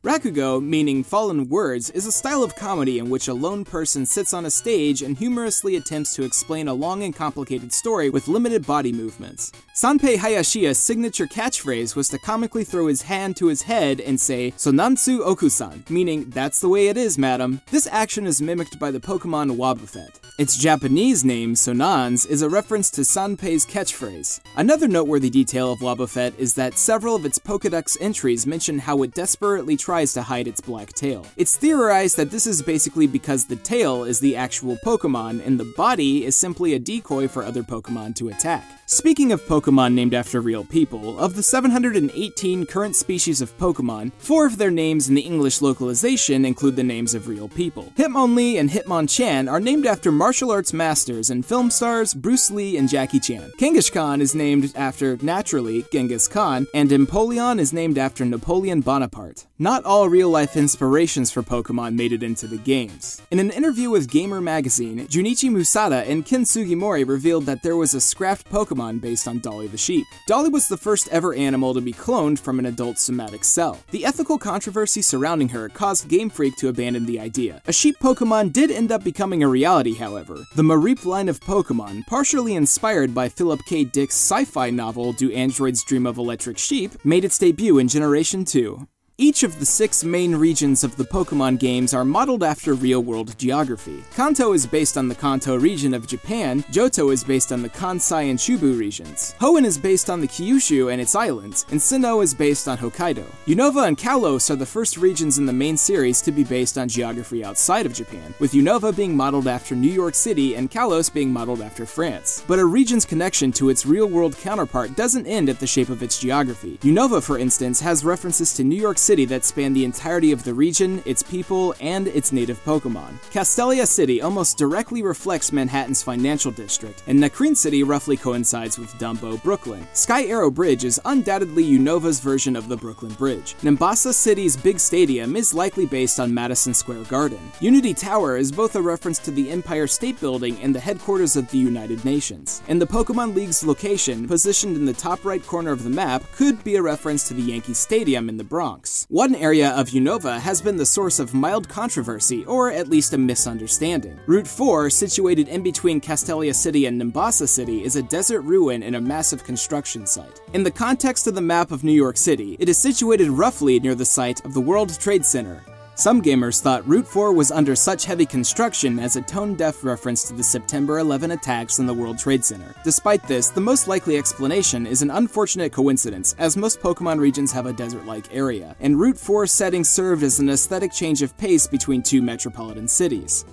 Meaning 0.61 1.03
fallen 1.03 1.47
words, 1.49 1.89
is 1.91 2.05
a 2.05 2.11
style 2.11 2.43
of 2.43 2.55
comedy 2.55 2.99
in 2.99 3.09
which 3.09 3.27
a 3.27 3.33
lone 3.33 3.63
person 3.63 4.05
sits 4.05 4.33
on 4.33 4.45
a 4.45 4.51
stage 4.51 5.01
and 5.01 5.17
humorously 5.17 5.75
attempts 5.75 6.13
to 6.15 6.23
explain 6.23 6.67
a 6.67 6.73
long 6.73 7.03
and 7.03 7.15
complicated 7.15 7.71
story 7.71 8.09
with 8.09 8.27
limited 8.27 8.65
body 8.65 8.91
movements. 8.91 9.51
Sanpei 9.75 10.17
Hayashiya's 10.17 10.77
signature 10.77 11.25
catchphrase 11.25 11.95
was 11.95 12.09
to 12.09 12.19
comically 12.19 12.63
throw 12.63 12.87
his 12.87 13.03
hand 13.03 13.37
to 13.37 13.47
his 13.47 13.61
head 13.61 14.01
and 14.01 14.19
say, 14.19 14.51
Sonansu 14.57 15.25
Okusan, 15.25 15.89
meaning, 15.89 16.29
that's 16.29 16.59
the 16.59 16.69
way 16.69 16.87
it 16.87 16.97
is, 16.97 17.17
madam. 17.17 17.61
This 17.71 17.87
action 17.87 18.27
is 18.27 18.41
mimicked 18.41 18.77
by 18.79 18.91
the 18.91 18.99
Pokemon 18.99 19.55
Wobbuffet. 19.55 20.28
Its 20.39 20.55
Japanese 20.55 21.25
name, 21.25 21.53
Sonans, 21.53 22.25
is 22.25 22.41
a 22.41 22.47
reference 22.47 22.89
to 22.89 23.01
Sanpei's 23.01 23.65
catchphrase. 23.65 24.39
Another 24.55 24.87
noteworthy 24.87 25.29
detail 25.29 25.73
of 25.73 25.79
Wobbuffet 25.79 26.39
is 26.39 26.53
that 26.53 26.77
several 26.77 27.13
of 27.13 27.25
its 27.25 27.37
Pokedex 27.37 27.97
entries 27.99 28.47
mention 28.47 28.79
how 28.79 29.03
it 29.03 29.13
desperately 29.13 29.75
tries 29.75 30.13
to 30.13 30.21
hide 30.21 30.47
its 30.47 30.61
black 30.61 30.93
tail. 30.93 31.25
It's 31.35 31.57
theorized 31.57 32.15
that 32.15 32.31
this 32.31 32.47
is 32.47 32.61
basically 32.61 33.05
because 33.05 33.47
the 33.47 33.57
tail 33.57 34.05
is 34.05 34.21
the 34.21 34.37
actual 34.37 34.77
Pokemon 34.77 35.45
and 35.45 35.59
the 35.59 35.73
body 35.75 36.23
is 36.23 36.37
simply 36.37 36.73
a 36.73 36.79
decoy 36.79 37.27
for 37.27 37.43
other 37.43 37.61
Pokemon 37.61 38.15
to 38.15 38.29
attack. 38.29 38.63
Speaking 38.85 39.31
of 39.31 39.43
Pokemon 39.43 39.93
named 39.93 40.15
after 40.15 40.41
real 40.41 40.63
people, 40.63 41.19
of 41.19 41.35
the 41.35 41.43
718 41.43 42.65
current 42.65 42.95
species 42.95 43.39
of 43.39 43.55
Pokemon, 43.59 44.13
four 44.17 44.47
of 44.47 44.57
their 44.57 44.71
names 44.71 45.09
in 45.09 45.15
the 45.15 45.21
English 45.21 45.61
localization 45.61 46.43
include 46.43 46.75
the 46.75 46.83
names 46.83 47.13
of 47.13 47.27
real 47.27 47.49
people. 47.49 47.93
Hitmonlee 47.97 48.57
and 48.59 48.69
Hitmonchan 48.69 49.51
are 49.51 49.59
named 49.59 49.85
after 49.85 50.11
martial 50.29 50.51
arts 50.51 50.73
masters 50.73 51.31
and 51.31 51.43
film 51.43 51.71
stars 51.71 52.13
Bruce 52.13 52.51
Lee 52.51 52.77
and 52.77 52.87
Jackie 52.87 53.19
Chan. 53.19 53.51
Kangaskhan 53.57 54.21
is 54.21 54.35
named 54.35 54.71
after, 54.75 55.17
naturally, 55.23 55.83
Genghis 55.91 56.27
Khan, 56.27 56.67
and 56.75 56.91
Empoleon 56.91 57.57
is 57.57 57.73
named 57.73 57.97
after 57.97 58.23
Napoleon 58.23 58.81
Bonaparte. 58.81 59.47
Not 59.57 59.85
all 59.85 60.07
real 60.07 60.29
life 60.29 60.55
inspirations 60.55 61.31
for 61.31 61.41
Pokemon 61.41 61.95
made 61.95 62.13
it 62.13 62.21
into 62.21 62.45
the 62.45 62.59
games. 62.59 63.23
In 63.31 63.39
an 63.39 63.49
interview 63.49 63.89
with 63.89 64.07
Gamer 64.07 64.39
Magazine, 64.39 65.07
Junichi 65.07 65.49
Masuda 65.49 66.07
and 66.07 66.23
Ken 66.23 66.43
Sugimori 66.43 67.07
revealed 67.07 67.47
that 67.47 67.63
there 67.63 67.75
was 67.75 67.95
a 67.95 67.99
scrapped 67.99 68.47
Pokemon 68.51 69.01
based 69.01 69.27
on 69.27 69.39
Dolly 69.39 69.65
the 69.65 69.77
sheep. 69.77 70.05
Dolly 70.27 70.49
was 70.49 70.67
the 70.67 70.77
first 70.77 71.09
ever 71.09 71.33
animal 71.33 71.73
to 71.73 71.81
be 71.81 71.91
cloned 71.91 72.37
from 72.37 72.59
an 72.59 72.67
adult 72.67 72.99
somatic 72.99 73.43
cell. 73.43 73.79
The 73.89 74.05
ethical 74.05 74.37
controversy 74.37 75.01
surrounding 75.01 75.49
her 75.49 75.69
caused 75.69 76.07
Game 76.07 76.29
Freak 76.29 76.55
to 76.57 76.69
abandon 76.69 77.07
the 77.07 77.19
idea. 77.19 77.63
A 77.65 77.73
sheep 77.73 77.97
Pokemon 77.99 78.53
did 78.53 78.69
end 78.69 78.91
up 78.91 79.03
becoming 79.03 79.41
a 79.41 79.47
reality, 79.47 79.95
however. 79.95 80.18
The 80.55 80.63
Mareep 80.63 81.05
line 81.05 81.29
of 81.29 81.39
Pokemon, 81.39 82.05
partially 82.07 82.55
inspired 82.55 83.13
by 83.13 83.29
Philip 83.29 83.61
K. 83.65 83.83
Dick's 83.83 84.15
sci 84.15 84.45
fi 84.45 84.69
novel 84.69 85.13
Do 85.13 85.31
Androids 85.31 85.83
Dream 85.83 86.05
of 86.05 86.17
Electric 86.17 86.57
Sheep, 86.57 86.91
made 87.05 87.23
its 87.23 87.37
debut 87.37 87.77
in 87.77 87.87
Generation 87.87 88.45
2. 88.45 88.87
Each 89.21 89.43
of 89.43 89.59
the 89.59 89.65
six 89.65 90.05
main 90.05 90.33
regions 90.33 90.85
of 90.85 90.95
the 90.95 91.03
Pokemon 91.03 91.59
games 91.59 91.93
are 91.93 92.05
modeled 92.05 92.41
after 92.41 92.73
real 92.73 93.03
world 93.03 93.37
geography. 93.37 94.01
Kanto 94.15 94.53
is 94.53 94.65
based 94.65 94.97
on 94.97 95.09
the 95.09 95.13
Kanto 95.15 95.57
region 95.57 95.93
of 95.93 96.07
Japan, 96.07 96.63
Johto 96.71 97.11
is 97.11 97.21
based 97.21 97.51
on 97.51 97.61
the 97.61 97.67
Kansai 97.67 98.29
and 98.29 98.39
Chubu 98.39 98.79
regions, 98.79 99.35
Hoenn 99.41 99.65
is 99.65 99.77
based 99.77 100.09
on 100.09 100.21
the 100.21 100.27
Kyushu 100.27 100.93
and 100.93 101.01
its 101.01 101.15
islands, 101.15 101.65
and 101.69 101.81
Sinnoh 101.81 102.23
is 102.23 102.33
based 102.33 102.69
on 102.69 102.77
Hokkaido. 102.77 103.25
Unova 103.45 103.89
and 103.89 103.97
Kalos 103.97 104.49
are 104.49 104.55
the 104.55 104.65
first 104.65 104.95
regions 104.95 105.37
in 105.37 105.45
the 105.45 105.51
main 105.51 105.75
series 105.75 106.21
to 106.21 106.31
be 106.31 106.45
based 106.45 106.77
on 106.77 106.87
geography 106.87 107.43
outside 107.43 107.85
of 107.85 107.93
Japan, 107.93 108.33
with 108.39 108.53
Unova 108.53 108.95
being 108.95 109.17
modeled 109.17 109.47
after 109.47 109.75
New 109.75 109.91
York 109.91 110.15
City 110.15 110.55
and 110.55 110.71
Kalos 110.71 111.13
being 111.13 111.33
modeled 111.33 111.61
after 111.61 111.85
France. 111.85 112.45
But 112.47 112.59
a 112.59 112.63
region's 112.63 113.03
connection 113.03 113.51
to 113.53 113.67
its 113.67 113.85
real 113.85 114.07
world 114.07 114.37
counterpart 114.37 114.95
doesn't 114.95 115.27
end 115.27 115.49
at 115.49 115.59
the 115.59 115.67
shape 115.67 115.89
of 115.89 116.03
its 116.03 116.21
geography. 116.21 116.77
Unova, 116.83 117.21
for 117.21 117.37
instance, 117.37 117.81
has 117.81 118.05
references 118.05 118.53
to 118.53 118.63
New 118.63 118.79
York 118.79 118.97
city 118.97 119.08
that 119.09 119.43
spanned 119.43 119.75
the 119.75 119.85
entirety 119.85 120.31
of 120.31 120.43
the 120.43 120.53
region, 120.53 121.01
its 121.05 121.23
people, 121.23 121.73
and 121.79 122.07
its 122.07 122.31
native 122.31 122.63
Pokemon. 122.63 123.13
Castelia 123.31 123.87
City 123.87 124.21
almost 124.21 124.57
directly 124.57 125.01
reflects 125.01 125.51
Manhattan's 125.51 126.03
financial 126.03 126.51
district, 126.51 127.01
and 127.07 127.19
Nacrene 127.19 127.57
City 127.57 127.81
roughly 127.81 128.15
coincides 128.15 128.77
with 128.77 128.93
Dumbo, 128.99 129.41
Brooklyn. 129.41 129.87
Sky 129.93 130.25
Arrow 130.25 130.51
Bridge 130.51 130.83
is 130.83 131.01
undoubtedly 131.05 131.65
Unova's 131.65 132.19
version 132.19 132.55
of 132.55 132.69
the 132.69 132.77
Brooklyn 132.77 133.13
Bridge. 133.13 133.55
Nimbasa 133.63 134.13
City's 134.13 134.55
big 134.55 134.79
stadium 134.79 135.35
is 135.35 135.53
likely 135.53 135.85
based 135.85 136.19
on 136.19 136.33
Madison 136.33 136.73
Square 136.73 137.05
Garden. 137.05 137.39
Unity 137.59 137.93
Tower 137.93 138.37
is 138.37 138.51
both 138.51 138.75
a 138.75 138.81
reference 138.81 139.17
to 139.19 139.31
the 139.31 139.49
Empire 139.49 139.87
State 139.87 140.19
Building 140.19 140.57
and 140.61 140.75
the 140.75 140.79
headquarters 140.79 141.35
of 141.35 141.49
the 141.49 141.57
United 141.57 142.05
Nations. 142.05 142.61
And 142.67 142.81
the 142.81 142.85
Pokemon 142.85 143.33
League's 143.33 143.65
location, 143.65 144.27
positioned 144.27 144.75
in 144.75 144.85
the 144.85 144.93
top 144.93 145.25
right 145.25 145.45
corner 145.45 145.71
of 145.71 145.83
the 145.83 145.89
map, 145.89 146.23
could 146.35 146.63
be 146.63 146.75
a 146.75 146.81
reference 146.81 147.27
to 147.27 147.33
the 147.33 147.41
Yankee 147.41 147.73
Stadium 147.73 148.29
in 148.29 148.37
the 148.37 148.43
Bronx. 148.43 148.98
One 149.07 149.35
area 149.35 149.69
of 149.71 149.89
Unova 149.89 150.39
has 150.39 150.61
been 150.61 150.75
the 150.75 150.85
source 150.85 151.19
of 151.19 151.33
mild 151.33 151.69
controversy, 151.69 152.43
or 152.45 152.71
at 152.71 152.89
least 152.89 153.13
a 153.13 153.17
misunderstanding. 153.17 154.19
Route 154.25 154.47
4, 154.47 154.89
situated 154.89 155.47
in 155.47 155.63
between 155.63 156.01
Castelia 156.01 156.53
City 156.53 156.85
and 156.85 157.01
Nimbasa 157.01 157.47
City, 157.47 157.83
is 157.83 157.95
a 157.95 158.03
desert 158.03 158.41
ruin 158.41 158.83
and 158.83 158.95
a 158.95 159.01
massive 159.01 159.43
construction 159.43 160.05
site. 160.05 160.41
In 160.53 160.63
the 160.63 160.71
context 160.71 161.27
of 161.27 161.35
the 161.35 161.41
map 161.41 161.71
of 161.71 161.83
New 161.83 161.93
York 161.93 162.17
City, 162.17 162.57
it 162.59 162.69
is 162.69 162.77
situated 162.77 163.29
roughly 163.29 163.79
near 163.79 163.95
the 163.95 164.05
site 164.05 164.43
of 164.45 164.53
the 164.53 164.61
World 164.61 164.99
Trade 164.99 165.25
Center, 165.25 165.63
some 165.99 166.21
gamers 166.21 166.61
thought 166.61 166.87
Route 166.87 167.05
4 167.05 167.33
was 167.33 167.51
under 167.51 167.75
such 167.75 168.05
heavy 168.05 168.25
construction 168.25 168.99
as 168.99 169.17
a 169.17 169.21
tone 169.21 169.53
deaf 169.53 169.83
reference 169.83 170.23
to 170.23 170.33
the 170.33 170.41
September 170.41 170.99
11 170.99 171.31
attacks 171.31 171.77
on 171.77 171.85
the 171.85 171.93
World 171.93 172.17
Trade 172.17 172.45
Center. 172.45 172.73
Despite 172.85 173.27
this, 173.27 173.49
the 173.49 173.59
most 173.59 173.89
likely 173.89 174.17
explanation 174.17 174.87
is 174.87 175.01
an 175.01 175.11
unfortunate 175.11 175.73
coincidence, 175.73 176.35
as 176.39 176.55
most 176.55 176.79
Pokemon 176.79 177.19
regions 177.19 177.51
have 177.51 177.65
a 177.65 177.73
desert 177.73 178.05
like 178.05 178.33
area, 178.33 178.77
and 178.79 178.97
Route 178.97 179.17
4's 179.17 179.51
setting 179.51 179.83
served 179.83 180.23
as 180.23 180.39
an 180.39 180.49
aesthetic 180.49 180.93
change 180.93 181.21
of 181.21 181.37
pace 181.37 181.67
between 181.67 182.01
two 182.01 182.21
metropolitan 182.21 182.87
cities. 182.87 183.43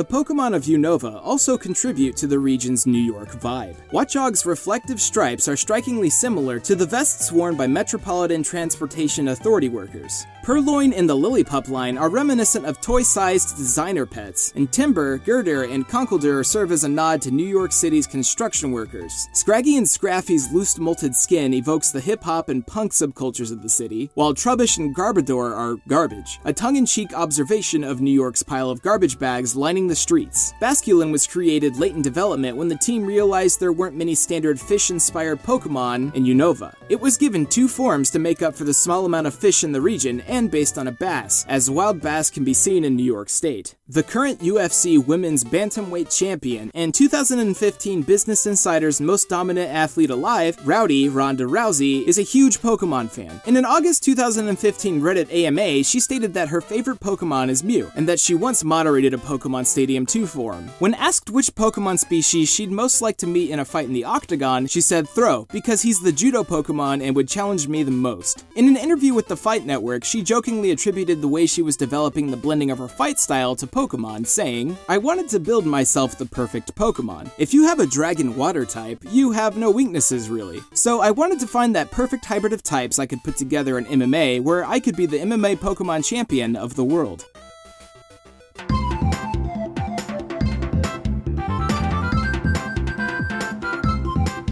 The 0.00 0.06
Pokemon 0.06 0.56
of 0.56 0.62
Unova 0.62 1.20
also 1.22 1.58
contribute 1.58 2.16
to 2.16 2.26
the 2.26 2.38
region's 2.38 2.86
New 2.86 3.02
York 3.02 3.32
vibe. 3.32 3.76
Watchog's 3.92 4.46
reflective 4.46 4.98
stripes 4.98 5.46
are 5.46 5.58
strikingly 5.58 6.08
similar 6.08 6.58
to 6.58 6.74
the 6.74 6.86
vests 6.86 7.30
worn 7.30 7.54
by 7.54 7.66
Metropolitan 7.66 8.42
Transportation 8.42 9.28
Authority 9.28 9.68
workers. 9.68 10.24
Purrloin 10.42 10.94
and 10.94 11.06
the 11.06 11.14
Lillipup 11.14 11.68
line 11.68 11.98
are 11.98 12.08
reminiscent 12.08 12.64
of 12.64 12.80
toy-sized 12.80 13.58
designer 13.58 14.06
pets, 14.06 14.54
and 14.56 14.70
Timburr, 14.70 15.22
Gurdurr, 15.22 15.70
and 15.70 15.86
Conkeldurr 15.86 16.46
serve 16.46 16.72
as 16.72 16.84
a 16.84 16.88
nod 16.88 17.20
to 17.20 17.30
New 17.30 17.46
York 17.46 17.70
City's 17.70 18.06
construction 18.06 18.72
workers. 18.72 19.28
Scraggy 19.34 19.76
and 19.76 19.86
Scrafty's 19.86 20.50
loose 20.50 20.76
molted 20.76 21.14
skin 21.14 21.52
evokes 21.52 21.90
the 21.90 22.00
hip-hop 22.00 22.48
and 22.48 22.66
punk 22.66 22.92
subcultures 22.92 23.52
of 23.52 23.60
the 23.60 23.68
city, 23.68 24.10
while 24.14 24.32
Trubbish 24.32 24.78
and 24.78 24.96
Garbodor 24.96 25.54
are 25.54 25.76
garbage, 25.88 26.40
a 26.46 26.54
tongue-in-cheek 26.54 27.12
observation 27.12 27.84
of 27.84 28.00
New 28.00 28.10
York's 28.10 28.42
pile 28.42 28.70
of 28.70 28.80
garbage 28.80 29.18
bags 29.18 29.54
lining 29.54 29.88
the 29.90 29.96
streets. 29.96 30.54
Basculin 30.62 31.10
was 31.10 31.26
created 31.26 31.76
late 31.76 31.96
in 31.96 32.00
development 32.00 32.56
when 32.56 32.68
the 32.68 32.78
team 32.78 33.04
realized 33.04 33.58
there 33.58 33.72
weren't 33.72 33.96
many 33.96 34.14
standard 34.14 34.58
fish-inspired 34.58 35.42
Pokemon 35.42 36.14
in 36.14 36.24
Unova. 36.24 36.72
It 36.88 37.00
was 37.00 37.18
given 37.18 37.44
two 37.44 37.66
forms 37.66 38.08
to 38.10 38.20
make 38.20 38.40
up 38.40 38.54
for 38.54 38.62
the 38.62 38.72
small 38.72 39.04
amount 39.04 39.26
of 39.26 39.34
fish 39.34 39.64
in 39.64 39.72
the 39.72 39.80
region 39.80 40.20
and 40.22 40.48
based 40.48 40.78
on 40.78 40.86
a 40.86 40.92
bass, 40.92 41.44
as 41.48 41.68
wild 41.68 42.00
bass 42.00 42.30
can 42.30 42.44
be 42.44 42.54
seen 42.54 42.84
in 42.84 42.94
New 42.94 43.04
York 43.04 43.28
State. 43.28 43.74
The 43.88 44.04
current 44.04 44.38
UFC 44.38 45.04
Women's 45.04 45.42
Bantamweight 45.42 46.16
Champion 46.16 46.70
and 46.74 46.94
2015 46.94 48.02
Business 48.02 48.46
Insider's 48.46 49.00
most 49.00 49.28
dominant 49.28 49.68
athlete 49.70 50.10
alive, 50.10 50.56
Rowdy 50.64 51.08
Ronda 51.08 51.44
Rousey, 51.44 52.04
is 52.06 52.16
a 52.16 52.22
huge 52.22 52.60
Pokemon 52.60 53.10
fan. 53.10 53.40
In 53.46 53.56
an 53.56 53.64
August 53.64 54.04
2015 54.04 55.00
Reddit 55.00 55.32
AMA, 55.32 55.82
she 55.82 55.98
stated 55.98 56.34
that 56.34 56.50
her 56.50 56.60
favorite 56.60 57.00
Pokemon 57.00 57.48
is 57.48 57.64
Mew, 57.64 57.90
and 57.96 58.08
that 58.08 58.20
she 58.20 58.34
once 58.36 58.62
moderated 58.62 59.12
a 59.12 59.16
Pokemon 59.16 59.66
Stadium 59.70 60.04
2 60.04 60.26
forum. 60.26 60.68
When 60.80 60.94
asked 60.94 61.30
which 61.30 61.54
Pokemon 61.54 62.00
species 62.00 62.50
she'd 62.50 62.70
most 62.72 63.00
like 63.00 63.16
to 63.18 63.26
meet 63.26 63.50
in 63.50 63.60
a 63.60 63.64
fight 63.64 63.86
in 63.86 63.92
the 63.92 64.04
Octagon, 64.04 64.66
she 64.66 64.80
said 64.80 65.08
Throh, 65.08 65.46
because 65.52 65.80
he's 65.82 66.00
the 66.00 66.10
judo 66.10 66.42
Pokemon 66.42 67.02
and 67.02 67.14
would 67.14 67.28
challenge 67.28 67.68
me 67.68 67.82
the 67.82 67.90
most. 67.90 68.44
In 68.56 68.66
an 68.66 68.76
interview 68.76 69.14
with 69.14 69.28
the 69.28 69.36
Fight 69.36 69.64
Network, 69.64 70.04
she 70.04 70.22
jokingly 70.22 70.72
attributed 70.72 71.20
the 71.20 71.28
way 71.28 71.46
she 71.46 71.62
was 71.62 71.76
developing 71.76 72.30
the 72.30 72.36
blending 72.36 72.70
of 72.70 72.78
her 72.78 72.88
fight 72.88 73.20
style 73.20 73.54
to 73.56 73.66
Pokemon, 73.66 74.26
saying, 74.26 74.76
I 74.88 74.98
wanted 74.98 75.28
to 75.28 75.38
build 75.38 75.64
myself 75.66 76.18
the 76.18 76.26
perfect 76.26 76.74
Pokemon. 76.74 77.30
If 77.38 77.54
you 77.54 77.64
have 77.64 77.78
a 77.78 77.86
dragon 77.86 78.34
water 78.34 78.66
type, 78.66 79.04
you 79.10 79.30
have 79.30 79.56
no 79.56 79.70
weaknesses 79.70 80.28
really. 80.28 80.60
So 80.74 81.00
I 81.00 81.12
wanted 81.12 81.38
to 81.40 81.46
find 81.46 81.76
that 81.76 81.92
perfect 81.92 82.24
hybrid 82.24 82.52
of 82.52 82.62
types 82.62 82.98
I 82.98 83.06
could 83.06 83.22
put 83.22 83.36
together 83.36 83.78
in 83.78 83.84
MMA 83.86 84.42
where 84.42 84.64
I 84.64 84.80
could 84.80 84.96
be 84.96 85.06
the 85.06 85.18
MMA 85.18 85.56
Pokemon 85.58 86.04
champion 86.04 86.56
of 86.56 86.74
the 86.74 86.84
world. 86.84 87.26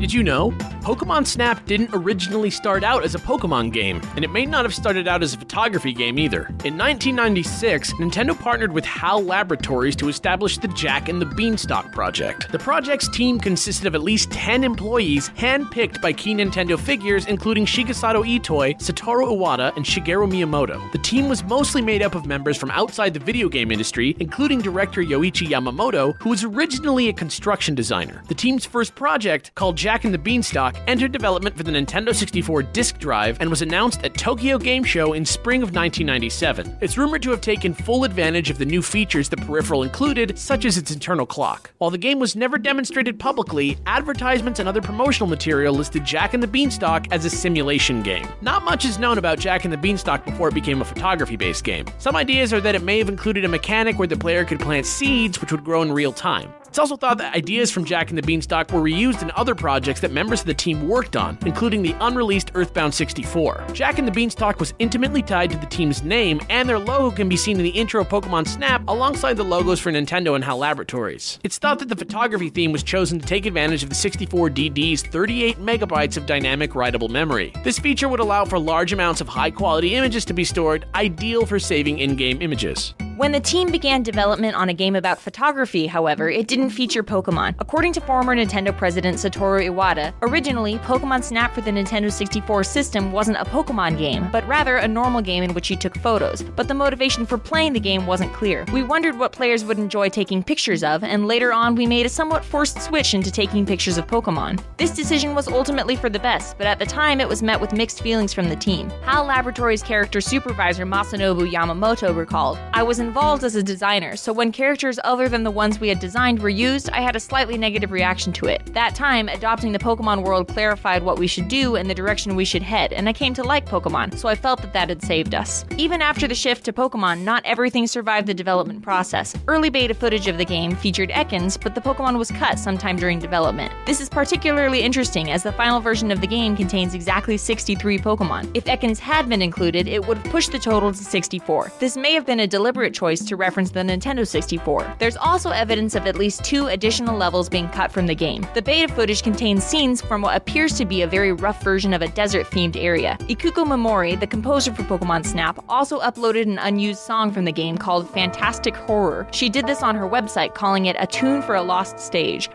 Did 0.09 0.15
you 0.15 0.23
know? 0.23 0.53
Pokemon 0.81 1.27
Snap 1.27 1.67
didn't 1.67 1.91
originally 1.93 2.49
start 2.49 2.83
out 2.83 3.05
as 3.05 3.15
a 3.15 3.19
Pokemon 3.19 3.75
game, 3.75 4.01
and 4.17 4.25
it 4.25 4.31
may 4.31 4.47
not 4.47 4.65
have 4.65 4.75
started 4.75 5.07
out 5.07 5.23
as 5.23 5.35
a 5.35 5.39
photography 5.39 5.93
game 5.93 6.19
either. 6.19 6.47
In 6.65 6.79
1996, 6.79 7.93
Nintendo 7.93 8.39
partnered 8.39 8.73
with 8.73 8.87
HAL 8.87 9.23
Laboratories 9.23 9.95
to 9.97 10.09
establish 10.09 10.57
the 10.57 10.69
Jack 10.69 11.11
and 11.11 11.21
the 11.21 11.27
Beanstalk 11.27 11.93
project. 11.93 12.51
The 12.51 12.59
project's 12.59 13.07
team 13.11 13.39
consisted 13.39 13.87
of 13.87 13.95
at 13.95 14.01
least 14.01 14.31
10 14.31 14.65
employees 14.65 15.29
handpicked 15.37 16.01
by 16.01 16.15
key 16.15 16.35
Nintendo 16.35 16.81
figures, 16.81 17.27
including 17.27 17.67
Shigesato 17.67 18.25
Itoi, 18.25 18.79
Satoru 18.79 19.29
Iwata, 19.29 19.77
and 19.77 19.85
Shigeru 19.85 20.27
Miyamoto. 20.27 20.91
The 20.93 20.99
team 20.99 21.29
was 21.29 21.45
mostly 21.45 21.83
made 21.83 22.01
up 22.01 22.15
of 22.15 22.25
members 22.25 22.57
from 22.57 22.71
outside 22.71 23.13
the 23.13 23.21
video 23.21 23.51
game 23.51 23.71
industry, 23.71 24.17
including 24.21 24.63
director 24.63 25.03
Yoichi 25.03 25.49
Yamamoto, 25.49 26.17
who 26.23 26.31
was 26.31 26.45
originally 26.45 27.11
a 27.11 27.13
construction 27.13 27.75
designer. 27.75 28.23
The 28.29 28.35
team's 28.35 28.65
first 28.65 28.95
project, 28.95 29.55
called 29.55 29.77
Jack 29.77 29.98
and 30.05 30.15
the 30.15 30.19
Beanstalk, 30.19 30.77
entered 30.87 31.13
development 31.13 31.57
for 31.57 31.63
the 31.63 31.71
Nintendo 31.71 32.15
64 32.15 32.63
disk 32.63 32.99
drive 32.99 33.41
and 33.41 33.51
was 33.51 33.63
announced 33.63 34.03
at 34.05 34.15
Tokyo 34.15 34.59
Game 34.59 34.85
Show 34.85 35.13
in 35.13 35.25
spring 35.25 35.63
of 35.63 35.75
1997. 35.75 36.79
It's 36.81 36.99
rumored 36.99 37.23
to 37.23 37.31
have 37.31 37.41
taken 37.41 37.75
full 37.75 38.05
advantage 38.05 38.51
of 38.51 38.59
the 38.59 38.65
new 38.65 38.83
features 38.83 39.29
the 39.29 39.37
peripheral 39.37 39.83
included, 39.83 40.39
such 40.39 40.65
as 40.65 40.77
its 40.77 40.91
internal 40.91 41.27
clock. 41.27 41.71
While 41.79 41.91
the 41.91 41.99
game 41.99 42.19
was 42.19 42.37
never 42.37 42.59
demonstrated 42.59 43.19
publicly, 43.19 43.79
advertisements 43.87 44.61
and 44.61 44.69
other 44.69 44.81
promotional 44.83 45.29
material 45.29 45.75
listed 45.75 46.05
Jack 46.05 46.35
and 46.35 46.43
the 46.43 46.47
Beanstalk 46.47 47.07
as 47.11 47.25
a 47.25 47.31
simulation 47.31 48.03
game. 48.03 48.29
Not 48.41 48.65
much 48.65 48.85
is 48.85 48.99
known 48.99 49.19
about 49.19 49.39
Jack 49.39 49.65
and 49.65 49.73
the 49.73 49.79
Beanstalk 49.79 50.25
before 50.25 50.49
it 50.49 50.55
became 50.55 50.81
a 50.81 50.85
photography 50.85 51.37
based 51.37 51.65
game. 51.65 51.87
Some 51.99 52.17
ideas 52.17 52.53
are 52.53 52.61
that 52.61 52.75
it 52.75 52.83
may 52.83 52.99
have 52.99 53.09
included 53.09 53.45
a 53.45 53.49
mechanic 53.49 53.99
where 53.99 54.09
the 54.09 54.17
player 54.17 54.45
could 54.45 54.61
plant 54.61 54.87
seeds 54.87 55.41
which 55.41 55.53
would 55.53 55.65
grow 55.65 55.83
in 55.83 55.93
real 55.93 56.13
time. 56.13 56.53
It's 56.69 56.79
also 56.79 56.97
thought 56.97 57.19
that 57.19 57.35
ideas 57.35 57.71
from 57.71 57.85
Jack 57.85 58.11
and 58.11 58.19
the 58.19 58.23
Beanstalk 58.23 58.71
were 58.73 58.81
reused 58.81 59.23
in 59.23 59.31
other 59.33 59.55
projects 59.55 60.01
that 60.01 60.13
members 60.13 60.41
of 60.41 60.47
the 60.47 60.55
team 60.55 60.87
worked 60.87 61.17
on, 61.17 61.39
including 61.47 61.83
the 61.83 61.97
unreleased 62.01 62.51
Earthbound 62.55 62.93
64. 62.93 63.65
Jack 63.73 63.99
and 63.99 64.07
the 64.07 64.13
Beanstalk 64.13 64.61
was 64.61 64.75
intimately 64.79 65.23
tied 65.23 65.51
to 65.51 65.57
the 65.57 65.67
team's 65.67 66.03
name, 66.03 66.41
and 66.51 66.69
their 66.69 66.79
logo 66.79 67.11
can 67.11 67.29
be 67.29 67.37
seen 67.37 67.57
in 67.57 67.65
the 67.65 67.71
intro 67.71 68.03
of 68.03 68.09
Pokemon 68.09 68.47
Snap 68.47 68.83
alongside 68.87 69.35
the 69.35 69.45
logos 69.45 69.81
for 69.81 69.91
Nintendo 69.91 70.35
and 70.35 70.45
HAL 70.45 70.59
Laboratories. 70.59 71.39
It's 71.43 71.59
thought 71.59 71.79
that 71.79 71.89
the 71.89 71.97
photography 71.97 72.51
theme 72.51 72.71
was 72.71 72.83
chosen 72.83 73.19
to 73.19 73.27
take 73.27 73.47
advantage 73.47 73.83
of 73.83 73.89
the 73.89 73.95
64DD's 73.95 75.03
38 75.03 75.59
megabytes 75.59 76.17
of 76.19 76.27
dynamic 76.27 76.73
writable 76.73 77.09
memory. 77.09 77.53
This 77.65 77.79
feature 77.79 78.09
would 78.09 78.21
allow 78.21 78.45
for 78.45 78.59
large 78.59 78.93
amounts 78.93 79.23
of 79.23 79.29
high 79.29 79.51
quality 79.51 79.95
images 79.95 80.25
to 80.27 80.35
be 80.35 80.45
stored, 80.45 80.87
ideal 80.95 81.47
for 81.47 81.59
saving 81.59 81.99
in 81.99 82.15
game 82.15 82.43
images. 82.43 82.95
When 83.19 83.33
the 83.33 83.41
team 83.41 83.73
began 83.73 84.05
development 84.05 84.55
on 84.55 84.69
a 84.69 84.73
game 84.73 84.95
about 84.95 85.21
photography, 85.21 85.89
however, 85.89 86.31
it 86.31 86.47
didn't 86.47 86.71
feature 86.71 87.03
Pokemon. 87.03 87.57
According 87.59 87.93
to 87.95 88.01
former 88.01 88.37
Nintendo 88.37 88.71
president 88.77 89.17
Satoru 89.17 89.69
Iwata, 89.69 90.15
originally, 90.23 90.79
Pokemon 90.79 91.25
Snap 91.25 91.53
for 91.53 91.61
the 91.61 91.73
Nintendo 91.73 92.13
64 92.13 92.63
system 92.63 93.11
wasn't 93.11 93.39
a 93.39 93.45
Pokemon 93.45 93.99
game, 93.99 94.29
but 94.31 94.47
rather 94.47 94.77
a 94.77 94.87
normal 94.87 95.21
game 95.21 95.43
in 95.43 95.53
which 95.53 95.69
you 95.69 95.75
took 95.75 95.99
photos. 95.99 96.45
But 96.45 96.69
the 96.69 96.75
motivation 96.75 97.27
for 97.27 97.39
playing 97.39 97.73
the 97.73 97.81
game 97.81 98.07
wasn't 98.07 98.33
clear. 98.35 98.65
We 98.73 98.85
wondered 98.85 99.19
what 99.19 99.33
players 99.33 99.65
would 99.65 99.79
enjoy 99.79 100.11
taking 100.11 100.45
pictures 100.45 100.85
of, 100.85 101.03
and 101.03 101.27
later 101.27 101.53
on, 101.53 101.75
we 101.75 101.89
made 101.89 102.07
a 102.07 102.09
somewhat 102.09 102.45
forced 102.45 102.81
switch 102.81 103.15
into 103.15 103.33
taking 103.33 103.67
pictures 103.67 103.99
of 103.99 104.07
Pokemon. 104.07 104.63
This 104.77 104.93
decision 104.93 105.35
was 105.35 105.49
ultimately 105.49 105.97
for 105.97 106.09
the 106.09 106.21
best, 106.21 106.57
but 106.57 106.69
at 106.69 106.79
the 106.79 106.87
time, 106.87 107.21
it 107.21 107.29
was 107.29 107.43
met 107.43 107.61
with 107.61 107.73
mixed 107.73 108.01
feelings 108.01 108.33
from 108.33 108.49
the 108.49 108.55
team. 108.55 108.91
HAL 109.03 109.25
Laboratories 109.25 109.83
character 109.83 110.21
supervisor 110.21 110.87
Masanobu 110.87 111.51
Yamamoto 111.51 112.15
recalled, 112.15 112.61
I 112.73 112.85
was 112.85 113.01
in 113.01 113.08
involved 113.09 113.43
as 113.43 113.57
a 113.57 113.63
designer, 113.63 114.17
so 114.17 114.35
when 114.35 114.53
characters 114.53 115.01
other 115.03 115.31
than 115.31 115.43
the 115.43 115.51
ones 115.51 115.81
we 115.81 115.89
had 115.89 115.99
designed 115.99 116.39
were 116.43 116.51
used, 116.51 116.91
I 116.91 117.01
had 117.01 117.17
a 117.17 117.21
slightly 117.21 117.57
negative 117.57 117.91
reaction 117.91 118.35
to 118.35 118.49
it. 118.49 118.61
That 118.75 118.95
time, 118.95 119.31
adopting 119.31 119.73
the 119.73 119.79
Pokemon 119.79 120.25
world 120.25 120.47
clarified 120.47 121.03
what 121.03 121.19
we 121.19 121.27
should 121.27 121.49
do 121.49 121.77
and 121.77 121.89
the 121.89 121.95
direction 121.95 122.37
we 122.37 122.45
should 122.45 122.61
head, 122.61 122.93
and 122.93 123.09
I 123.09 123.15
came 123.15 123.33
to 123.33 123.43
like 123.43 123.65
Pokemon, 123.65 124.19
so 124.19 124.29
I 124.29 124.35
felt 124.35 124.61
that 124.61 124.75
that 124.75 124.91
had 124.91 125.03
saved 125.03 125.35
us. 125.35 125.65
Even 125.79 126.03
after 126.03 126.29
the 126.29 126.35
shift 126.35 126.67
to 126.67 126.73
Pokemon, 126.75 127.23
not 127.23 127.43
everything 127.47 127.87
survived 127.87 128.27
the 128.27 128.35
development 128.35 128.83
process. 128.83 129.35
Early 129.49 129.71
beta 129.71 129.95
footage 129.95 130.29
of 130.29 130.37
the 130.37 130.45
game 130.45 130.77
featured 130.77 131.09
Ekans, 131.09 131.59
but 131.59 131.75
the 131.75 131.81
Pokemon 131.81 132.19
was 132.19 132.31
cut 132.31 132.59
sometime 132.59 132.97
during 132.97 133.19
development. 133.19 133.73
This 133.87 134.03
is 134.03 134.11
particularly 134.11 134.83
interesting 134.83 135.31
as 135.31 135.43
the 135.43 135.53
final 135.53 135.81
version 135.81 136.11
of 136.11 136.21
the 136.21 136.27
game 136.27 136.55
contains 136.55 136.93
exactly 136.93 137.39
63 137.39 137.99
Pokemon. 138.01 138.51
If 138.53 138.67
Ekans 138.67 138.99
had 138.99 139.31
been 139.31 139.41
included, 139.41 139.89
it 139.89 140.07
would 140.07 140.19
have 140.19 140.31
pushed 140.31 140.53
the 140.53 140.59
total 140.59 140.93
to 140.93 140.99
64. 140.99 141.73
This 141.79 141.97
may 141.97 142.13
have 142.13 142.27
been 142.27 142.41
a 142.41 142.47
deliberate 142.47 142.98
choice 142.99 143.21
to 143.25 143.37
reference 143.37 143.71
the 143.71 143.81
Nintendo 143.81 144.27
64. 144.27 144.97
There's 144.99 145.17
also 145.17 145.51
evidence 145.51 145.95
of 145.95 146.07
at 146.07 146.17
least 146.17 146.45
two 146.45 146.67
additional 146.67 147.17
levels 147.17 147.49
being 147.49 147.69
cut 147.69 147.93
from 147.93 148.07
the 148.07 148.15
game. 148.15 148.47
The 148.55 148.63
beta 148.63 148.93
footage 148.93 149.23
contains 149.23 149.63
scenes 149.63 150.03
from 150.03 150.23
what 150.23 150.37
appears 150.37 150.73
to 150.79 150.85
be 150.85 151.03
a 151.03 151.07
very 151.07 151.33
rough 151.33 151.63
version 151.63 151.95
of 151.95 152.03
a 152.03 152.09
desert 152.09 152.47
themed 152.47 152.77
area. 152.77 153.17
Ikuko 153.21 153.65
Mimori, 153.65 154.19
the 154.19 154.27
composer 154.27 154.75
for 154.75 154.83
Pokemon 154.83 155.25
Snap, 155.25 155.65
also 155.69 156.01
uploaded 156.01 156.43
an 156.43 156.59
unused 156.59 157.01
song 157.01 157.31
from 157.31 157.45
the 157.45 157.53
game 157.53 157.79
called 157.79 158.11
Fantastic 158.11 158.75
Horror. 158.75 159.29
She 159.33 159.49
did 159.49 159.67
this 159.67 159.83
on 159.83 159.95
her 159.95 160.09
website, 160.09 160.55
calling 160.55 160.87
it 160.87 160.97
a 160.99 161.07
tune 161.07 161.43
for 161.43 161.55
a 161.55 161.63
lost 161.63 162.01
stage. 162.01 162.51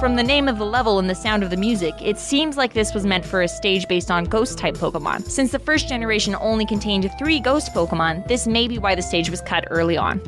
From 0.00 0.16
the 0.16 0.22
name 0.22 0.48
of 0.48 0.56
the 0.56 0.64
level 0.64 0.98
and 0.98 1.10
the 1.10 1.14
sound 1.14 1.42
of 1.42 1.50
the 1.50 1.58
music, 1.58 1.92
it 2.00 2.18
seems 2.18 2.56
like 2.56 2.72
this 2.72 2.94
was 2.94 3.04
meant 3.04 3.22
for 3.22 3.42
a 3.42 3.48
stage 3.48 3.86
based 3.86 4.10
on 4.10 4.24
ghost 4.24 4.56
type 4.56 4.74
Pokemon. 4.74 5.30
Since 5.30 5.52
the 5.52 5.58
first 5.58 5.90
generation 5.90 6.34
only 6.40 6.64
contained 6.64 7.10
three 7.18 7.38
ghost 7.38 7.74
Pokemon, 7.74 8.26
this 8.26 8.46
may 8.46 8.66
be 8.66 8.78
why 8.78 8.94
the 8.94 9.02
stage 9.02 9.28
was 9.28 9.42
cut 9.42 9.66
early 9.68 9.98
on. 9.98 10.22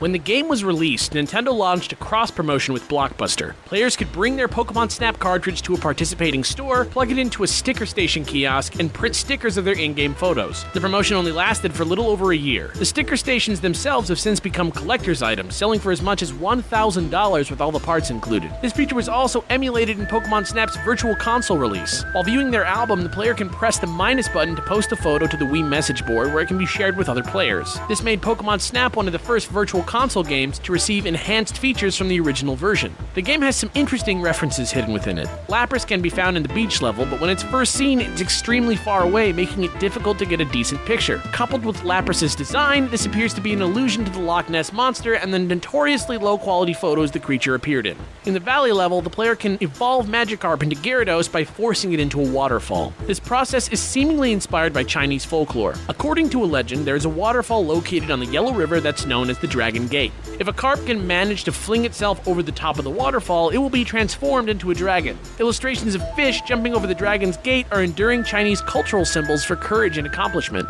When 0.00 0.10
the 0.10 0.18
game 0.18 0.48
was 0.48 0.64
released, 0.64 1.12
Nintendo 1.12 1.56
launched 1.56 1.92
a 1.92 1.96
cross 1.96 2.28
promotion 2.28 2.74
with 2.74 2.88
Blockbuster. 2.88 3.54
Players 3.64 3.94
could 3.94 4.10
bring 4.10 4.34
their 4.34 4.48
Pokemon 4.48 4.90
Snap 4.90 5.20
cartridge 5.20 5.62
to 5.62 5.74
a 5.74 5.78
participating 5.78 6.42
store, 6.42 6.86
plug 6.86 7.12
it 7.12 7.18
into 7.18 7.44
a 7.44 7.46
sticker 7.46 7.86
station 7.86 8.24
kiosk, 8.24 8.80
and 8.80 8.92
print 8.92 9.14
stickers 9.14 9.56
of 9.56 9.64
their 9.64 9.78
in 9.78 9.94
game 9.94 10.12
photos. 10.12 10.64
The 10.72 10.80
promotion 10.80 11.16
only 11.16 11.30
lasted 11.30 11.72
for 11.72 11.84
little 11.84 12.08
over 12.08 12.32
a 12.32 12.36
year. 12.36 12.72
The 12.74 12.84
sticker 12.84 13.16
stations 13.16 13.60
themselves 13.60 14.08
have 14.08 14.18
since 14.18 14.40
become 14.40 14.72
collector's 14.72 15.22
items, 15.22 15.54
selling 15.54 15.78
for 15.78 15.92
as 15.92 16.02
much 16.02 16.22
as 16.22 16.32
$1,000 16.32 17.50
with 17.50 17.60
all 17.60 17.70
the 17.70 17.78
parts 17.78 18.10
included. 18.10 18.50
This 18.62 18.72
feature 18.72 18.96
was 18.96 19.08
also 19.08 19.44
emulated 19.48 20.00
in 20.00 20.06
Pokemon 20.06 20.48
Snap's 20.48 20.76
Virtual 20.78 21.14
Console 21.14 21.56
release. 21.56 22.02
While 22.10 22.24
viewing 22.24 22.50
their 22.50 22.64
album, 22.64 23.04
the 23.04 23.10
player 23.10 23.32
can 23.32 23.48
press 23.48 23.78
the 23.78 23.86
minus 23.86 24.28
button 24.28 24.56
to 24.56 24.62
post 24.62 24.90
a 24.90 24.96
photo 24.96 25.28
to 25.28 25.36
the 25.36 25.44
Wii 25.44 25.64
message 25.64 26.04
board 26.04 26.34
where 26.34 26.42
it 26.42 26.48
can 26.48 26.58
be 26.58 26.66
shared 26.66 26.96
with 26.96 27.08
other 27.08 27.22
players. 27.22 27.78
This 27.86 28.02
made 28.02 28.20
Pokemon 28.20 28.60
Snap 28.60 28.96
one 28.96 29.06
of 29.06 29.12
the 29.12 29.20
first 29.20 29.46
virtual 29.46 29.83
console 29.84 30.24
games 30.24 30.58
to 30.60 30.72
receive 30.72 31.06
enhanced 31.06 31.58
features 31.58 31.96
from 31.96 32.08
the 32.08 32.20
original 32.20 32.56
version. 32.56 32.94
The 33.14 33.22
game 33.22 33.42
has 33.42 33.56
some 33.56 33.70
interesting 33.74 34.20
references 34.20 34.70
hidden 34.70 34.92
within 34.92 35.18
it. 35.18 35.28
Lapras 35.48 35.86
can 35.86 36.02
be 36.02 36.10
found 36.10 36.36
in 36.36 36.42
the 36.42 36.52
beach 36.52 36.82
level, 36.82 37.06
but 37.06 37.20
when 37.20 37.30
it's 37.30 37.42
first 37.42 37.74
seen, 37.74 38.00
it's 38.00 38.20
extremely 38.20 38.76
far 38.76 39.02
away, 39.02 39.32
making 39.32 39.64
it 39.64 39.78
difficult 39.78 40.18
to 40.18 40.26
get 40.26 40.40
a 40.40 40.44
decent 40.46 40.84
picture. 40.84 41.18
Coupled 41.32 41.64
with 41.64 41.76
Lapras's 41.78 42.34
design, 42.34 42.88
this 42.90 43.06
appears 43.06 43.34
to 43.34 43.40
be 43.40 43.52
an 43.52 43.62
allusion 43.62 44.04
to 44.04 44.10
the 44.10 44.20
Loch 44.20 44.48
Ness 44.48 44.72
Monster 44.72 45.14
and 45.14 45.32
the 45.32 45.38
notoriously 45.38 46.18
low 46.18 46.38
quality 46.38 46.72
photos 46.72 47.10
the 47.10 47.20
creature 47.20 47.54
appeared 47.54 47.86
in. 47.86 47.96
In 48.24 48.34
the 48.34 48.40
valley 48.40 48.72
level, 48.72 49.02
the 49.02 49.10
player 49.10 49.34
can 49.34 49.58
evolve 49.60 50.06
Magikarp 50.06 50.62
into 50.62 50.76
Gyarados 50.76 51.30
by 51.30 51.44
forcing 51.44 51.92
it 51.92 52.00
into 52.00 52.20
a 52.20 52.28
waterfall. 52.28 52.92
This 53.06 53.20
process 53.20 53.68
is 53.68 53.80
seemingly 53.80 54.32
inspired 54.32 54.72
by 54.72 54.84
Chinese 54.84 55.24
folklore. 55.24 55.74
According 55.88 56.30
to 56.30 56.42
a 56.42 56.46
legend, 56.46 56.86
there 56.86 56.96
is 56.96 57.04
a 57.04 57.08
waterfall 57.08 57.64
located 57.64 58.10
on 58.10 58.20
the 58.20 58.26
Yellow 58.26 58.52
River 58.52 58.80
that's 58.80 59.06
known 59.06 59.30
as 59.30 59.38
the 59.38 59.46
Dragon 59.46 59.73
Gate. 59.74 60.12
If 60.38 60.48
a 60.48 60.52
carp 60.52 60.86
can 60.86 61.06
manage 61.06 61.44
to 61.44 61.52
fling 61.52 61.84
itself 61.84 62.26
over 62.26 62.42
the 62.42 62.52
top 62.52 62.78
of 62.78 62.84
the 62.84 62.90
waterfall, 62.90 63.50
it 63.50 63.58
will 63.58 63.70
be 63.70 63.84
transformed 63.84 64.48
into 64.48 64.70
a 64.70 64.74
dragon. 64.74 65.18
Illustrations 65.38 65.94
of 65.94 66.14
fish 66.14 66.40
jumping 66.42 66.74
over 66.74 66.86
the 66.86 66.94
dragon's 66.94 67.36
gate 67.38 67.66
are 67.70 67.82
enduring 67.82 68.24
Chinese 68.24 68.60
cultural 68.60 69.04
symbols 69.04 69.44
for 69.44 69.56
courage 69.56 69.98
and 69.98 70.06
accomplishment. 70.06 70.68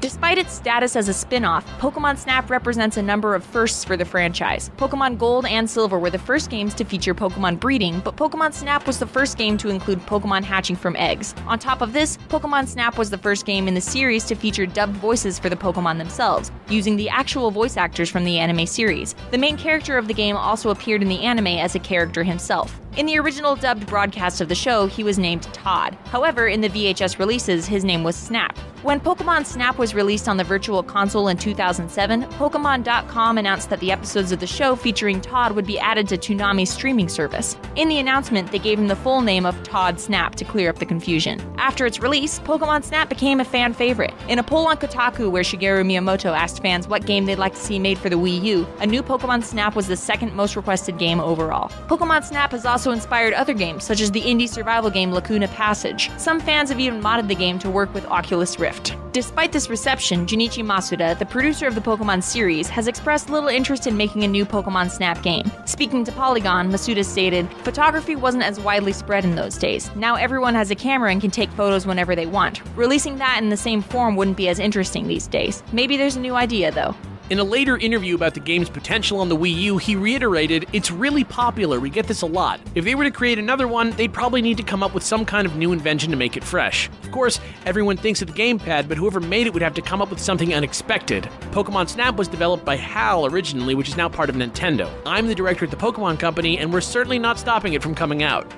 Despite 0.00 0.36
its 0.36 0.52
status 0.52 0.94
as 0.94 1.08
a 1.08 1.14
spin 1.14 1.44
off, 1.44 1.66
Pokemon 1.78 2.18
Snap 2.18 2.50
represents 2.50 2.98
a 2.98 3.02
number 3.02 3.34
of 3.34 3.42
firsts 3.42 3.82
for 3.82 3.96
the 3.96 4.04
franchise. 4.04 4.70
Pokemon 4.76 5.16
Gold 5.16 5.46
and 5.46 5.68
Silver 5.68 5.98
were 5.98 6.10
the 6.10 6.18
first 6.18 6.50
games 6.50 6.74
to 6.74 6.84
feature 6.84 7.14
Pokemon 7.14 7.58
breeding, 7.60 8.00
but 8.00 8.14
Pokemon 8.16 8.52
Snap 8.52 8.86
was 8.86 8.98
the 8.98 9.06
first 9.06 9.38
game 9.38 9.56
to 9.56 9.70
include 9.70 10.00
Pokemon 10.00 10.44
hatching 10.44 10.76
from 10.76 10.96
eggs. 10.96 11.34
On 11.46 11.58
top 11.58 11.80
of 11.80 11.94
this, 11.94 12.18
Pokemon 12.28 12.68
Snap 12.68 12.98
was 12.98 13.08
the 13.08 13.18
first 13.18 13.46
game 13.46 13.68
in 13.68 13.74
the 13.74 13.80
series 13.80 14.24
to 14.24 14.34
feature 14.34 14.66
dubbed 14.66 14.96
voices 14.96 15.38
for 15.38 15.48
the 15.48 15.56
Pokemon 15.56 15.96
themselves, 15.96 16.52
using 16.68 16.96
the 16.96 17.08
actual 17.08 17.50
voice 17.50 17.78
actors 17.78 18.10
from 18.10 18.24
the 18.24 18.38
anime 18.38 18.66
series. 18.66 19.14
The 19.30 19.38
main 19.38 19.56
character 19.56 19.96
of 19.96 20.08
the 20.08 20.14
game 20.14 20.36
also 20.36 20.70
appeared 20.70 21.00
in 21.00 21.08
the 21.08 21.22
anime 21.22 21.46
as 21.46 21.74
a 21.74 21.78
character 21.78 22.22
himself. 22.22 22.78
In 22.96 23.04
the 23.04 23.18
original 23.18 23.56
dubbed 23.56 23.86
broadcast 23.86 24.40
of 24.40 24.48
the 24.48 24.54
show, 24.54 24.86
he 24.86 25.04
was 25.04 25.18
named 25.18 25.42
Todd. 25.52 25.98
However, 26.06 26.48
in 26.48 26.62
the 26.62 26.70
VHS 26.70 27.18
releases, 27.18 27.66
his 27.66 27.84
name 27.84 28.02
was 28.02 28.16
Snap. 28.16 28.56
When 28.82 29.00
Pokemon 29.00 29.46
Snap 29.46 29.78
was 29.78 29.94
released 29.94 30.28
on 30.28 30.36
the 30.36 30.44
Virtual 30.44 30.82
Console 30.82 31.28
in 31.28 31.36
2007, 31.36 32.22
Pokemon.com 32.22 33.36
announced 33.36 33.68
that 33.68 33.80
the 33.80 33.90
episodes 33.90 34.32
of 34.32 34.38
the 34.38 34.46
show 34.46 34.76
featuring 34.76 35.20
Todd 35.20 35.52
would 35.52 35.66
be 35.66 35.78
added 35.78 36.06
to 36.08 36.16
Toonami's 36.16 36.70
streaming 36.70 37.08
service. 37.08 37.56
In 37.74 37.88
the 37.88 37.98
announcement, 37.98 38.52
they 38.52 38.60
gave 38.60 38.78
him 38.78 38.86
the 38.86 38.94
full 38.94 39.22
name 39.22 39.44
of 39.44 39.60
Todd 39.64 39.98
Snap 39.98 40.36
to 40.36 40.44
clear 40.44 40.70
up 40.70 40.78
the 40.78 40.86
confusion. 40.86 41.40
After 41.58 41.84
its 41.84 42.00
release, 42.00 42.38
Pokemon 42.38 42.84
Snap 42.84 43.08
became 43.08 43.40
a 43.40 43.44
fan 43.44 43.72
favorite. 43.72 44.14
In 44.28 44.38
a 44.38 44.42
poll 44.42 44.68
on 44.68 44.76
Kotaku 44.76 45.30
where 45.30 45.42
Shigeru 45.42 45.84
Miyamoto 45.84 46.36
asked 46.36 46.62
fans 46.62 46.86
what 46.86 47.06
game 47.06 47.24
they'd 47.24 47.38
like 47.38 47.54
to 47.54 47.60
see 47.60 47.78
made 47.78 47.98
for 47.98 48.08
the 48.08 48.16
Wii 48.16 48.40
U, 48.44 48.66
a 48.78 48.86
new 48.86 49.02
Pokemon 49.02 49.42
Snap 49.42 49.74
was 49.74 49.88
the 49.88 49.96
second 49.96 50.32
most 50.34 50.54
requested 50.54 50.96
game 50.96 51.18
overall. 51.18 51.70
Pokemon 51.88 52.24
Snap 52.24 52.52
has 52.52 52.64
also 52.64 52.85
inspired 52.90 53.34
other 53.34 53.54
games, 53.54 53.84
such 53.84 54.00
as 54.00 54.10
the 54.10 54.22
indie 54.22 54.48
survival 54.48 54.90
game 54.90 55.12
Lacuna 55.12 55.48
Passage. 55.48 56.10
Some 56.18 56.40
fans 56.40 56.70
have 56.70 56.80
even 56.80 57.00
modded 57.00 57.28
the 57.28 57.34
game 57.34 57.58
to 57.60 57.70
work 57.70 57.92
with 57.94 58.06
Oculus 58.06 58.58
Rift. 58.58 58.96
Despite 59.12 59.50
this 59.50 59.70
reception, 59.70 60.26
Junichi 60.26 60.62
Masuda, 60.62 61.18
the 61.18 61.24
producer 61.24 61.66
of 61.66 61.74
the 61.74 61.80
Pokemon 61.80 62.22
series, 62.22 62.68
has 62.68 62.86
expressed 62.86 63.30
little 63.30 63.48
interest 63.48 63.86
in 63.86 63.96
making 63.96 64.24
a 64.24 64.28
new 64.28 64.44
Pokemon 64.44 64.90
Snap 64.90 65.22
game. 65.22 65.50
Speaking 65.64 66.04
to 66.04 66.12
Polygon, 66.12 66.70
Masuda 66.70 67.02
stated, 67.02 67.48
Photography 67.64 68.14
wasn't 68.14 68.44
as 68.44 68.60
widely 68.60 68.92
spread 68.92 69.24
in 69.24 69.34
those 69.34 69.56
days. 69.56 69.90
Now 69.96 70.16
everyone 70.16 70.54
has 70.54 70.70
a 70.70 70.74
camera 70.74 71.10
and 71.10 71.20
can 71.20 71.30
take 71.30 71.50
photos 71.52 71.86
whenever 71.86 72.14
they 72.14 72.26
want. 72.26 72.60
Releasing 72.76 73.16
that 73.16 73.40
in 73.42 73.48
the 73.48 73.56
same 73.56 73.80
form 73.80 74.16
wouldn't 74.16 74.36
be 74.36 74.48
as 74.48 74.58
interesting 74.58 75.06
these 75.06 75.26
days. 75.26 75.62
Maybe 75.72 75.96
there's 75.96 76.16
a 76.16 76.20
new 76.20 76.34
idea, 76.34 76.70
though. 76.70 76.94
In 77.28 77.40
a 77.40 77.44
later 77.44 77.76
interview 77.76 78.14
about 78.14 78.34
the 78.34 78.40
game's 78.40 78.70
potential 78.70 79.18
on 79.18 79.28
the 79.28 79.36
Wii 79.36 79.52
U, 79.62 79.78
he 79.78 79.96
reiterated, 79.96 80.64
It's 80.72 80.92
really 80.92 81.24
popular, 81.24 81.80
we 81.80 81.90
get 81.90 82.06
this 82.06 82.22
a 82.22 82.26
lot. 82.26 82.60
If 82.76 82.84
they 82.84 82.94
were 82.94 83.02
to 83.02 83.10
create 83.10 83.36
another 83.36 83.66
one, 83.66 83.90
they'd 83.90 84.12
probably 84.12 84.40
need 84.40 84.56
to 84.58 84.62
come 84.62 84.84
up 84.84 84.94
with 84.94 85.02
some 85.02 85.24
kind 85.24 85.44
of 85.44 85.56
new 85.56 85.72
invention 85.72 86.12
to 86.12 86.16
make 86.16 86.36
it 86.36 86.44
fresh. 86.44 86.88
Of 87.02 87.10
course, 87.10 87.40
everyone 87.64 87.96
thinks 87.96 88.22
of 88.22 88.32
the 88.32 88.40
gamepad, 88.40 88.86
but 88.86 88.96
whoever 88.96 89.18
made 89.18 89.48
it 89.48 89.52
would 89.54 89.62
have 89.62 89.74
to 89.74 89.82
come 89.82 90.00
up 90.00 90.10
with 90.10 90.20
something 90.20 90.54
unexpected. 90.54 91.24
Pokemon 91.50 91.88
Snap 91.88 92.14
was 92.14 92.28
developed 92.28 92.64
by 92.64 92.76
HAL 92.76 93.26
originally, 93.26 93.74
which 93.74 93.88
is 93.88 93.96
now 93.96 94.08
part 94.08 94.30
of 94.30 94.36
Nintendo. 94.36 94.88
I'm 95.04 95.26
the 95.26 95.34
director 95.34 95.64
at 95.64 95.72
the 95.72 95.76
Pokemon 95.76 96.20
Company, 96.20 96.58
and 96.58 96.72
we're 96.72 96.80
certainly 96.80 97.18
not 97.18 97.40
stopping 97.40 97.72
it 97.72 97.82
from 97.82 97.96
coming 97.96 98.22
out. 98.22 98.48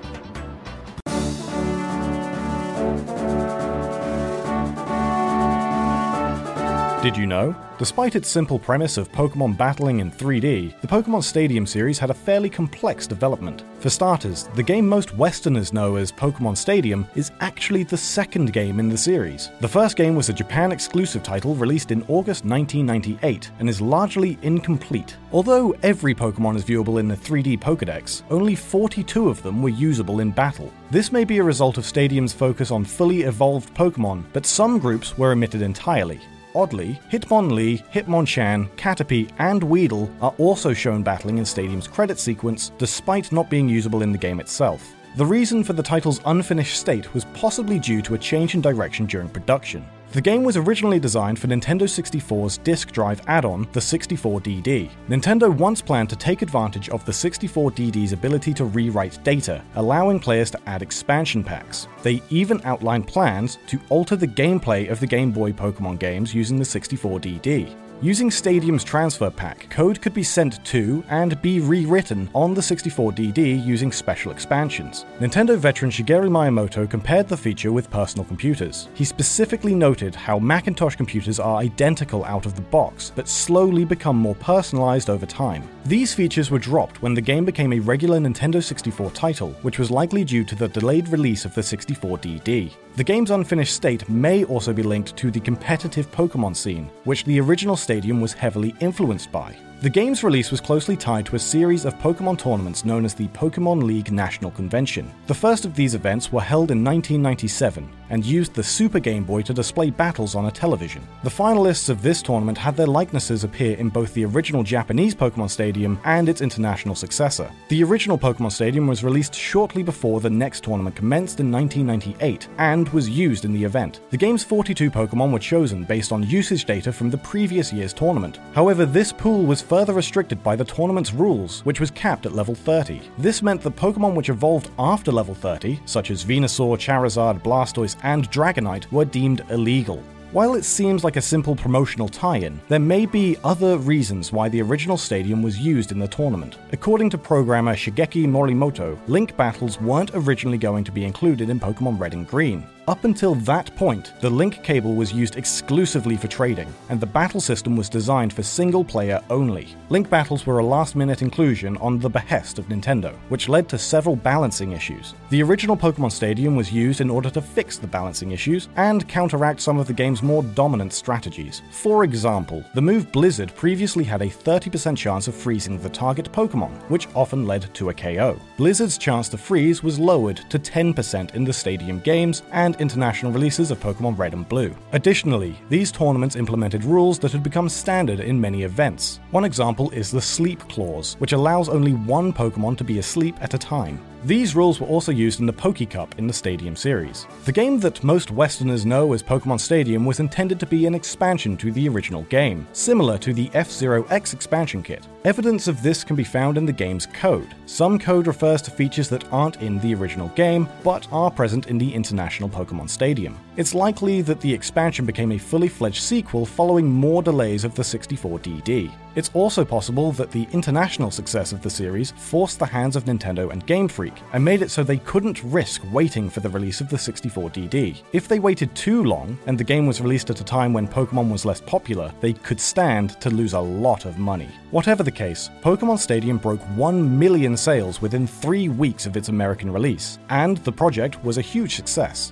Did 7.01 7.15
you 7.15 7.27
know? 7.27 7.55
Despite 7.77 8.17
its 8.17 8.27
simple 8.27 8.59
premise 8.59 8.97
of 8.97 9.09
Pokemon 9.13 9.55
battling 9.55 10.01
in 10.01 10.11
3D, 10.11 10.81
the 10.81 10.87
Pokemon 10.87 11.23
Stadium 11.23 11.65
series 11.65 11.97
had 11.97 12.09
a 12.09 12.13
fairly 12.13 12.49
complex 12.49 13.07
development. 13.07 13.63
For 13.79 13.89
starters, 13.89 14.49
the 14.55 14.63
game 14.63 14.85
most 14.85 15.15
Westerners 15.15 15.71
know 15.71 15.95
as 15.95 16.11
Pokemon 16.11 16.57
Stadium 16.57 17.07
is 17.15 17.31
actually 17.39 17.83
the 17.83 17.95
second 17.95 18.51
game 18.51 18.81
in 18.81 18.89
the 18.89 18.97
series. 18.97 19.49
The 19.61 19.67
first 19.67 19.95
game 19.95 20.13
was 20.13 20.27
a 20.27 20.33
Japan 20.33 20.73
exclusive 20.73 21.23
title 21.23 21.55
released 21.55 21.91
in 21.91 22.03
August 22.09 22.43
1998 22.43 23.49
and 23.59 23.69
is 23.69 23.79
largely 23.79 24.37
incomplete. 24.41 25.15
Although 25.31 25.73
every 25.83 26.13
Pokemon 26.13 26.57
is 26.57 26.65
viewable 26.65 26.99
in 26.99 27.07
the 27.07 27.15
3D 27.15 27.61
Pokedex, 27.61 28.23
only 28.29 28.55
42 28.55 29.29
of 29.29 29.41
them 29.41 29.61
were 29.61 29.69
usable 29.69 30.19
in 30.19 30.31
battle. 30.31 30.69
This 30.91 31.13
may 31.13 31.23
be 31.23 31.37
a 31.37 31.43
result 31.43 31.77
of 31.77 31.85
Stadium's 31.85 32.33
focus 32.33 32.71
on 32.71 32.83
fully 32.83 33.21
evolved 33.21 33.73
Pokemon, 33.73 34.25
but 34.33 34.45
some 34.45 34.79
groups 34.79 35.17
were 35.17 35.31
omitted 35.31 35.61
entirely. 35.61 36.19
Oddly, 36.55 36.99
Hitmonlee, 37.11 37.83
Hitmonchan, 37.91 38.69
Caterpie, 38.75 39.29
and 39.37 39.63
Weedle 39.63 40.11
are 40.21 40.33
also 40.37 40.73
shown 40.73 41.03
battling 41.03 41.37
in 41.37 41.45
Stadium's 41.45 41.87
credit 41.87 42.19
sequence, 42.19 42.71
despite 42.77 43.31
not 43.31 43.49
being 43.49 43.69
usable 43.69 44.01
in 44.01 44.11
the 44.11 44.17
game 44.17 44.39
itself. 44.39 44.95
The 45.15 45.25
reason 45.25 45.63
for 45.63 45.73
the 45.73 45.83
title's 45.83 46.21
unfinished 46.25 46.79
state 46.79 47.13
was 47.13 47.25
possibly 47.33 47.79
due 47.79 48.01
to 48.03 48.15
a 48.15 48.17
change 48.17 48.55
in 48.55 48.61
direction 48.61 49.05
during 49.05 49.29
production. 49.29 49.85
The 50.11 50.21
game 50.21 50.43
was 50.43 50.57
originally 50.57 50.99
designed 50.99 51.37
for 51.37 51.45
Nintendo 51.45 51.83
64's 51.83 52.57
disk 52.57 52.91
drive 52.91 53.21
add 53.27 53.45
on, 53.45 53.67
the 53.73 53.79
64DD. 53.79 54.89
Nintendo 55.07 55.55
once 55.55 55.83
planned 55.83 56.09
to 56.09 56.15
take 56.15 56.41
advantage 56.41 56.89
of 56.89 57.05
the 57.05 57.11
64DD's 57.11 58.11
ability 58.11 58.51
to 58.55 58.65
rewrite 58.65 59.23
data, 59.23 59.63
allowing 59.75 60.19
players 60.19 60.49
to 60.49 60.59
add 60.65 60.81
expansion 60.81 61.43
packs. 61.43 61.87
They 62.01 62.23
even 62.31 62.59
outlined 62.63 63.05
plans 63.05 63.59
to 63.67 63.79
alter 63.89 64.15
the 64.15 64.27
gameplay 64.27 64.89
of 64.89 64.99
the 64.99 65.05
Game 65.05 65.31
Boy 65.31 65.51
Pokemon 65.51 65.99
games 65.99 66.33
using 66.33 66.57
the 66.57 66.65
64DD. 66.65 67.75
Using 68.01 68.31
Stadium's 68.31 68.85
transfer 68.85 69.29
pack, 69.29 69.69
code 69.69 69.99
could 70.01 70.13
be 70.13 70.23
sent 70.23 70.63
to 70.63 71.03
and 71.09 71.41
be 71.41 71.59
rewritten 71.59 72.29
on 72.33 72.53
the 72.53 72.61
64DD 72.61 73.65
using 73.65 73.91
special 73.91 74.31
expansions. 74.31 75.05
Nintendo 75.19 75.57
veteran 75.57 75.91
Shigeru 75.91 76.29
Miyamoto 76.29 76.89
compared 76.89 77.27
the 77.27 77.35
feature 77.35 77.73
with 77.73 77.89
personal 77.89 78.23
computers. 78.23 78.87
He 78.93 79.03
specifically 79.03 79.75
noted 79.75 80.15
how 80.15 80.39
Macintosh 80.39 80.95
computers 80.95 81.41
are 81.41 81.57
identical 81.57 82.23
out 82.23 82.45
of 82.45 82.55
the 82.55 82.61
box, 82.61 83.11
but 83.13 83.27
slowly 83.27 83.83
become 83.83 84.15
more 84.15 84.35
personalized 84.35 85.09
over 85.09 85.25
time. 85.25 85.67
These 85.83 86.13
features 86.13 86.49
were 86.49 86.57
dropped 86.57 87.01
when 87.01 87.13
the 87.13 87.19
game 87.19 87.43
became 87.43 87.73
a 87.73 87.79
regular 87.79 88.17
Nintendo 88.17 88.63
64 88.63 89.11
title, 89.11 89.49
which 89.61 89.77
was 89.77 89.91
likely 89.91 90.23
due 90.23 90.45
to 90.45 90.55
the 90.55 90.69
delayed 90.69 91.09
release 91.09 91.43
of 91.43 91.53
the 91.53 91.61
64DD. 91.61 92.71
The 92.99 93.05
game's 93.05 93.31
unfinished 93.31 93.73
state 93.73 94.09
may 94.09 94.43
also 94.43 94.73
be 94.73 94.83
linked 94.83 95.15
to 95.15 95.31
the 95.31 95.39
competitive 95.39 96.11
Pokemon 96.11 96.53
scene, 96.53 96.91
which 97.05 97.23
the 97.23 97.39
original 97.39 97.77
Stadium 97.77 98.19
was 98.19 98.33
heavily 98.33 98.75
influenced 98.81 99.31
by. 99.31 99.55
The 99.81 99.89
game's 99.89 100.25
release 100.25 100.51
was 100.51 100.59
closely 100.59 100.97
tied 100.97 101.25
to 101.27 101.37
a 101.37 101.39
series 101.39 101.85
of 101.85 101.97
Pokemon 101.99 102.37
tournaments 102.37 102.83
known 102.83 103.05
as 103.05 103.13
the 103.13 103.29
Pokemon 103.29 103.81
League 103.81 104.11
National 104.11 104.51
Convention. 104.51 105.09
The 105.27 105.33
first 105.33 105.63
of 105.63 105.73
these 105.73 105.95
events 105.95 106.33
were 106.33 106.41
held 106.41 106.71
in 106.71 106.83
1997 106.83 107.89
and 108.09 108.25
used 108.25 108.53
the 108.53 108.63
Super 108.63 108.99
Game 108.99 109.23
Boy 109.23 109.41
to 109.43 109.53
display 109.53 109.89
battles 109.89 110.35
on 110.35 110.47
a 110.47 110.51
television. 110.51 111.07
The 111.23 111.29
finalists 111.29 111.87
of 111.87 112.01
this 112.01 112.21
tournament 112.21 112.57
had 112.57 112.75
their 112.75 112.87
likenesses 112.87 113.45
appear 113.45 113.77
in 113.77 113.87
both 113.87 114.13
the 114.13 114.25
original 114.25 114.63
Japanese 114.63 115.15
Pokemon 115.15 115.49
Stadium 115.49 115.97
and 116.03 116.27
its 116.27 116.41
international 116.41 116.95
successor. 116.95 117.49
The 117.69 117.81
original 117.81 118.17
Pokemon 118.17 118.51
Stadium 118.51 118.85
was 118.85 119.03
released 119.03 119.33
shortly 119.33 119.81
before 119.81 120.19
the 120.19 120.29
next 120.29 120.65
tournament 120.65 120.97
commenced 120.97 121.39
in 121.39 121.51
1998 121.51 122.49
and 122.57 122.89
was 122.89 123.07
used 123.07 123.45
in 123.45 123.53
the 123.53 123.63
event. 123.63 124.01
The 124.09 124.17
game's 124.17 124.43
42 124.43 124.91
Pokemon 124.91 125.31
were 125.31 125.39
chosen 125.39 125.85
based 125.85 126.11
on 126.11 126.23
usage 126.23 126.65
data 126.65 126.91
from 126.91 127.09
the 127.09 127.17
previous 127.17 127.71
year's 127.71 127.93
tournament. 127.93 128.39
However, 128.53 128.85
this 128.85 129.13
pool 129.13 129.43
was 129.43 129.61
further 129.69 129.93
restricted 129.93 130.43
by 130.43 130.55
the 130.55 130.65
tournament's 130.65 131.13
rules, 131.13 131.61
which 131.63 131.79
was 131.79 131.91
capped 131.91 132.25
at 132.25 132.33
level 132.33 132.55
30. 132.55 133.01
This 133.19 133.43
meant 133.43 133.61
that 133.61 133.75
Pokemon 133.75 134.15
which 134.15 134.29
evolved 134.29 134.71
after 134.79 135.11
level 135.11 135.35
30, 135.35 135.79
such 135.85 136.09
as 136.09 136.25
Venusaur, 136.25 136.75
Charizard, 136.75 137.43
Blastoise, 137.43 137.95
and 138.03 138.29
Dragonite, 138.31 138.91
were 138.91 139.05
deemed 139.05 139.45
illegal. 139.51 140.03
While 140.31 140.53
it 140.53 140.63
seems 140.63 141.03
like 141.03 141.15
a 141.15 141.21
simple 141.21 141.55
promotional 141.55 142.07
tie 142.07 142.37
in, 142.37 142.61
there 142.67 142.77
may 142.79 143.07
be 143.07 143.35
other 143.43 143.77
reasons 143.77 144.31
why 144.31 144.47
the 144.47 144.61
original 144.61 144.95
stadium 144.95 145.41
was 145.41 145.59
used 145.59 145.91
in 145.91 145.97
the 145.97 146.07
tournament. 146.07 146.57
According 146.71 147.09
to 147.11 147.17
programmer 147.17 147.75
Shigeki 147.75 148.27
Morimoto, 148.27 148.95
Link 149.07 149.35
battles 149.37 149.81
weren't 149.81 150.11
originally 150.13 150.59
going 150.59 150.83
to 150.83 150.91
be 150.91 151.03
included 151.03 151.49
in 151.49 151.59
Pokemon 151.59 151.99
Red 151.99 152.13
and 152.13 152.27
Green. 152.27 152.63
Up 152.89 153.03
until 153.03 153.35
that 153.35 153.75
point, 153.75 154.13
the 154.19 154.31
Link 154.31 154.63
cable 154.63 154.95
was 154.95 155.13
used 155.13 155.35
exclusively 155.35 156.17
for 156.17 156.27
trading, 156.27 156.73
and 156.89 156.99
the 156.99 157.05
battle 157.05 157.39
system 157.39 157.75
was 157.75 157.87
designed 157.87 158.33
for 158.33 158.41
single 158.41 158.83
player 158.83 159.21
only. 159.29 159.75
Link 159.89 160.09
battles 160.09 160.47
were 160.47 160.57
a 160.57 160.65
last 160.65 160.95
minute 160.95 161.21
inclusion 161.21 161.77
on 161.77 161.99
the 161.99 162.09
behest 162.09 162.57
of 162.57 162.65
Nintendo, 162.65 163.13
which 163.29 163.47
led 163.47 163.69
to 163.69 163.77
several 163.77 164.15
balancing 164.15 164.71
issues. 164.71 165.13
The 165.29 165.43
original 165.43 165.77
Pokemon 165.77 166.11
Stadium 166.11 166.55
was 166.55 166.73
used 166.73 166.99
in 166.99 167.11
order 167.11 167.29
to 167.29 167.43
fix 167.43 167.77
the 167.77 167.85
balancing 167.85 168.31
issues 168.31 168.69
and 168.75 169.07
counteract 169.07 169.61
some 169.61 169.77
of 169.77 169.85
the 169.85 169.93
game's 169.93 170.23
more 170.23 170.41
dominant 170.41 170.91
strategies. 170.91 171.61
For 171.69 172.03
example, 172.03 172.65
the 172.73 172.81
move 172.81 173.11
Blizzard 173.11 173.53
previously 173.53 174.03
had 174.03 174.23
a 174.23 174.31
30% 174.31 174.97
chance 174.97 175.27
of 175.27 175.35
freezing 175.35 175.77
the 175.77 175.89
target 175.89 176.31
Pokemon, 176.31 176.71
which 176.89 177.07
often 177.13 177.45
led 177.45 177.71
to 177.75 177.89
a 177.89 177.93
KO. 177.93 178.39
Blizzard's 178.57 178.97
chance 178.97 179.29
to 179.29 179.37
freeze 179.37 179.83
was 179.83 179.99
lowered 179.99 180.37
to 180.49 180.57
10% 180.57 181.35
in 181.35 181.43
the 181.43 181.53
Stadium 181.53 181.99
games 181.99 182.41
and 182.51 182.78
international 182.79 183.31
releases 183.31 183.71
of 183.71 183.79
Pokemon 183.79 184.17
Red 184.17 184.33
and 184.33 184.47
Blue. 184.47 184.75
Additionally, 184.93 185.55
these 185.69 185.91
tournaments 185.91 186.35
implemented 186.35 186.83
rules 186.83 187.19
that 187.19 187.31
had 187.31 187.43
become 187.43 187.69
standard 187.69 188.19
in 188.19 188.39
many 188.39 188.63
events. 188.63 189.19
One 189.31 189.45
example 189.45 189.89
is 189.91 190.11
the 190.11 190.21
Sleep 190.21 190.59
Clause, 190.69 191.15
which 191.19 191.33
allows 191.33 191.69
only 191.69 191.93
one 191.93 192.33
Pokemon 192.33 192.77
to 192.77 192.83
be 192.83 192.99
asleep 192.99 193.35
at 193.41 193.53
a 193.53 193.57
time. 193.57 193.99
These 194.25 194.53
rules 194.53 194.81
were 194.81 194.87
also 194.87 195.13
used 195.13 195.39
in 195.39 195.45
the 195.45 195.53
Poke 195.53 195.89
Cup 195.89 196.19
in 196.19 196.27
the 196.27 196.33
Stadium 196.33 196.75
series. 196.75 197.25
The 197.45 197.53
game 197.53 197.79
that 197.79 198.03
most 198.03 198.31
Westerners 198.31 198.85
know 198.85 199.13
as 199.13 199.23
Pokemon 199.23 199.61
Stadium 199.61 200.05
was 200.05 200.19
intended 200.19 200.59
to 200.59 200.65
be 200.65 200.85
an 200.85 200.93
expansion 200.93 201.55
to 201.55 201.71
the 201.71 201.87
original 201.87 202.23
game, 202.23 202.67
similar 202.73 203.17
to 203.17 203.33
the 203.33 203.49
F 203.53 203.71
Zero 203.71 204.03
X 204.09 204.33
expansion 204.33 204.83
kit. 204.83 205.07
Evidence 205.23 205.69
of 205.69 205.81
this 205.81 206.03
can 206.03 206.17
be 206.17 206.25
found 206.25 206.57
in 206.57 206.65
the 206.65 206.73
game's 206.73 207.05
code. 207.05 207.55
Some 207.65 207.97
code 207.97 208.27
refers 208.27 208.61
to 208.63 208.71
features 208.71 209.07
that 209.07 209.31
aren't 209.31 209.61
in 209.61 209.79
the 209.79 209.95
original 209.95 210.27
game, 210.29 210.67
but 210.83 211.07
are 211.13 211.31
present 211.31 211.67
in 211.67 211.77
the 211.77 211.93
International 211.93 212.49
Pokemon 212.49 212.89
Stadium. 212.89 213.37
It's 213.59 213.75
likely 213.75 214.21
that 214.21 214.39
the 214.39 214.53
expansion 214.53 215.05
became 215.05 215.33
a 215.33 215.37
fully 215.37 215.67
fledged 215.67 216.01
sequel 216.01 216.45
following 216.45 216.89
more 216.89 217.21
delays 217.21 217.65
of 217.65 217.75
the 217.75 217.83
64DD. 217.83 218.89
It's 219.15 219.31
also 219.33 219.65
possible 219.65 220.13
that 220.13 220.31
the 220.31 220.47
international 220.53 221.11
success 221.11 221.51
of 221.51 221.61
the 221.61 221.69
series 221.69 222.11
forced 222.11 222.57
the 222.57 222.65
hands 222.65 222.95
of 222.95 223.03
Nintendo 223.03 223.51
and 223.51 223.65
Game 223.65 223.89
Freak 223.89 224.13
and 224.31 224.45
made 224.45 224.61
it 224.61 224.71
so 224.71 224.81
they 224.81 224.99
couldn't 224.99 225.43
risk 225.43 225.81
waiting 225.91 226.29
for 226.29 226.39
the 226.39 226.47
release 226.47 226.79
of 226.79 226.87
the 226.87 226.95
64DD. 226.95 228.01
If 228.13 228.29
they 228.29 228.39
waited 228.39 228.73
too 228.75 229.03
long 229.03 229.37
and 229.45 229.57
the 229.57 229.65
game 229.65 229.85
was 229.85 229.99
released 229.99 230.29
at 230.29 230.39
a 230.39 230.45
time 230.45 230.71
when 230.71 230.87
Pokemon 230.87 231.29
was 231.29 231.43
less 231.43 231.59
popular, 231.59 232.13
they 232.21 232.31
could 232.31 232.61
stand 232.61 233.19
to 233.19 233.29
lose 233.29 233.51
a 233.51 233.59
lot 233.59 234.05
of 234.05 234.17
money. 234.17 234.47
Whatever 234.71 235.03
the 235.03 235.11
case, 235.11 235.49
Pokemon 235.61 235.99
Stadium 235.99 236.37
broke 236.37 236.61
1 236.77 237.19
million 237.19 237.57
sales 237.57 238.01
within 238.01 238.25
three 238.25 238.69
weeks 238.69 239.05
of 239.05 239.17
its 239.17 239.27
American 239.27 239.69
release, 239.69 240.17
and 240.29 240.59
the 240.59 240.71
project 240.71 241.21
was 241.25 241.37
a 241.37 241.41
huge 241.41 241.75
success. 241.75 242.31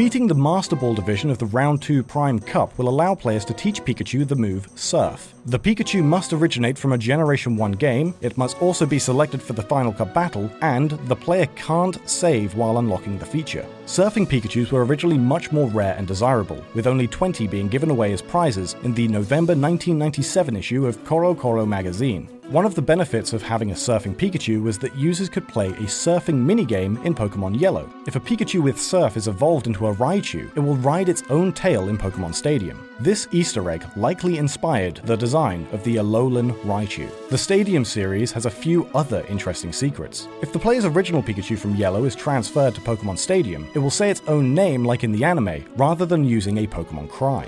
Beating 0.00 0.26
the 0.26 0.34
Master 0.34 0.76
Ball 0.76 0.94
division 0.94 1.28
of 1.28 1.36
the 1.36 1.44
Round 1.44 1.82
2 1.82 2.02
Prime 2.02 2.38
Cup 2.38 2.78
will 2.78 2.88
allow 2.88 3.14
players 3.14 3.44
to 3.44 3.52
teach 3.52 3.84
Pikachu 3.84 4.26
the 4.26 4.34
move 4.34 4.66
Surf. 4.74 5.34
The 5.46 5.58
Pikachu 5.58 6.04
must 6.04 6.34
originate 6.34 6.76
from 6.76 6.92
a 6.92 6.98
Generation 6.98 7.56
1 7.56 7.72
game, 7.72 8.14
it 8.20 8.36
must 8.36 8.60
also 8.60 8.84
be 8.84 8.98
selected 8.98 9.40
for 9.40 9.54
the 9.54 9.62
Final 9.62 9.90
Cup 9.90 10.12
battle, 10.12 10.50
and 10.60 10.90
the 11.08 11.16
player 11.16 11.46
can't 11.56 11.98
save 12.08 12.54
while 12.54 12.76
unlocking 12.76 13.18
the 13.18 13.24
feature. 13.24 13.64
Surfing 13.86 14.28
Pikachus 14.28 14.70
were 14.70 14.84
originally 14.84 15.16
much 15.16 15.50
more 15.50 15.68
rare 15.68 15.94
and 15.96 16.06
desirable, 16.06 16.62
with 16.74 16.86
only 16.86 17.06
20 17.06 17.46
being 17.46 17.68
given 17.68 17.90
away 17.90 18.12
as 18.12 18.20
prizes 18.20 18.76
in 18.82 18.92
the 18.92 19.08
November 19.08 19.52
1997 19.52 20.56
issue 20.56 20.86
of 20.86 21.02
CoroCoro 21.04 21.66
magazine. 21.66 22.28
One 22.50 22.66
of 22.66 22.74
the 22.74 22.82
benefits 22.82 23.32
of 23.32 23.42
having 23.42 23.70
a 23.70 23.74
surfing 23.74 24.16
Pikachu 24.16 24.60
was 24.60 24.76
that 24.80 24.96
users 24.96 25.28
could 25.28 25.46
play 25.46 25.68
a 25.68 25.86
surfing 25.86 26.44
minigame 26.44 27.00
in 27.04 27.14
Pokemon 27.14 27.60
Yellow. 27.60 27.88
If 28.08 28.16
a 28.16 28.20
Pikachu 28.20 28.60
with 28.60 28.80
surf 28.80 29.16
is 29.16 29.28
evolved 29.28 29.68
into 29.68 29.86
a 29.86 29.94
Raichu, 29.94 30.50
it 30.56 30.58
will 30.58 30.74
ride 30.74 31.08
its 31.08 31.22
own 31.30 31.52
tail 31.52 31.88
in 31.88 31.96
Pokemon 31.96 32.34
Stadium. 32.34 32.88
This 32.98 33.28
Easter 33.30 33.70
egg 33.70 33.86
likely 33.96 34.38
inspired 34.38 34.96
the 35.04 35.16
design 35.30 35.64
of 35.70 35.84
the 35.84 35.94
Alolan 35.94 36.50
Raichu. 36.64 37.08
The 37.28 37.38
Stadium 37.38 37.84
series 37.84 38.32
has 38.32 38.46
a 38.46 38.50
few 38.50 38.90
other 38.94 39.24
interesting 39.28 39.72
secrets. 39.72 40.26
If 40.42 40.52
the 40.52 40.58
player's 40.58 40.84
original 40.84 41.22
Pikachu 41.22 41.56
from 41.56 41.76
Yellow 41.76 42.04
is 42.04 42.16
transferred 42.16 42.74
to 42.74 42.80
Pokemon 42.80 43.16
Stadium, 43.16 43.68
it 43.72 43.78
will 43.78 43.92
say 43.92 44.10
its 44.10 44.22
own 44.26 44.52
name 44.54 44.84
like 44.84 45.04
in 45.04 45.12
the 45.12 45.22
anime, 45.22 45.64
rather 45.76 46.04
than 46.04 46.24
using 46.24 46.58
a 46.58 46.66
Pokemon 46.66 47.08
cry. 47.10 47.46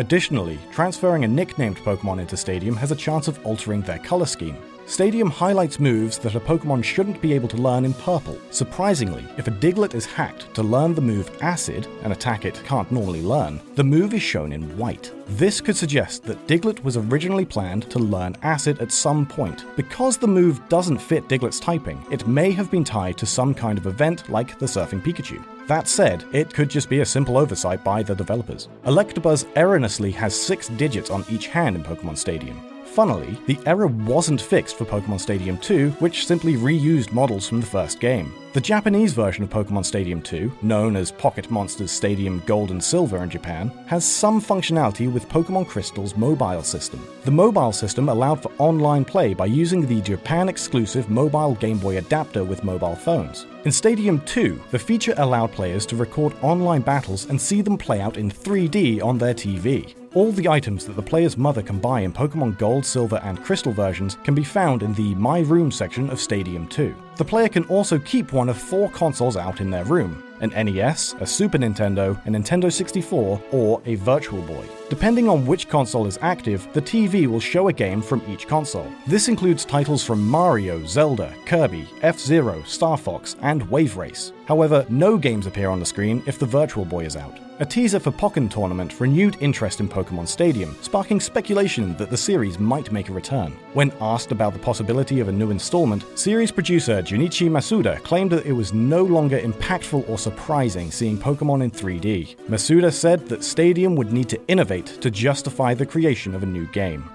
Additionally, 0.00 0.58
transferring 0.72 1.22
a 1.22 1.28
nicknamed 1.28 1.76
Pokemon 1.76 2.20
into 2.20 2.36
Stadium 2.36 2.74
has 2.74 2.90
a 2.90 2.96
chance 2.96 3.28
of 3.28 3.38
altering 3.46 3.82
their 3.82 4.00
color 4.00 4.26
scheme. 4.26 4.56
Stadium 4.86 5.30
highlights 5.30 5.80
moves 5.80 6.18
that 6.18 6.34
a 6.34 6.40
Pokemon 6.40 6.84
shouldn't 6.84 7.22
be 7.22 7.32
able 7.32 7.48
to 7.48 7.56
learn 7.56 7.84
in 7.84 7.94
purple. 7.94 8.38
Surprisingly, 8.50 9.24
if 9.38 9.46
a 9.46 9.50
Diglett 9.50 9.94
is 9.94 10.04
hacked 10.04 10.52
to 10.54 10.62
learn 10.62 10.94
the 10.94 11.00
move 11.00 11.30
Acid, 11.40 11.86
an 12.02 12.12
attack 12.12 12.44
it 12.44 12.60
can't 12.64 12.90
normally 12.90 13.22
learn, 13.22 13.60
the 13.74 13.84
move 13.84 14.12
is 14.12 14.22
shown 14.22 14.52
in 14.52 14.76
white. 14.76 15.12
This 15.28 15.60
could 15.60 15.76
suggest 15.76 16.24
that 16.24 16.46
Diglett 16.46 16.82
was 16.82 16.96
originally 16.96 17.44
planned 17.44 17.88
to 17.90 17.98
learn 17.98 18.36
Acid 18.42 18.80
at 18.80 18.92
some 18.92 19.24
point. 19.24 19.64
Because 19.76 20.18
the 20.18 20.26
move 20.26 20.60
doesn't 20.68 20.98
fit 20.98 21.28
Diglett's 21.28 21.60
typing, 21.60 22.04
it 22.10 22.26
may 22.26 22.50
have 22.50 22.70
been 22.70 22.84
tied 22.84 23.16
to 23.18 23.26
some 23.26 23.54
kind 23.54 23.78
of 23.78 23.86
event 23.86 24.28
like 24.28 24.58
the 24.58 24.66
Surfing 24.66 25.02
Pikachu. 25.02 25.42
That 25.68 25.88
said, 25.88 26.24
it 26.32 26.52
could 26.52 26.68
just 26.68 26.90
be 26.90 27.00
a 27.00 27.06
simple 27.06 27.38
oversight 27.38 27.84
by 27.84 28.02
the 28.02 28.14
developers. 28.14 28.68
Electabuzz 28.84 29.46
erroneously 29.56 30.10
has 30.12 30.38
six 30.38 30.68
digits 30.68 31.08
on 31.08 31.24
each 31.30 31.46
hand 31.46 31.76
in 31.76 31.84
Pokemon 31.84 32.18
Stadium. 32.18 32.71
Funnily, 32.94 33.38
the 33.46 33.58
error 33.64 33.86
wasn't 33.86 34.38
fixed 34.38 34.76
for 34.76 34.84
Pokemon 34.84 35.18
Stadium 35.18 35.56
2, 35.56 35.92
which 35.92 36.26
simply 36.26 36.56
reused 36.56 37.10
models 37.10 37.48
from 37.48 37.60
the 37.60 37.66
first 37.66 38.00
game. 38.00 38.34
The 38.52 38.60
Japanese 38.60 39.14
version 39.14 39.42
of 39.42 39.48
Pokemon 39.48 39.86
Stadium 39.86 40.20
2, 40.20 40.52
known 40.60 40.94
as 40.96 41.10
Pocket 41.10 41.50
Monsters 41.50 41.90
Stadium 41.90 42.42
Gold 42.44 42.70
and 42.70 42.84
Silver 42.84 43.22
in 43.22 43.30
Japan, 43.30 43.72
has 43.86 44.04
some 44.04 44.42
functionality 44.42 45.10
with 45.10 45.26
Pokemon 45.30 45.68
Crystal's 45.68 46.18
mobile 46.18 46.62
system. 46.62 47.08
The 47.24 47.30
mobile 47.30 47.72
system 47.72 48.10
allowed 48.10 48.42
for 48.42 48.52
online 48.58 49.06
play 49.06 49.32
by 49.32 49.46
using 49.46 49.86
the 49.86 50.02
Japan 50.02 50.50
exclusive 50.50 51.08
mobile 51.08 51.54
Game 51.54 51.78
Boy 51.78 51.96
adapter 51.96 52.44
with 52.44 52.62
mobile 52.62 52.94
phones. 52.94 53.46
In 53.64 53.72
Stadium 53.72 54.20
2, 54.26 54.60
the 54.70 54.78
feature 54.78 55.14
allowed 55.16 55.52
players 55.52 55.86
to 55.86 55.96
record 55.96 56.34
online 56.42 56.82
battles 56.82 57.24
and 57.30 57.40
see 57.40 57.62
them 57.62 57.78
play 57.78 58.02
out 58.02 58.18
in 58.18 58.30
3D 58.30 59.02
on 59.02 59.16
their 59.16 59.32
TV. 59.32 59.94
All 60.14 60.30
the 60.30 60.46
items 60.46 60.84
that 60.84 60.94
the 60.94 61.02
player's 61.02 61.38
mother 61.38 61.62
can 61.62 61.78
buy 61.78 62.00
in 62.00 62.12
Pokemon 62.12 62.58
Gold, 62.58 62.84
Silver, 62.84 63.18
and 63.24 63.42
Crystal 63.42 63.72
versions 63.72 64.18
can 64.24 64.34
be 64.34 64.44
found 64.44 64.82
in 64.82 64.92
the 64.92 65.14
My 65.14 65.40
Room 65.40 65.72
section 65.72 66.10
of 66.10 66.20
Stadium 66.20 66.68
2. 66.68 66.94
The 67.16 67.24
player 67.24 67.48
can 67.48 67.64
also 67.64 67.98
keep 67.98 68.30
one 68.30 68.50
of 68.50 68.58
four 68.58 68.90
consoles 68.90 69.38
out 69.38 69.62
in 69.62 69.70
their 69.70 69.84
room 69.84 70.22
an 70.42 70.50
NES, 70.50 71.14
a 71.20 71.26
Super 71.26 71.56
Nintendo, 71.56 72.20
a 72.26 72.28
Nintendo 72.28 72.70
64, 72.70 73.40
or 73.52 73.80
a 73.86 73.94
Virtual 73.94 74.42
Boy. 74.42 74.66
Depending 74.90 75.28
on 75.28 75.46
which 75.46 75.68
console 75.68 76.06
is 76.06 76.18
active, 76.20 76.66
the 76.72 76.82
TV 76.82 77.28
will 77.28 77.38
show 77.38 77.68
a 77.68 77.72
game 77.72 78.02
from 78.02 78.20
each 78.28 78.48
console. 78.48 78.92
This 79.06 79.28
includes 79.28 79.64
titles 79.64 80.04
from 80.04 80.26
Mario, 80.26 80.84
Zelda, 80.84 81.32
Kirby, 81.46 81.88
F 82.02 82.18
Zero, 82.18 82.60
Star 82.64 82.98
Fox, 82.98 83.36
and 83.40 83.70
Wave 83.70 83.96
Race. 83.96 84.32
However, 84.46 84.84
no 84.88 85.16
games 85.16 85.46
appear 85.46 85.70
on 85.70 85.78
the 85.78 85.86
screen 85.86 86.24
if 86.26 86.40
the 86.40 86.46
Virtual 86.46 86.84
Boy 86.84 87.04
is 87.06 87.16
out. 87.16 87.38
A 87.62 87.64
teaser 87.64 88.00
for 88.00 88.10
Pokken 88.10 88.50
Tournament 88.50 88.98
renewed 88.98 89.36
interest 89.38 89.78
in 89.78 89.88
Pokemon 89.88 90.26
Stadium, 90.26 90.76
sparking 90.82 91.20
speculation 91.20 91.96
that 91.96 92.10
the 92.10 92.16
series 92.16 92.58
might 92.58 92.90
make 92.90 93.08
a 93.08 93.12
return. 93.12 93.52
When 93.72 93.92
asked 94.00 94.32
about 94.32 94.52
the 94.52 94.58
possibility 94.58 95.20
of 95.20 95.28
a 95.28 95.32
new 95.32 95.52
installment, 95.52 96.04
series 96.18 96.50
producer 96.50 97.00
Junichi 97.02 97.48
Masuda 97.48 98.02
claimed 98.02 98.32
that 98.32 98.46
it 98.46 98.52
was 98.52 98.72
no 98.72 99.04
longer 99.04 99.38
impactful 99.38 100.10
or 100.10 100.18
surprising 100.18 100.90
seeing 100.90 101.16
Pokemon 101.16 101.62
in 101.62 101.70
3D. 101.70 102.34
Masuda 102.48 102.92
said 102.92 103.28
that 103.28 103.44
Stadium 103.44 103.94
would 103.94 104.12
need 104.12 104.28
to 104.30 104.40
innovate 104.48 105.00
to 105.00 105.08
justify 105.08 105.72
the 105.72 105.86
creation 105.86 106.34
of 106.34 106.42
a 106.42 106.46
new 106.46 106.66
game. 106.72 107.08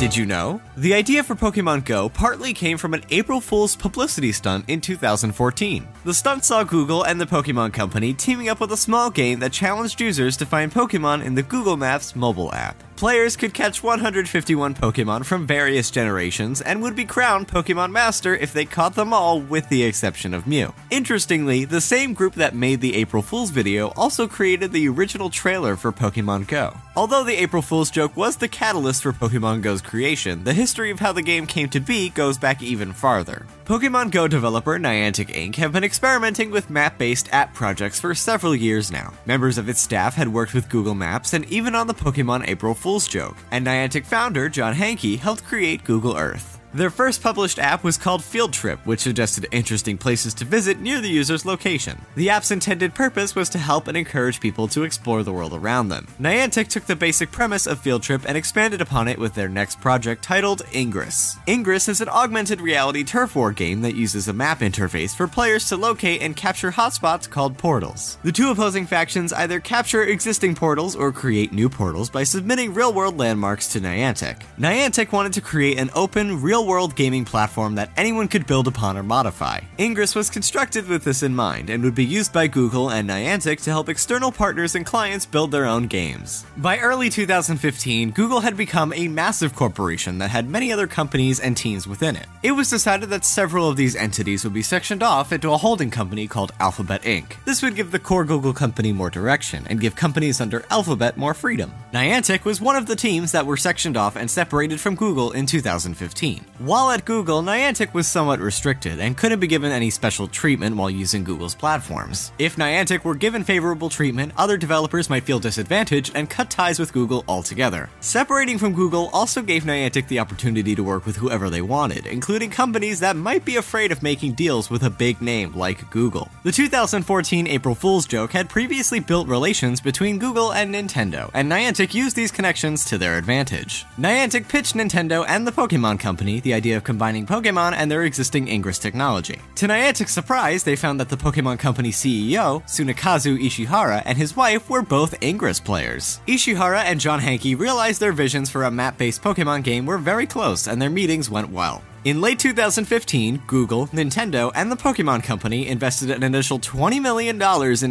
Did 0.00 0.16
you 0.16 0.24
know? 0.24 0.62
The 0.78 0.94
idea 0.94 1.22
for 1.22 1.34
Pokemon 1.34 1.84
Go 1.84 2.08
partly 2.08 2.54
came 2.54 2.78
from 2.78 2.94
an 2.94 3.04
April 3.10 3.38
Fool's 3.38 3.76
publicity 3.76 4.32
stunt 4.32 4.64
in 4.66 4.80
2014. 4.80 5.86
The 6.06 6.14
stunt 6.14 6.42
saw 6.42 6.64
Google 6.64 7.02
and 7.02 7.20
the 7.20 7.26
Pokemon 7.26 7.74
Company 7.74 8.14
teaming 8.14 8.48
up 8.48 8.60
with 8.60 8.72
a 8.72 8.78
small 8.78 9.10
game 9.10 9.40
that 9.40 9.52
challenged 9.52 10.00
users 10.00 10.38
to 10.38 10.46
find 10.46 10.72
Pokemon 10.72 11.22
in 11.22 11.34
the 11.34 11.42
Google 11.42 11.76
Maps 11.76 12.16
mobile 12.16 12.50
app. 12.54 12.82
Players 12.96 13.36
could 13.36 13.52
catch 13.52 13.82
151 13.82 14.74
Pokemon 14.74 15.24
from 15.26 15.46
various 15.46 15.90
generations 15.90 16.60
and 16.62 16.82
would 16.82 16.96
be 16.96 17.04
crowned 17.04 17.48
Pokemon 17.48 17.92
Master 17.92 18.34
if 18.34 18.54
they 18.54 18.64
caught 18.64 18.94
them 18.94 19.12
all, 19.12 19.40
with 19.40 19.68
the 19.68 19.82
exception 19.82 20.32
of 20.32 20.46
Mew. 20.46 20.72
Interestingly, 20.90 21.66
the 21.66 21.80
same 21.80 22.14
group 22.14 22.34
that 22.34 22.54
made 22.54 22.80
the 22.80 22.96
April 22.96 23.22
Fool's 23.22 23.50
video 23.50 23.88
also 23.96 24.26
created 24.26 24.72
the 24.72 24.88
original 24.88 25.28
trailer 25.28 25.76
for 25.76 25.92
Pokemon 25.92 26.46
Go. 26.46 26.74
Although 27.00 27.24
the 27.24 27.40
April 27.40 27.62
Fool's 27.62 27.90
joke 27.90 28.14
was 28.14 28.36
the 28.36 28.46
catalyst 28.46 29.04
for 29.04 29.14
Pokemon 29.14 29.62
Go's 29.62 29.80
creation, 29.80 30.44
the 30.44 30.52
history 30.52 30.90
of 30.90 31.00
how 31.00 31.12
the 31.12 31.22
game 31.22 31.46
came 31.46 31.70
to 31.70 31.80
be 31.80 32.10
goes 32.10 32.36
back 32.36 32.62
even 32.62 32.92
farther. 32.92 33.46
Pokemon 33.64 34.10
Go 34.10 34.28
developer 34.28 34.78
Niantic 34.78 35.34
Inc. 35.34 35.56
have 35.56 35.72
been 35.72 35.82
experimenting 35.82 36.50
with 36.50 36.68
map 36.68 36.98
based 36.98 37.32
app 37.32 37.54
projects 37.54 37.98
for 37.98 38.14
several 38.14 38.54
years 38.54 38.92
now. 38.92 39.14
Members 39.24 39.56
of 39.56 39.70
its 39.70 39.80
staff 39.80 40.14
had 40.14 40.28
worked 40.28 40.52
with 40.52 40.68
Google 40.68 40.94
Maps 40.94 41.32
and 41.32 41.46
even 41.46 41.74
on 41.74 41.86
the 41.86 41.94
Pokemon 41.94 42.46
April 42.46 42.74
Fool's 42.74 43.08
joke, 43.08 43.38
and 43.50 43.66
Niantic 43.66 44.04
founder 44.04 44.50
John 44.50 44.74
Hanke 44.74 45.18
helped 45.18 45.44
create 45.44 45.84
Google 45.84 46.18
Earth. 46.18 46.49
Their 46.72 46.90
first 46.90 47.20
published 47.20 47.58
app 47.58 47.82
was 47.82 47.98
called 47.98 48.22
Field 48.22 48.52
Trip, 48.52 48.78
which 48.86 49.00
suggested 49.00 49.48
interesting 49.50 49.98
places 49.98 50.34
to 50.34 50.44
visit 50.44 50.78
near 50.78 51.00
the 51.00 51.08
user's 51.08 51.44
location. 51.44 52.00
The 52.14 52.30
app's 52.30 52.52
intended 52.52 52.94
purpose 52.94 53.34
was 53.34 53.48
to 53.50 53.58
help 53.58 53.88
and 53.88 53.96
encourage 53.96 54.40
people 54.40 54.68
to 54.68 54.84
explore 54.84 55.24
the 55.24 55.32
world 55.32 55.52
around 55.52 55.88
them. 55.88 56.06
Niantic 56.20 56.68
took 56.68 56.84
the 56.84 56.94
basic 56.94 57.32
premise 57.32 57.66
of 57.66 57.80
Field 57.80 58.04
Trip 58.04 58.22
and 58.24 58.36
expanded 58.36 58.80
upon 58.80 59.08
it 59.08 59.18
with 59.18 59.34
their 59.34 59.48
next 59.48 59.80
project 59.80 60.22
titled 60.22 60.62
Ingress. 60.72 61.36
Ingress 61.48 61.88
is 61.88 62.00
an 62.00 62.08
augmented 62.08 62.60
reality 62.60 63.02
turf 63.02 63.34
war 63.34 63.50
game 63.50 63.80
that 63.80 63.96
uses 63.96 64.28
a 64.28 64.32
map 64.32 64.60
interface 64.60 65.14
for 65.16 65.26
players 65.26 65.68
to 65.70 65.76
locate 65.76 66.22
and 66.22 66.36
capture 66.36 66.70
hotspots 66.70 67.28
called 67.28 67.58
portals. 67.58 68.16
The 68.22 68.30
two 68.30 68.50
opposing 68.50 68.86
factions 68.86 69.32
either 69.32 69.58
capture 69.58 70.04
existing 70.04 70.54
portals 70.54 70.94
or 70.94 71.10
create 71.10 71.52
new 71.52 71.68
portals 71.68 72.10
by 72.10 72.22
submitting 72.22 72.74
real 72.74 72.92
world 72.92 73.18
landmarks 73.18 73.66
to 73.72 73.80
Niantic. 73.80 74.42
Niantic 74.56 75.10
wanted 75.10 75.32
to 75.32 75.40
create 75.40 75.76
an 75.76 75.90
open, 75.96 76.40
real 76.40 76.59
world 76.66 76.96
gaming 76.96 77.24
platform 77.24 77.74
that 77.74 77.90
anyone 77.96 78.28
could 78.28 78.46
build 78.46 78.66
upon 78.66 78.96
or 78.96 79.02
modify. 79.02 79.60
Ingress 79.78 80.14
was 80.14 80.30
constructed 80.30 80.88
with 80.88 81.04
this 81.04 81.22
in 81.22 81.34
mind 81.34 81.70
and 81.70 81.82
would 81.82 81.94
be 81.94 82.04
used 82.04 82.32
by 82.32 82.46
Google 82.46 82.90
and 82.90 83.08
Niantic 83.08 83.62
to 83.62 83.70
help 83.70 83.88
external 83.88 84.32
partners 84.32 84.74
and 84.74 84.84
clients 84.84 85.26
build 85.26 85.50
their 85.50 85.66
own 85.66 85.86
games. 85.86 86.44
By 86.56 86.78
early 86.78 87.10
2015, 87.10 88.10
Google 88.10 88.40
had 88.40 88.56
become 88.56 88.92
a 88.92 89.08
massive 89.08 89.54
corporation 89.54 90.18
that 90.18 90.30
had 90.30 90.48
many 90.48 90.72
other 90.72 90.86
companies 90.86 91.40
and 91.40 91.56
teams 91.56 91.86
within 91.86 92.16
it. 92.16 92.26
It 92.42 92.52
was 92.52 92.70
decided 92.70 93.10
that 93.10 93.24
several 93.24 93.68
of 93.68 93.76
these 93.76 93.96
entities 93.96 94.44
would 94.44 94.54
be 94.54 94.62
sectioned 94.62 95.02
off 95.02 95.32
into 95.32 95.52
a 95.52 95.58
holding 95.58 95.90
company 95.90 96.26
called 96.26 96.52
Alphabet 96.60 97.02
Inc. 97.02 97.32
This 97.44 97.62
would 97.62 97.76
give 97.76 97.90
the 97.90 97.98
core 97.98 98.24
Google 98.24 98.52
company 98.52 98.92
more 98.92 99.10
direction 99.10 99.66
and 99.68 99.80
give 99.80 99.94
companies 99.96 100.40
under 100.40 100.64
Alphabet 100.70 101.16
more 101.16 101.34
freedom. 101.34 101.72
Niantic 101.92 102.44
was 102.44 102.60
one 102.60 102.76
of 102.76 102.86
the 102.86 102.96
teams 102.96 103.32
that 103.32 103.46
were 103.46 103.56
sectioned 103.56 103.96
off 103.96 104.16
and 104.16 104.30
separated 104.30 104.80
from 104.80 104.94
Google 104.94 105.32
in 105.32 105.46
2015. 105.46 106.44
While 106.60 106.90
at 106.90 107.06
Google, 107.06 107.42
Niantic 107.42 107.94
was 107.94 108.06
somewhat 108.06 108.38
restricted 108.38 109.00
and 109.00 109.16
couldn't 109.16 109.40
be 109.40 109.46
given 109.46 109.72
any 109.72 109.88
special 109.88 110.28
treatment 110.28 110.76
while 110.76 110.90
using 110.90 111.24
Google's 111.24 111.54
platforms. 111.54 112.32
If 112.38 112.56
Niantic 112.56 113.02
were 113.02 113.14
given 113.14 113.44
favorable 113.44 113.88
treatment, 113.88 114.32
other 114.36 114.58
developers 114.58 115.08
might 115.08 115.22
feel 115.22 115.38
disadvantaged 115.38 116.12
and 116.14 116.28
cut 116.28 116.50
ties 116.50 116.78
with 116.78 116.92
Google 116.92 117.24
altogether. 117.26 117.88
Separating 118.00 118.58
from 118.58 118.74
Google 118.74 119.08
also 119.14 119.40
gave 119.40 119.64
Niantic 119.64 120.06
the 120.08 120.18
opportunity 120.18 120.74
to 120.74 120.84
work 120.84 121.06
with 121.06 121.16
whoever 121.16 121.48
they 121.48 121.62
wanted, 121.62 122.06
including 122.06 122.50
companies 122.50 123.00
that 123.00 123.16
might 123.16 123.46
be 123.46 123.56
afraid 123.56 123.90
of 123.90 124.02
making 124.02 124.34
deals 124.34 124.68
with 124.68 124.82
a 124.82 124.90
big 124.90 125.22
name 125.22 125.54
like 125.54 125.90
Google. 125.90 126.28
The 126.42 126.52
2014 126.52 127.46
April 127.46 127.74
Fool's 127.74 128.06
joke 128.06 128.32
had 128.32 128.50
previously 128.50 129.00
built 129.00 129.28
relations 129.28 129.80
between 129.80 130.18
Google 130.18 130.52
and 130.52 130.74
Nintendo, 130.74 131.30
and 131.32 131.50
Niantic 131.50 131.94
used 131.94 132.16
these 132.16 132.30
connections 132.30 132.84
to 132.84 132.98
their 132.98 133.16
advantage. 133.16 133.86
Niantic 133.98 134.46
pitched 134.46 134.74
Nintendo 134.74 135.24
and 135.26 135.46
the 135.46 135.52
Pokemon 135.52 135.98
Company 135.98 136.38
the 136.40 136.49
idea 136.54 136.76
of 136.76 136.84
combining 136.84 137.26
Pokemon 137.26 137.74
and 137.74 137.90
their 137.90 138.04
existing 138.04 138.48
Ingress 138.48 138.78
technology. 138.78 139.38
To 139.56 139.66
Niantic's 139.66 140.12
surprise, 140.12 140.62
they 140.64 140.76
found 140.76 141.00
that 141.00 141.08
the 141.08 141.16
Pokemon 141.16 141.58
Company 141.58 141.90
CEO, 141.90 142.62
Tsunekazu 142.64 143.38
Ishihara, 143.38 144.02
and 144.04 144.16
his 144.16 144.36
wife 144.36 144.70
were 144.70 144.82
both 144.82 145.22
Ingress 145.22 145.60
players. 145.60 146.20
Ishihara 146.26 146.84
and 146.84 147.00
John 147.00 147.20
Hanke 147.20 147.58
realized 147.58 148.00
their 148.00 148.12
visions 148.12 148.50
for 148.50 148.64
a 148.64 148.70
map 148.70 148.98
based 148.98 149.22
Pokemon 149.22 149.62
game 149.62 149.86
were 149.86 149.98
very 149.98 150.26
close 150.26 150.66
and 150.66 150.80
their 150.80 150.90
meetings 150.90 151.30
went 151.30 151.50
well. 151.50 151.82
In 152.02 152.22
late 152.22 152.38
2015, 152.38 153.42
Google, 153.46 153.86
Nintendo, 153.88 154.50
and 154.54 154.72
the 154.72 154.76
Pokemon 154.76 155.22
Company 155.22 155.68
invested 155.68 156.10
an 156.10 156.22
initial 156.22 156.58
$20 156.58 156.98
million 156.98 157.36
in 157.36 157.40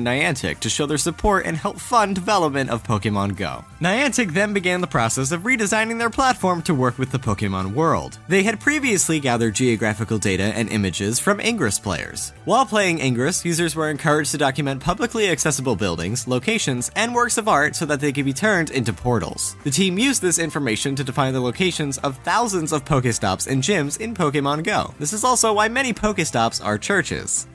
Niantic 0.04 0.60
to 0.62 0.68
show 0.70 0.88
their 0.88 0.98
support 0.98 1.46
and 1.46 1.56
help 1.56 1.80
fund 1.80 2.16
development 2.16 2.72
of 2.72 2.82
Pokemon 2.82 3.36
Go. 3.36 3.64
Niantic 3.80 4.34
then 4.34 4.52
began 4.52 4.82
the 4.82 4.88
process 4.88 5.32
of 5.32 5.44
redesigning 5.44 6.00
their 6.00 6.10
platform 6.10 6.64
to 6.64 6.74
work 6.74 6.98
with 6.98 7.12
the 7.12 7.20
Pokemon 7.20 7.76
world. 7.76 8.18
They 8.28 8.42
had 8.42 8.60
previously 8.60 9.20
gathered 9.20 9.54
geographical 9.54 10.18
data 10.18 10.46
and 10.56 10.72
images 10.72 11.20
from 11.20 11.40
Ingress 11.40 11.78
players. 11.78 12.34
While 12.46 12.66
playing 12.66 13.02
Ingress, 13.02 13.46
users 13.46 13.76
were 13.76 13.92
encouraged 13.92 14.32
to 14.32 14.40
document 14.40 14.82
publicly 14.82 15.30
accessible 15.30 15.76
buildings, 15.76 16.28
locations, 16.28 16.90
and 16.96 17.14
works 17.14 17.38
of 17.38 17.48
art 17.48 17.76
so 17.76 17.86
that 17.86 18.00
they 18.00 18.12
could 18.12 18.26
be 18.26 18.34
turned 18.34 18.72
into 18.72 18.92
portals. 18.92 19.56
The 19.64 19.70
team 19.70 20.00
used 20.00 20.24
this 20.24 20.40
information 20.40 20.96
to 20.96 21.04
define 21.04 21.34
the 21.34 21.42
locations 21.42 22.00
of 22.00 22.18
thousands 22.24 22.74
of 22.74 22.84
Pokestops 22.86 23.46
and 23.46 23.62
gyms 23.62 23.99
in 24.00 24.14
Pokemon 24.14 24.64
Go. 24.64 24.94
This 25.00 25.14
is 25.14 25.24
also 25.24 25.54
why 25.54 25.68
many 25.68 25.94
Pokestops 25.94 26.64
are 26.64 26.78
churches. 26.78 27.48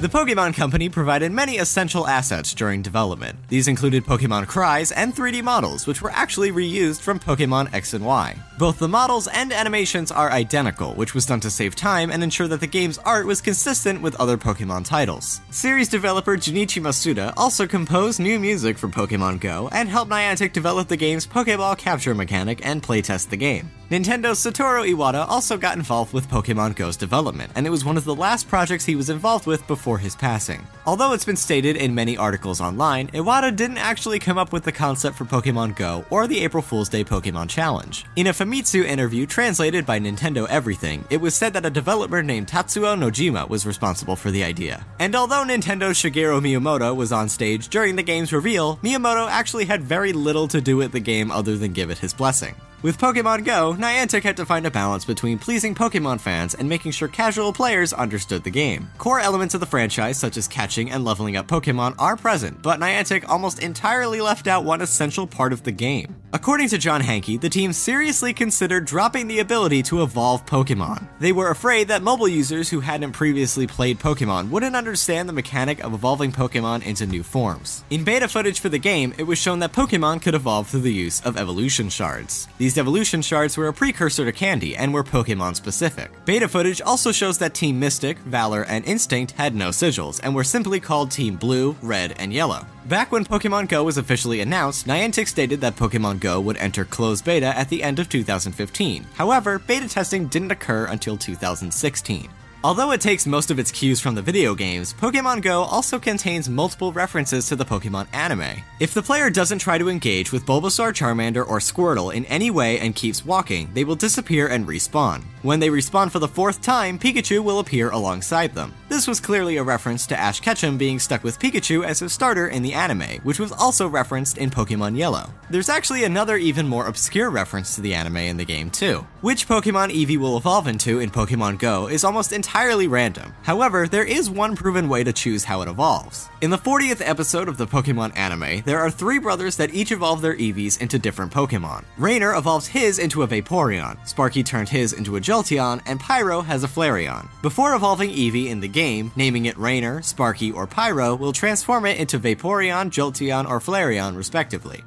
The 0.00 0.08
Pokemon 0.08 0.54
Company 0.54 0.88
provided 0.88 1.30
many 1.30 1.58
essential 1.58 2.08
assets 2.08 2.54
during 2.54 2.80
development. 2.80 3.38
These 3.48 3.68
included 3.68 4.02
Pokemon 4.02 4.46
Cries 4.46 4.92
and 4.92 5.14
3D 5.14 5.42
models, 5.42 5.86
which 5.86 6.00
were 6.00 6.10
actually 6.12 6.52
reused 6.52 7.02
from 7.02 7.20
Pokemon 7.20 7.74
X 7.74 7.92
and 7.92 8.06
Y. 8.06 8.34
Both 8.58 8.78
the 8.78 8.88
models 8.88 9.28
and 9.28 9.52
animations 9.52 10.10
are 10.10 10.30
identical, 10.30 10.94
which 10.94 11.12
was 11.12 11.26
done 11.26 11.40
to 11.40 11.50
save 11.50 11.76
time 11.76 12.10
and 12.10 12.22
ensure 12.22 12.48
that 12.48 12.60
the 12.60 12.66
game's 12.66 12.96
art 13.04 13.26
was 13.26 13.42
consistent 13.42 14.00
with 14.00 14.18
other 14.18 14.38
Pokemon 14.38 14.86
titles. 14.86 15.42
Series 15.50 15.90
developer 15.90 16.34
Junichi 16.34 16.80
Masuda 16.80 17.34
also 17.36 17.66
composed 17.66 18.20
new 18.20 18.38
music 18.38 18.78
for 18.78 18.88
Pokemon 18.88 19.38
Go 19.38 19.68
and 19.70 19.86
helped 19.86 20.10
Niantic 20.10 20.54
develop 20.54 20.88
the 20.88 20.96
game's 20.96 21.26
Pokeball 21.26 21.76
capture 21.76 22.14
mechanic 22.14 22.64
and 22.64 22.82
playtest 22.82 23.28
the 23.28 23.36
game. 23.36 23.70
Nintendo's 23.90 24.38
Satoru 24.38 24.88
Iwata 24.88 25.26
also 25.28 25.56
got 25.56 25.76
involved 25.76 26.12
with 26.12 26.28
Pokemon 26.28 26.76
Go's 26.76 26.96
development, 26.96 27.50
and 27.56 27.66
it 27.66 27.70
was 27.70 27.84
one 27.84 27.96
of 27.96 28.04
the 28.04 28.14
last 28.14 28.46
projects 28.46 28.84
he 28.84 28.94
was 28.94 29.10
involved 29.10 29.46
with 29.46 29.66
before 29.66 29.98
his 29.98 30.14
passing. 30.14 30.64
Although 30.86 31.12
it's 31.12 31.24
been 31.24 31.34
stated 31.34 31.74
in 31.76 31.92
many 31.92 32.16
articles 32.16 32.60
online, 32.60 33.08
Iwata 33.08 33.54
didn't 33.54 33.78
actually 33.78 34.20
come 34.20 34.38
up 34.38 34.52
with 34.52 34.62
the 34.62 34.70
concept 34.70 35.16
for 35.16 35.24
Pokemon 35.24 35.74
Go 35.74 36.04
or 36.08 36.28
the 36.28 36.38
April 36.38 36.62
Fool's 36.62 36.88
Day 36.88 37.02
Pokemon 37.02 37.48
Challenge. 37.48 38.04
In 38.14 38.28
a 38.28 38.32
Famitsu 38.32 38.84
interview 38.84 39.26
translated 39.26 39.84
by 39.84 39.98
Nintendo 39.98 40.46
Everything, 40.48 41.04
it 41.10 41.20
was 41.20 41.34
said 41.34 41.52
that 41.54 41.66
a 41.66 41.70
developer 41.70 42.22
named 42.22 42.46
Tatsuo 42.46 42.96
Nojima 42.96 43.48
was 43.48 43.66
responsible 43.66 44.14
for 44.14 44.30
the 44.30 44.44
idea. 44.44 44.86
And 45.00 45.16
although 45.16 45.44
Nintendo's 45.44 45.98
Shigeru 45.98 46.40
Miyamoto 46.40 46.94
was 46.94 47.10
on 47.10 47.28
stage 47.28 47.66
during 47.66 47.96
the 47.96 48.04
game's 48.04 48.32
reveal, 48.32 48.76
Miyamoto 48.84 49.28
actually 49.28 49.64
had 49.64 49.82
very 49.82 50.12
little 50.12 50.46
to 50.46 50.60
do 50.60 50.76
with 50.76 50.92
the 50.92 51.00
game 51.00 51.32
other 51.32 51.56
than 51.56 51.72
give 51.72 51.90
it 51.90 51.98
his 51.98 52.14
blessing. 52.14 52.54
With 52.82 52.96
Pokemon 52.96 53.44
Go, 53.44 53.74
Niantic 53.74 54.22
had 54.22 54.38
to 54.38 54.46
find 54.46 54.64
a 54.66 54.70
balance 54.70 55.04
between 55.04 55.38
pleasing 55.38 55.74
Pokemon 55.74 56.18
fans 56.18 56.54
and 56.54 56.66
making 56.66 56.92
sure 56.92 57.08
casual 57.08 57.52
players 57.52 57.92
understood 57.92 58.42
the 58.42 58.48
game. 58.50 58.88
Core 58.96 59.20
elements 59.20 59.52
of 59.52 59.60
the 59.60 59.66
franchise, 59.66 60.18
such 60.18 60.38
as 60.38 60.48
catching 60.48 60.90
and 60.90 61.04
leveling 61.04 61.36
up 61.36 61.46
Pokemon, 61.46 61.94
are 61.98 62.16
present, 62.16 62.62
but 62.62 62.80
Niantic 62.80 63.28
almost 63.28 63.62
entirely 63.62 64.22
left 64.22 64.46
out 64.46 64.64
one 64.64 64.80
essential 64.80 65.26
part 65.26 65.52
of 65.52 65.62
the 65.62 65.72
game. 65.72 66.16
According 66.32 66.68
to 66.68 66.78
John 66.78 67.00
Hanke, 67.02 67.40
the 67.40 67.48
team 67.48 67.72
seriously 67.72 68.32
considered 68.32 68.84
dropping 68.84 69.26
the 69.26 69.40
ability 69.40 69.82
to 69.84 70.04
evolve 70.04 70.46
Pokemon. 70.46 71.08
They 71.18 71.32
were 71.32 71.50
afraid 71.50 71.88
that 71.88 72.04
mobile 72.04 72.28
users 72.28 72.68
who 72.68 72.78
hadn't 72.78 73.12
previously 73.12 73.66
played 73.66 73.98
Pokemon 73.98 74.48
wouldn't 74.48 74.76
understand 74.76 75.28
the 75.28 75.32
mechanic 75.32 75.82
of 75.82 75.92
evolving 75.92 76.30
Pokemon 76.30 76.86
into 76.86 77.04
new 77.04 77.24
forms. 77.24 77.82
In 77.90 78.04
beta 78.04 78.28
footage 78.28 78.60
for 78.60 78.68
the 78.68 78.78
game, 78.78 79.12
it 79.18 79.24
was 79.24 79.40
shown 79.40 79.58
that 79.58 79.72
Pokemon 79.72 80.22
could 80.22 80.36
evolve 80.36 80.68
through 80.68 80.82
the 80.82 80.92
use 80.92 81.20
of 81.22 81.36
evolution 81.36 81.88
shards. 81.88 82.46
These 82.58 82.78
evolution 82.78 83.22
shards 83.22 83.56
were 83.56 83.66
a 83.66 83.72
precursor 83.72 84.24
to 84.24 84.32
Candy 84.32 84.76
and 84.76 84.94
were 84.94 85.02
Pokemon 85.02 85.56
specific. 85.56 86.12
Beta 86.26 86.46
footage 86.46 86.80
also 86.80 87.10
shows 87.10 87.38
that 87.38 87.54
Team 87.54 87.80
Mystic, 87.80 88.18
Valor, 88.18 88.66
and 88.66 88.84
Instinct 88.84 89.32
had 89.32 89.56
no 89.56 89.70
sigils 89.70 90.20
and 90.22 90.32
were 90.32 90.44
simply 90.44 90.78
called 90.78 91.10
Team 91.10 91.34
Blue, 91.34 91.74
Red, 91.82 92.14
and 92.20 92.32
Yellow. 92.32 92.64
Back 92.86 93.12
when 93.12 93.26
Pokemon 93.26 93.68
Go 93.68 93.84
was 93.84 93.98
officially 93.98 94.40
announced, 94.40 94.86
Niantic 94.86 95.28
stated 95.28 95.60
that 95.60 95.76
Pokemon 95.76 96.18
Go 96.18 96.40
would 96.40 96.56
enter 96.56 96.84
closed 96.84 97.26
beta 97.26 97.56
at 97.56 97.68
the 97.68 97.82
end 97.82 97.98
of 97.98 98.08
2015. 98.08 99.06
However, 99.14 99.58
beta 99.58 99.86
testing 99.86 100.28
didn't 100.28 100.50
occur 100.50 100.86
until 100.86 101.16
2016. 101.16 102.30
Although 102.64 102.92
it 102.92 103.00
takes 103.00 103.26
most 103.26 103.50
of 103.50 103.58
its 103.58 103.70
cues 103.70 104.00
from 104.00 104.14
the 104.14 104.22
video 104.22 104.54
games, 104.54 104.94
Pokemon 104.94 105.42
Go 105.42 105.62
also 105.62 105.98
contains 105.98 106.48
multiple 106.48 106.92
references 106.92 107.46
to 107.48 107.56
the 107.56 107.64
Pokemon 107.64 108.06
anime. 108.14 108.62
If 108.80 108.94
the 108.94 109.02
player 109.02 109.30
doesn't 109.30 109.60
try 109.60 109.78
to 109.78 109.88
engage 109.88 110.32
with 110.32 110.46
Bulbasaur, 110.46 110.92
Charmander, 110.92 111.46
or 111.46 111.58
Squirtle 111.58 112.14
in 112.14 112.24
any 112.26 112.50
way 112.50 112.78
and 112.80 112.94
keeps 112.94 113.24
walking, 113.24 113.70
they 113.74 113.84
will 113.84 113.94
disappear 113.94 114.48
and 114.48 114.66
respawn. 114.66 115.22
When 115.42 115.60
they 115.60 115.68
respawn 115.68 116.10
for 116.10 116.18
the 116.18 116.28
fourth 116.28 116.60
time, 116.60 116.98
Pikachu 116.98 117.42
will 117.44 117.60
appear 117.60 117.90
alongside 117.90 118.54
them. 118.54 118.74
This 118.90 119.06
was 119.06 119.20
clearly 119.20 119.56
a 119.56 119.62
reference 119.62 120.04
to 120.08 120.18
Ash 120.18 120.40
Ketchum 120.40 120.76
being 120.76 120.98
stuck 120.98 121.22
with 121.22 121.38
Pikachu 121.38 121.84
as 121.86 122.00
his 122.00 122.12
starter 122.12 122.48
in 122.48 122.64
the 122.64 122.74
anime, 122.74 123.20
which 123.22 123.38
was 123.38 123.52
also 123.52 123.86
referenced 123.86 124.36
in 124.36 124.50
Pokemon 124.50 124.96
Yellow. 124.96 125.32
There's 125.48 125.68
actually 125.68 126.02
another 126.02 126.36
even 126.36 126.66
more 126.66 126.88
obscure 126.88 127.30
reference 127.30 127.76
to 127.76 127.82
the 127.82 127.94
anime 127.94 128.16
in 128.16 128.36
the 128.36 128.44
game 128.44 128.68
too. 128.68 129.06
Which 129.20 129.46
Pokemon 129.46 129.92
Eevee 129.92 130.18
will 130.18 130.36
evolve 130.36 130.66
into 130.66 130.98
in 130.98 131.08
Pokemon 131.08 131.60
Go 131.60 131.86
is 131.86 132.02
almost 132.02 132.32
entirely 132.32 132.88
random. 132.88 133.32
However, 133.42 133.86
there 133.86 134.02
is 134.02 134.28
one 134.28 134.56
proven 134.56 134.88
way 134.88 135.04
to 135.04 135.12
choose 135.12 135.44
how 135.44 135.62
it 135.62 135.68
evolves. 135.68 136.28
In 136.40 136.50
the 136.50 136.58
40th 136.58 137.00
episode 137.00 137.48
of 137.48 137.58
the 137.58 137.68
Pokemon 137.68 138.16
anime, 138.16 138.62
there 138.64 138.80
are 138.80 138.90
three 138.90 139.20
brothers 139.20 139.54
that 139.54 139.72
each 139.72 139.92
evolve 139.92 140.20
their 140.20 140.34
Eevees 140.34 140.80
into 140.80 140.98
different 140.98 141.32
Pokemon. 141.32 141.84
Rainer 141.96 142.34
evolves 142.34 142.66
his 142.66 142.98
into 142.98 143.22
a 143.22 143.28
Vaporeon, 143.28 144.04
Sparky 144.04 144.42
turned 144.42 144.68
his 144.68 144.94
into 144.94 145.14
a 145.14 145.20
Jolteon, 145.20 145.80
and 145.86 146.00
Pyro 146.00 146.40
has 146.40 146.64
a 146.64 146.68
Flareon. 146.68 147.28
Before 147.40 147.76
evolving 147.76 148.10
Eevee 148.10 148.48
in 148.48 148.58
the 148.58 148.66
game, 148.66 148.79
naming 148.80 149.46
it 149.46 149.58
Rainer, 149.58 150.00
Sparky, 150.02 150.50
or 150.50 150.66
Pyro 150.66 151.14
will 151.14 151.32
transform 151.32 151.86
it 151.86 151.98
into 151.98 152.18
Vaporeon, 152.18 152.90
Jolteon, 152.90 153.48
or 153.48 153.60
Flareon 153.60 154.16
respectively. 154.16 154.82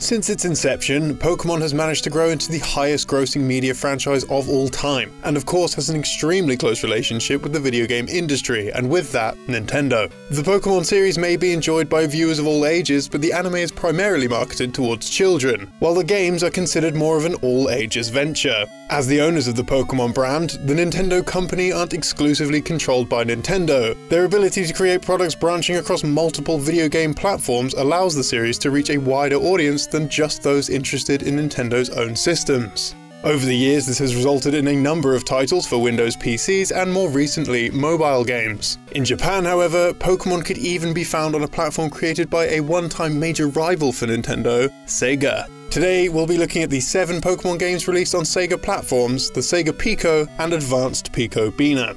Since 0.00 0.30
its 0.30 0.44
inception, 0.44 1.16
Pokemon 1.16 1.60
has 1.60 1.74
managed 1.74 2.04
to 2.04 2.10
grow 2.10 2.28
into 2.28 2.52
the 2.52 2.60
highest 2.60 3.08
grossing 3.08 3.40
media 3.40 3.74
franchise 3.74 4.22
of 4.24 4.48
all 4.48 4.68
time, 4.68 5.10
and 5.24 5.36
of 5.36 5.44
course 5.44 5.74
has 5.74 5.90
an 5.90 5.98
extremely 5.98 6.56
close 6.56 6.84
relationship 6.84 7.42
with 7.42 7.52
the 7.52 7.58
video 7.58 7.84
game 7.84 8.06
industry, 8.08 8.70
and 8.70 8.88
with 8.88 9.10
that, 9.10 9.34
Nintendo. 9.48 10.08
The 10.30 10.42
Pokemon 10.42 10.84
series 10.86 11.18
may 11.18 11.36
be 11.36 11.52
enjoyed 11.52 11.88
by 11.88 12.06
viewers 12.06 12.38
of 12.38 12.46
all 12.46 12.64
ages, 12.64 13.08
but 13.08 13.20
the 13.20 13.32
anime 13.32 13.56
is 13.56 13.72
primarily 13.72 14.28
marketed 14.28 14.72
towards 14.72 15.10
children, 15.10 15.68
while 15.80 15.94
the 15.94 16.04
games 16.04 16.44
are 16.44 16.50
considered 16.50 16.94
more 16.94 17.16
of 17.16 17.24
an 17.24 17.34
all 17.36 17.68
ages 17.68 18.08
venture. 18.08 18.66
As 18.90 19.06
the 19.06 19.20
owners 19.20 19.46
of 19.46 19.54
the 19.54 19.62
Pokemon 19.62 20.14
brand, 20.14 20.50
the 20.64 20.72
Nintendo 20.72 21.24
company 21.24 21.70
aren't 21.70 21.92
exclusively 21.92 22.62
controlled 22.62 23.06
by 23.06 23.22
Nintendo. 23.22 23.94
Their 24.08 24.24
ability 24.24 24.64
to 24.64 24.72
create 24.72 25.02
products 25.02 25.34
branching 25.34 25.76
across 25.76 26.02
multiple 26.02 26.58
video 26.58 26.88
game 26.88 27.12
platforms 27.12 27.74
allows 27.74 28.14
the 28.14 28.24
series 28.24 28.56
to 28.60 28.70
reach 28.70 28.88
a 28.88 28.96
wider 28.96 29.36
audience 29.36 29.86
than 29.86 30.08
just 30.08 30.42
those 30.42 30.70
interested 30.70 31.22
in 31.22 31.36
Nintendo's 31.36 31.90
own 31.90 32.16
systems. 32.16 32.94
Over 33.24 33.44
the 33.44 33.54
years, 33.54 33.84
this 33.84 33.98
has 33.98 34.16
resulted 34.16 34.54
in 34.54 34.68
a 34.68 34.76
number 34.76 35.14
of 35.14 35.26
titles 35.26 35.66
for 35.66 35.76
Windows 35.76 36.16
PCs 36.16 36.74
and 36.74 36.90
more 36.90 37.10
recently, 37.10 37.68
mobile 37.68 38.24
games. 38.24 38.78
In 38.92 39.04
Japan, 39.04 39.44
however, 39.44 39.92
Pokemon 39.92 40.46
could 40.46 40.58
even 40.58 40.94
be 40.94 41.04
found 41.04 41.34
on 41.34 41.42
a 41.42 41.48
platform 41.48 41.90
created 41.90 42.30
by 42.30 42.46
a 42.46 42.60
one 42.60 42.88
time 42.88 43.20
major 43.20 43.48
rival 43.48 43.92
for 43.92 44.06
Nintendo, 44.06 44.72
Sega. 44.86 45.46
Today, 45.70 46.08
we'll 46.08 46.26
be 46.26 46.38
looking 46.38 46.62
at 46.62 46.70
the 46.70 46.80
seven 46.80 47.20
Pokemon 47.20 47.58
games 47.58 47.86
released 47.86 48.14
on 48.14 48.22
Sega 48.22 48.60
platforms 48.60 49.28
the 49.30 49.40
Sega 49.40 49.76
Pico 49.76 50.26
and 50.38 50.54
Advanced 50.54 51.12
Pico 51.12 51.50
Beena. 51.50 51.94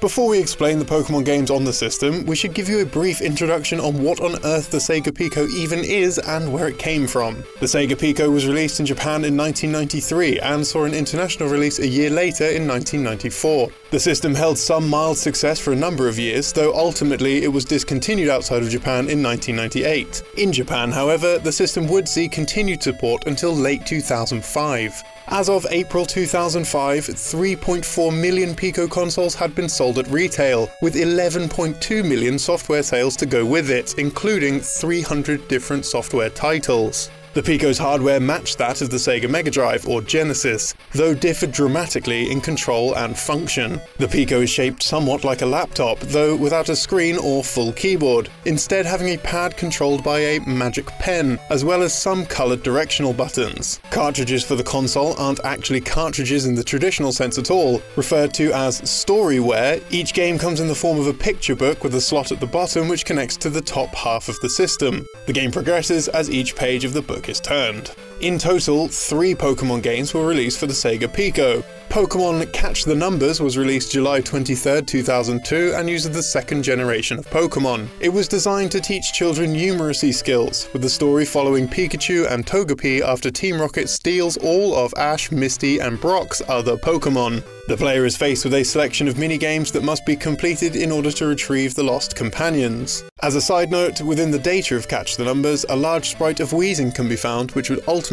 Before 0.00 0.28
we 0.28 0.38
explain 0.38 0.78
the 0.78 0.84
Pokemon 0.84 1.24
games 1.24 1.50
on 1.50 1.64
the 1.64 1.72
system, 1.72 2.24
we 2.24 2.36
should 2.36 2.54
give 2.54 2.68
you 2.68 2.78
a 2.78 2.86
brief 2.86 3.20
introduction 3.20 3.80
on 3.80 4.00
what 4.00 4.20
on 4.20 4.36
earth 4.44 4.70
the 4.70 4.78
Sega 4.78 5.12
Pico 5.12 5.48
even 5.48 5.80
is 5.80 6.20
and 6.20 6.52
where 6.52 6.68
it 6.68 6.78
came 6.78 7.08
from. 7.08 7.42
The 7.58 7.66
Sega 7.66 7.98
Pico 7.98 8.30
was 8.30 8.46
released 8.46 8.78
in 8.78 8.86
Japan 8.86 9.24
in 9.24 9.36
1993 9.36 10.38
and 10.38 10.64
saw 10.64 10.84
an 10.84 10.94
international 10.94 11.48
release 11.48 11.80
a 11.80 11.86
year 11.88 12.10
later 12.10 12.44
in 12.44 12.68
1994. 12.68 13.70
The 13.90 13.98
system 13.98 14.36
held 14.36 14.56
some 14.56 14.88
mild 14.88 15.18
success 15.18 15.58
for 15.58 15.72
a 15.72 15.76
number 15.76 16.06
of 16.06 16.16
years, 16.16 16.52
though 16.52 16.72
ultimately 16.76 17.42
it 17.42 17.48
was 17.48 17.64
discontinued 17.64 18.28
outside 18.28 18.62
of 18.62 18.70
Japan 18.70 19.08
in 19.08 19.20
1998. 19.20 20.22
In 20.36 20.52
Japan, 20.52 20.92
however, 20.92 21.40
the 21.40 21.50
system 21.50 21.88
would 21.88 22.06
see 22.08 22.28
continued 22.28 22.84
support 22.84 23.26
until 23.26 23.52
late 23.52 23.84
2005. 23.84 25.02
As 25.30 25.50
of 25.50 25.66
April 25.70 26.06
2005, 26.06 27.04
3.4 27.04 28.20
million 28.20 28.54
Pico 28.54 28.86
consoles 28.86 29.34
had 29.34 29.54
been 29.54 29.68
sold 29.68 29.87
at 29.96 30.08
retail, 30.08 30.68
with 30.82 30.96
11.2 30.96 32.06
million 32.06 32.38
software 32.38 32.82
sales 32.82 33.16
to 33.16 33.24
go 33.24 33.46
with 33.46 33.70
it, 33.70 33.94
including 33.96 34.60
300 34.60 35.48
different 35.48 35.86
software 35.86 36.28
titles. 36.28 37.08
The 37.38 37.44
Pico's 37.44 37.78
hardware 37.78 38.18
matched 38.18 38.58
that 38.58 38.82
of 38.82 38.90
the 38.90 38.96
Sega 38.96 39.30
Mega 39.30 39.48
Drive 39.48 39.86
or 39.86 40.02
Genesis, 40.02 40.74
though 40.90 41.14
differed 41.14 41.52
dramatically 41.52 42.32
in 42.32 42.40
control 42.40 42.96
and 42.96 43.16
function. 43.16 43.80
The 43.98 44.08
Pico 44.08 44.40
is 44.40 44.50
shaped 44.50 44.82
somewhat 44.82 45.22
like 45.22 45.42
a 45.42 45.46
laptop, 45.46 46.00
though 46.00 46.34
without 46.34 46.68
a 46.68 46.74
screen 46.74 47.16
or 47.16 47.44
full 47.44 47.72
keyboard, 47.72 48.28
instead 48.44 48.86
having 48.86 49.10
a 49.10 49.18
pad 49.18 49.56
controlled 49.56 50.02
by 50.02 50.18
a 50.18 50.40
magic 50.40 50.86
pen, 50.98 51.38
as 51.48 51.64
well 51.64 51.82
as 51.82 51.96
some 51.96 52.26
coloured 52.26 52.64
directional 52.64 53.12
buttons. 53.12 53.78
Cartridges 53.92 54.44
for 54.44 54.56
the 54.56 54.64
console 54.64 55.14
aren't 55.16 55.44
actually 55.44 55.80
cartridges 55.80 56.44
in 56.44 56.56
the 56.56 56.64
traditional 56.64 57.12
sense 57.12 57.38
at 57.38 57.52
all, 57.52 57.80
referred 57.94 58.34
to 58.34 58.52
as 58.52 58.80
storyware. 58.80 59.80
Each 59.92 60.12
game 60.12 60.38
comes 60.38 60.58
in 60.58 60.66
the 60.66 60.74
form 60.74 60.98
of 60.98 61.06
a 61.06 61.14
picture 61.14 61.54
book 61.54 61.84
with 61.84 61.94
a 61.94 62.00
slot 62.00 62.32
at 62.32 62.40
the 62.40 62.48
bottom 62.48 62.88
which 62.88 63.04
connects 63.04 63.36
to 63.36 63.48
the 63.48 63.60
top 63.60 63.94
half 63.94 64.28
of 64.28 64.40
the 64.40 64.50
system. 64.50 65.06
The 65.26 65.32
game 65.32 65.52
progresses 65.52 66.08
as 66.08 66.28
each 66.28 66.56
page 66.56 66.84
of 66.84 66.94
the 66.94 67.02
book 67.02 67.27
is 67.28 67.40
turned. 67.40 67.94
In 68.20 68.36
total, 68.36 68.88
three 68.88 69.32
Pokemon 69.32 69.84
games 69.84 70.12
were 70.12 70.26
released 70.26 70.58
for 70.58 70.66
the 70.66 70.72
Sega 70.72 71.12
Pico. 71.12 71.62
Pokemon 71.88 72.52
Catch 72.52 72.84
the 72.84 72.94
Numbers 72.94 73.40
was 73.40 73.56
released 73.56 73.92
July 73.92 74.20
23, 74.20 74.82
2002, 74.82 75.72
and 75.76 75.88
uses 75.88 76.10
the 76.10 76.22
second 76.22 76.64
generation 76.64 77.18
of 77.18 77.30
Pokemon. 77.30 77.88
It 78.00 78.08
was 78.08 78.26
designed 78.26 78.72
to 78.72 78.80
teach 78.80 79.12
children 79.12 79.54
numeracy 79.54 80.12
skills, 80.12 80.68
with 80.72 80.82
the 80.82 80.90
story 80.90 81.24
following 81.24 81.68
Pikachu 81.68 82.30
and 82.30 82.44
Togepi 82.44 83.02
after 83.02 83.30
Team 83.30 83.60
Rocket 83.60 83.88
steals 83.88 84.36
all 84.38 84.74
of 84.74 84.92
Ash, 84.96 85.30
Misty, 85.30 85.78
and 85.78 86.00
Brock's 86.00 86.42
other 86.48 86.76
Pokemon. 86.76 87.44
The 87.68 87.76
player 87.76 88.04
is 88.06 88.16
faced 88.16 88.44
with 88.44 88.54
a 88.54 88.64
selection 88.64 89.08
of 89.08 89.16
minigames 89.16 89.72
that 89.72 89.84
must 89.84 90.06
be 90.06 90.16
completed 90.16 90.74
in 90.74 90.90
order 90.90 91.12
to 91.12 91.26
retrieve 91.26 91.74
the 91.74 91.82
lost 91.82 92.16
companions. 92.16 93.04
As 93.22 93.34
a 93.34 93.40
side 93.40 93.70
note, 93.70 94.00
within 94.00 94.30
the 94.30 94.38
data 94.38 94.74
of 94.74 94.88
Catch 94.88 95.16
the 95.16 95.24
Numbers, 95.24 95.66
a 95.68 95.76
large 95.76 96.08
sprite 96.08 96.40
of 96.40 96.50
Weezing 96.50 96.94
can 96.94 97.08
be 97.08 97.16
found, 97.16 97.50
which 97.52 97.68
would 97.68 97.84
ultimately 97.86 98.07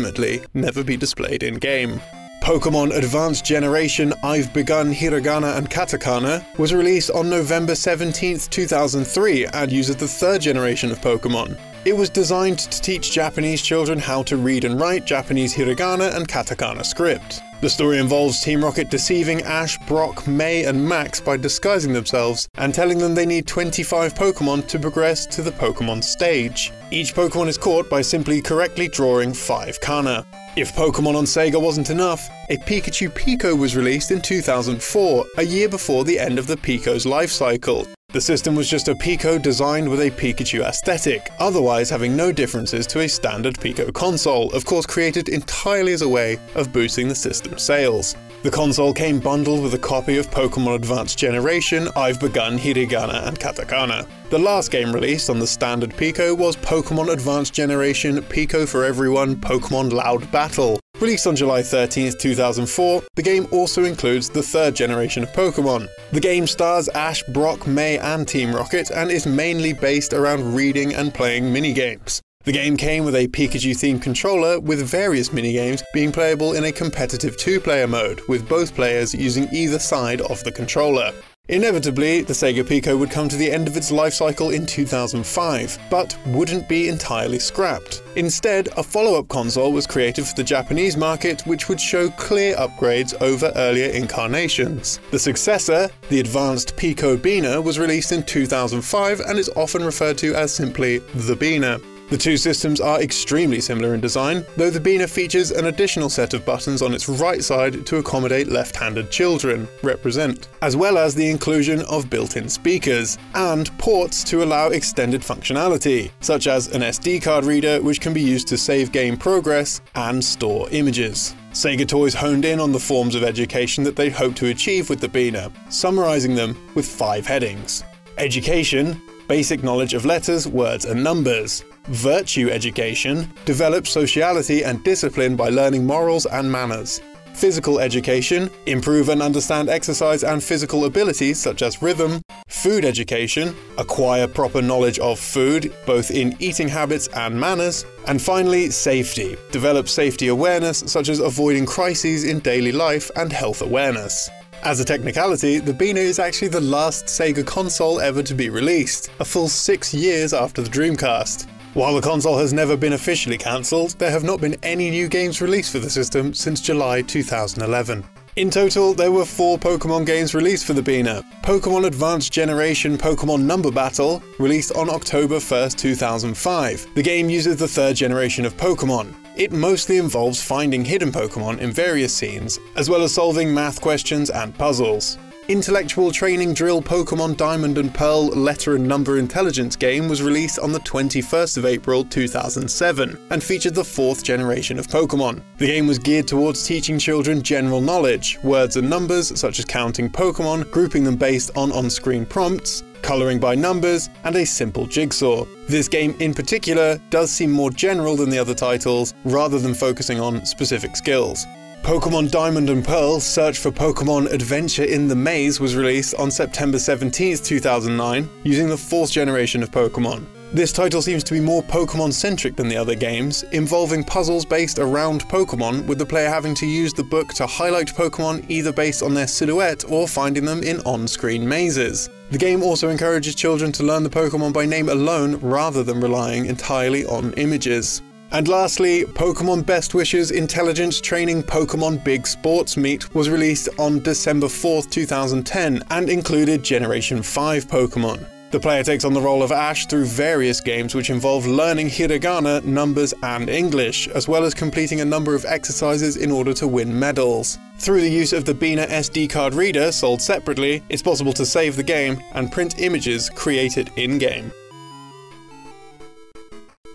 never 0.54 0.84
be 0.84 0.98
displayed 0.98 1.44
in 1.44 1.56
game. 1.56 2.02
Pokemon 2.42 2.96
Advanced 2.96 3.44
Generation 3.44 4.14
I've 4.24 4.54
Begun 4.54 4.94
Hiragana 4.94 5.58
and 5.58 5.68
Katakana 5.70 6.46
was 6.60 6.74
released 6.74 7.10
on 7.10 7.28
November 7.30 7.74
17, 7.74 8.38
2003, 8.38 9.46
and 9.48 9.72
uses 9.72 9.96
the 9.96 10.08
third 10.08 10.42
generation 10.42 10.92
of 10.92 11.00
Pokemon. 11.02 11.58
It 11.86 11.96
was 11.96 12.10
designed 12.10 12.58
to 12.58 12.82
teach 12.82 13.12
Japanese 13.12 13.62
children 13.62 14.00
how 14.00 14.24
to 14.24 14.38
read 14.38 14.64
and 14.64 14.82
write 14.82 15.06
Japanese 15.06 15.54
hiragana 15.54 16.16
and 16.16 16.28
katakana 16.28 16.84
script. 16.84 17.44
The 17.62 17.70
story 17.70 18.00
involves 18.00 18.42
Team 18.42 18.64
Rocket 18.64 18.90
deceiving 18.90 19.44
Ash, 19.44 19.78
Brock, 19.88 20.28
May, 20.28 20.64
and 20.66 20.84
Max 20.84 21.22
by 21.22 21.38
disguising 21.38 21.94
themselves 21.94 22.50
and 22.56 22.74
telling 22.74 22.98
them 22.98 23.14
they 23.14 23.28
need 23.28 23.46
25 23.46 24.16
Pokemon 24.16 24.66
to 24.66 24.80
progress 24.80 25.28
to 25.28 25.44
the 25.44 25.52
Pokemon 25.52 26.04
stage. 26.04 26.74
Each 26.90 27.14
Pokemon 27.14 27.50
is 27.50 27.58
caught 27.60 27.88
by 27.88 28.02
simply 28.02 28.42
correctly 28.42 28.88
drawing 28.88 29.32
5 29.32 29.80
Kana. 29.80 30.26
If 30.58 30.74
Pokemon 30.74 31.18
on 31.18 31.26
Sega 31.26 31.62
wasn't 31.62 31.90
enough, 31.90 32.30
a 32.50 32.56
Pikachu 32.56 33.14
Pico 33.14 33.54
was 33.54 33.76
released 33.76 34.12
in 34.12 34.22
2004, 34.22 35.26
a 35.38 35.44
year 35.44 35.68
before 35.68 36.06
the 36.06 36.18
end 36.18 36.40
of 36.40 36.48
the 36.48 36.56
Pico's 36.56 37.06
life 37.06 37.30
cycle. 37.30 37.86
The 38.14 38.22
system 38.22 38.56
was 38.56 38.70
just 38.70 38.88
a 38.88 38.96
Pico 38.96 39.38
designed 39.38 39.90
with 39.90 40.00
a 40.00 40.12
Pikachu 40.12 40.62
aesthetic, 40.62 41.30
otherwise 41.40 41.90
having 41.90 42.16
no 42.16 42.32
differences 42.32 42.88
to 42.88 43.02
a 43.02 43.10
standard 43.10 43.60
Pico 43.60 43.92
console, 43.92 44.50
of 44.54 44.64
course 44.64 44.86
created 44.86 45.28
entirely 45.28 45.92
as 45.92 46.04
a 46.04 46.08
way 46.08 46.40
of 46.56 46.72
boosting 46.72 47.10
the 47.10 47.16
system's 47.16 47.62
sales. 47.62 48.16
The 48.46 48.52
console 48.52 48.94
came 48.94 49.20
bundled 49.20 49.64
with 49.64 49.74
a 49.74 49.80
copy 49.80 50.18
of 50.18 50.30
Pokemon 50.30 50.76
Advanced 50.76 51.18
Generation, 51.18 51.90
I've 51.96 52.20
Begun 52.20 52.60
Hiragana 52.60 53.28
and 53.28 53.40
Katakana. 53.40 54.08
The 54.30 54.38
last 54.38 54.70
game 54.70 54.94
released 54.94 55.32
on 55.32 55.40
the 55.40 55.48
standard 55.48 55.98
Pico 55.98 56.36
was 56.36 56.56
Pokemon 56.56 57.12
Advanced 57.12 57.56
Generation 57.56 58.22
Pico 58.22 58.68
for 58.68 58.86
Everyone 58.86 59.36
Pokemon 59.36 59.94
Loud 59.94 60.32
Battle. 60.32 60.80
Released 61.00 61.26
on 61.26 61.36
July 61.36 61.64
13, 61.64 62.14
2004, 62.20 63.02
the 63.16 63.24
game 63.24 63.48
also 63.50 63.84
includes 63.84 64.30
the 64.30 64.44
third 64.44 64.76
generation 64.76 65.24
of 65.24 65.30
Pokemon. 65.34 65.88
The 66.12 66.20
game 66.20 66.46
stars 66.46 66.88
Ash, 66.90 67.24
Brock, 67.24 67.66
May, 67.66 67.98
and 67.98 68.28
Team 68.28 68.54
Rocket 68.54 68.92
and 68.92 69.10
is 69.10 69.26
mainly 69.26 69.74
based 69.74 70.14
around 70.14 70.54
reading 70.54 70.94
and 70.94 71.12
playing 71.12 71.46
minigames. 71.46 72.22
The 72.46 72.52
game 72.52 72.78
came 72.78 73.04
with 73.06 73.16
a 73.16 73.28
Pikachu 73.28 73.72
themed 73.72 74.04
controller, 74.04 74.60
with 74.60 74.88
various 74.88 75.30
minigames 75.30 75.82
being 75.96 76.12
playable 76.12 76.54
in 76.54 76.66
a 76.66 76.72
competitive 76.72 77.36
two 77.38 77.60
player 77.60 77.88
mode, 77.88 78.22
with 78.28 78.48
both 78.48 78.76
players 78.76 79.16
using 79.16 79.48
either 79.52 79.80
side 79.80 80.22
of 80.22 80.44
the 80.44 80.52
controller. 80.52 81.12
Inevitably, 81.48 82.22
the 82.22 82.34
Sega 82.34 82.68
Pico 82.68 82.98
would 82.98 83.10
come 83.10 83.28
to 83.30 83.36
the 83.36 83.52
end 83.52 83.68
of 83.68 83.76
its 83.76 83.92
life 83.92 84.14
cycle 84.14 84.52
in 84.52 84.68
2005, 84.68 85.80
but 85.90 86.16
wouldn't 86.28 86.70
be 86.70 86.88
entirely 86.88 87.40
scrapped. 87.40 88.04
Instead, 88.16 88.70
a 88.78 88.84
follow 88.84 89.18
up 89.18 89.28
console 89.28 89.72
was 89.72 89.88
created 89.88 90.28
for 90.28 90.36
the 90.36 90.44
Japanese 90.44 90.98
market, 90.98 91.42
which 91.48 91.68
would 91.68 91.82
show 91.82 92.12
clear 92.12 92.56
upgrades 92.58 93.20
over 93.22 93.52
earlier 93.56 93.90
incarnations. 93.90 95.00
The 95.10 95.20
successor, 95.20 95.90
the 96.10 96.20
advanced 96.20 96.78
Pico 96.78 97.18
Beena, 97.18 97.64
was 97.64 97.80
released 97.80 98.12
in 98.12 98.22
2005 98.22 99.20
and 99.22 99.40
is 99.40 99.50
often 99.56 99.84
referred 99.84 100.20
to 100.20 100.36
as 100.36 100.54
simply 100.54 101.00
the 101.00 101.36
Beena. 101.36 101.82
The 102.08 102.18
two 102.18 102.38
systems 102.38 102.80
are 102.80 103.02
extremely 103.02 103.60
similar 103.60 103.96
in 103.96 104.00
design, 104.00 104.46
though 104.58 104.70
the 104.70 104.80
Beena 104.80 105.10
features 105.10 105.50
an 105.50 105.66
additional 105.66 106.08
set 106.08 106.36
of 106.36 106.46
buttons 106.46 106.84
on 106.84 106.94
its 106.94 107.10
right 107.10 107.44
side 107.44 107.84
to 107.88 107.98
accommodate 107.98 108.48
left-handed 108.48 109.10
children, 109.10 109.68
represent, 109.82 110.48
as 110.62 110.78
well 110.78 111.00
as 111.00 111.16
the 111.16 111.28
inclusion 111.28 111.82
of 111.90 112.08
built-in 112.12 112.48
speakers, 112.48 113.18
and 113.34 113.76
ports 113.80 114.24
to 114.26 114.44
allow 114.44 114.68
extended 114.68 115.22
functionality, 115.22 116.12
such 116.20 116.46
as 116.46 116.68
an 116.68 116.84
SD 116.84 117.24
card 117.24 117.44
reader 117.44 117.82
which 117.82 118.02
can 118.02 118.14
be 118.14 118.22
used 118.22 118.48
to 118.50 118.58
save 118.58 118.92
game 118.92 119.18
progress 119.18 119.82
and 119.96 120.24
store 120.24 120.70
images. 120.70 121.36
Sega 121.54 121.88
Toys 121.88 122.14
honed 122.14 122.46
in 122.46 122.60
on 122.60 122.72
the 122.72 122.80
forms 122.80 123.16
of 123.16 123.24
education 123.24 123.84
that 123.84 123.96
they 123.96 124.12
hoped 124.12 124.38
to 124.38 124.50
achieve 124.50 124.92
with 124.92 125.00
the 125.00 125.10
Beena, 125.10 125.52
summarizing 125.74 126.36
them 126.36 126.56
with 126.76 126.86
five 126.86 127.26
headings. 127.26 127.84
Education, 128.20 129.02
basic 129.28 129.64
knowledge 129.64 129.96
of 129.96 130.06
letters, 130.06 130.48
words, 130.48 130.86
and 130.86 131.04
numbers. 131.04 131.64
Virtue 131.90 132.50
education 132.50 133.32
develops 133.46 133.92
sociality 133.92 134.64
and 134.64 134.84
discipline 134.84 135.36
by 135.36 135.50
learning 135.50 135.86
morals 135.86 136.26
and 136.26 136.52
manners. 136.52 137.00
Physical 137.36 137.80
education 137.80 138.50
improve 138.66 139.10
and 139.10 139.22
understand 139.22 139.70
exercise 139.70 140.24
and 140.24 140.44
physical 140.44 140.86
abilities 140.86 141.40
such 141.40 141.62
as 141.62 141.84
rhythm. 141.84 142.24
Food 142.48 142.86
education 142.86 143.56
acquire 143.78 144.28
proper 144.28 144.64
knowledge 144.64 144.98
of 144.98 145.20
food, 145.20 145.72
both 145.86 146.10
in 146.10 146.36
eating 146.40 146.68
habits 146.68 147.08
and 147.10 147.40
manners. 147.40 147.86
And 148.08 148.20
finally, 148.20 148.72
safety 148.72 149.38
develop 149.52 149.88
safety 149.88 150.30
awareness 150.30 150.80
such 150.88 151.10
as 151.10 151.20
avoiding 151.20 151.68
crises 151.68 152.24
in 152.24 152.40
daily 152.40 152.72
life 152.72 153.12
and 153.16 153.32
health 153.32 153.62
awareness. 153.62 154.28
As 154.64 154.80
a 154.80 154.86
technicality, 154.86 155.60
the 155.60 155.74
Beena 155.74 155.98
is 155.98 156.18
actually 156.18 156.48
the 156.48 156.62
last 156.62 157.06
Sega 157.06 157.46
console 157.46 158.00
ever 158.00 158.24
to 158.24 158.34
be 158.34 158.50
released, 158.50 159.12
a 159.20 159.26
full 159.26 159.50
six 159.50 159.94
years 159.94 160.34
after 160.34 160.64
the 160.64 160.70
Dreamcast. 160.70 161.48
While 161.76 161.96
the 161.96 162.02
console 162.02 162.38
has 162.38 162.54
never 162.54 162.78
been 162.78 162.94
officially 162.94 163.38
cancelled, 163.38 164.00
there 164.00 164.10
have 164.10 164.24
not 164.24 164.40
been 164.40 164.56
any 164.64 164.90
new 164.90 165.10
games 165.10 165.42
released 165.42 165.74
for 165.74 165.80
the 165.80 165.90
system 165.90 166.34
since 166.34 166.62
July 166.62 167.02
2011. 167.02 168.02
In 168.38 168.50
total, 168.50 168.94
there 168.94 169.12
were 169.12 169.26
four 169.26 169.58
Pokemon 169.58 170.06
games 170.06 170.34
released 170.34 170.66
for 170.66 170.72
the 170.72 170.82
Beena. 170.82 171.22
Pokemon 171.42 171.86
Advanced 171.86 172.32
Generation 172.32 172.98
Pokemon 172.98 173.42
Number 173.42 173.72
Battle, 173.72 174.24
released 174.40 174.72
on 174.72 174.90
October 174.90 175.36
1st, 175.36 175.76
2005. 175.76 176.96
The 176.96 177.04
game 177.04 177.30
uses 177.30 177.58
the 177.58 177.68
third 177.68 177.98
generation 177.98 178.46
of 178.46 178.56
Pokemon. 178.56 179.14
It 179.36 179.52
mostly 179.52 179.98
involves 179.98 180.42
finding 180.42 180.86
hidden 180.86 181.12
Pokemon 181.12 181.60
in 181.60 181.74
various 181.74 182.16
scenes, 182.16 182.58
as 182.78 182.90
well 182.90 183.04
as 183.04 183.14
solving 183.14 183.54
math 183.54 183.82
questions 183.82 184.30
and 184.30 184.58
puzzles. 184.58 185.18
Intellectual 185.48 186.12
Training 186.12 186.56
Drill 186.56 186.82
Pokemon 186.82 187.38
Diamond 187.38 187.78
and 187.78 187.94
Pearl 187.94 188.30
Letter 188.30 188.78
and 188.78 188.88
Number 188.88 189.20
Intelligence 189.20 189.76
game 189.76 190.10
was 190.10 190.24
released 190.24 190.58
on 190.58 190.72
the 190.72 190.80
21st 190.80 191.58
of 191.58 191.68
April 191.68 192.04
2007 192.04 193.28
and 193.30 193.44
featured 193.44 193.76
the 193.76 193.84
fourth 193.84 194.24
generation 194.24 194.80
of 194.80 194.88
Pokemon. 194.88 195.44
The 195.60 195.68
game 195.68 195.86
was 195.86 196.00
geared 196.00 196.28
towards 196.28 196.66
teaching 196.66 196.98
children 196.98 197.44
general 197.44 197.80
knowledge, 197.80 198.40
words 198.42 198.78
and 198.78 198.90
numbers 198.90 199.40
such 199.40 199.60
as 199.60 199.66
counting 199.66 200.10
Pokemon, 200.10 200.72
grouping 200.72 201.04
them 201.04 201.16
based 201.16 201.52
on 201.56 201.72
on 201.72 201.92
screen 201.92 202.26
prompts, 202.26 202.82
colouring 203.04 203.40
by 203.40 203.54
numbers, 203.54 204.10
and 204.24 204.36
a 204.38 204.46
simple 204.48 204.88
jigsaw. 204.88 205.46
This 205.68 205.88
game 205.88 206.16
in 206.20 206.34
particular 206.34 207.00
does 207.12 207.30
seem 207.30 207.52
more 207.52 207.70
general 207.70 208.16
than 208.16 208.32
the 208.32 208.40
other 208.40 208.56
titles, 208.56 209.14
rather 209.26 209.60
than 209.60 209.76
focusing 209.76 210.20
on 210.20 210.44
specific 210.44 210.96
skills. 210.96 211.46
Pokemon 211.86 212.32
Diamond 212.32 212.72
and 212.72 212.84
Pearl 212.84 213.20
Search 213.20 213.60
for 213.60 213.70
Pokemon 213.70 214.32
Adventure 214.34 214.86
in 214.86 215.08
the 215.08 215.16
Maze 215.16 215.60
was 215.60 215.76
released 215.76 216.16
on 216.16 216.32
September 216.32 216.80
17, 216.80 217.38
2009, 217.38 218.28
using 218.44 218.68
the 218.68 218.76
fourth 218.76 219.12
generation 219.12 219.62
of 219.62 219.70
Pokemon. 219.70 220.26
This 220.52 220.72
title 220.72 221.04
seems 221.04 221.24
to 221.26 221.34
be 221.34 221.40
more 221.40 221.62
Pokemon 221.62 222.12
centric 222.14 222.56
than 222.56 222.70
the 222.70 222.76
other 222.76 222.96
games, 222.96 223.44
involving 223.52 224.04
puzzles 224.04 224.46
based 224.46 224.80
around 224.80 225.30
Pokemon, 225.30 225.86
with 225.86 226.00
the 226.00 226.06
player 226.08 226.28
having 226.28 226.56
to 226.56 226.66
use 226.66 226.92
the 226.92 227.04
book 227.04 227.36
to 227.36 227.46
highlight 227.46 227.94
Pokemon 227.94 228.50
either 228.50 228.74
based 228.74 229.04
on 229.04 229.14
their 229.14 229.28
silhouette 229.28 229.86
or 229.88 230.08
finding 230.08 230.44
them 230.44 230.64
in 230.64 230.80
on 230.88 231.08
screen 231.08 231.48
mazes. 231.48 232.10
The 232.32 232.40
game 232.40 232.64
also 232.64 232.90
encourages 232.90 233.36
children 233.36 233.72
to 233.74 233.84
learn 233.84 234.02
the 234.02 234.10
Pokemon 234.10 234.54
by 234.54 234.66
name 234.66 234.90
alone 234.90 235.36
rather 235.36 235.84
than 235.84 236.02
relying 236.02 236.48
entirely 236.48 237.06
on 237.06 237.34
images. 237.34 238.02
And 238.36 238.50
lastly, 238.50 239.06
Pokemon 239.06 239.66
Best 239.66 239.94
Wishes 239.94 240.32
Intelligence 240.32 241.00
Training 241.00 241.42
Pokemon 241.42 242.04
Big 242.04 242.28
Sports 242.28 242.76
Meet 242.76 243.16
was 243.16 243.30
released 243.30 243.70
on 243.80 244.02
December 244.02 244.48
4th, 244.48 244.90
2010, 244.90 245.82
and 245.90 246.10
included 246.10 246.62
Generation 246.62 247.24
5 247.24 247.66
Pokemon. 247.68 248.28
The 248.52 248.60
player 248.60 248.84
takes 248.84 249.06
on 249.06 249.14
the 249.14 249.22
role 249.22 249.42
of 249.42 249.54
Ash 249.54 249.86
through 249.86 250.04
various 250.08 250.60
games 250.60 250.94
which 250.94 251.10
involve 251.10 251.46
learning 251.46 251.88
hiragana, 251.88 252.62
numbers, 252.66 253.14
and 253.24 253.50
English, 253.50 254.10
as 254.10 254.28
well 254.28 254.44
as 254.44 254.54
completing 254.54 255.00
a 255.00 255.06
number 255.06 255.34
of 255.34 255.46
exercises 255.46 256.18
in 256.18 256.30
order 256.30 256.54
to 256.56 256.68
win 256.68 257.00
medals. 257.00 257.58
Through 257.78 258.02
the 258.02 258.12
use 258.12 258.34
of 258.34 258.44
the 258.44 258.54
Beena 258.54 258.86
SD 258.88 259.30
card 259.30 259.54
reader 259.54 259.94
sold 259.94 260.22
separately, 260.22 260.84
it's 260.90 261.02
possible 261.02 261.32
to 261.32 261.46
save 261.46 261.78
the 261.78 261.84
game 261.84 262.22
and 262.34 262.52
print 262.52 262.80
images 262.80 263.30
created 263.30 263.92
in 263.96 264.18
game. 264.18 264.52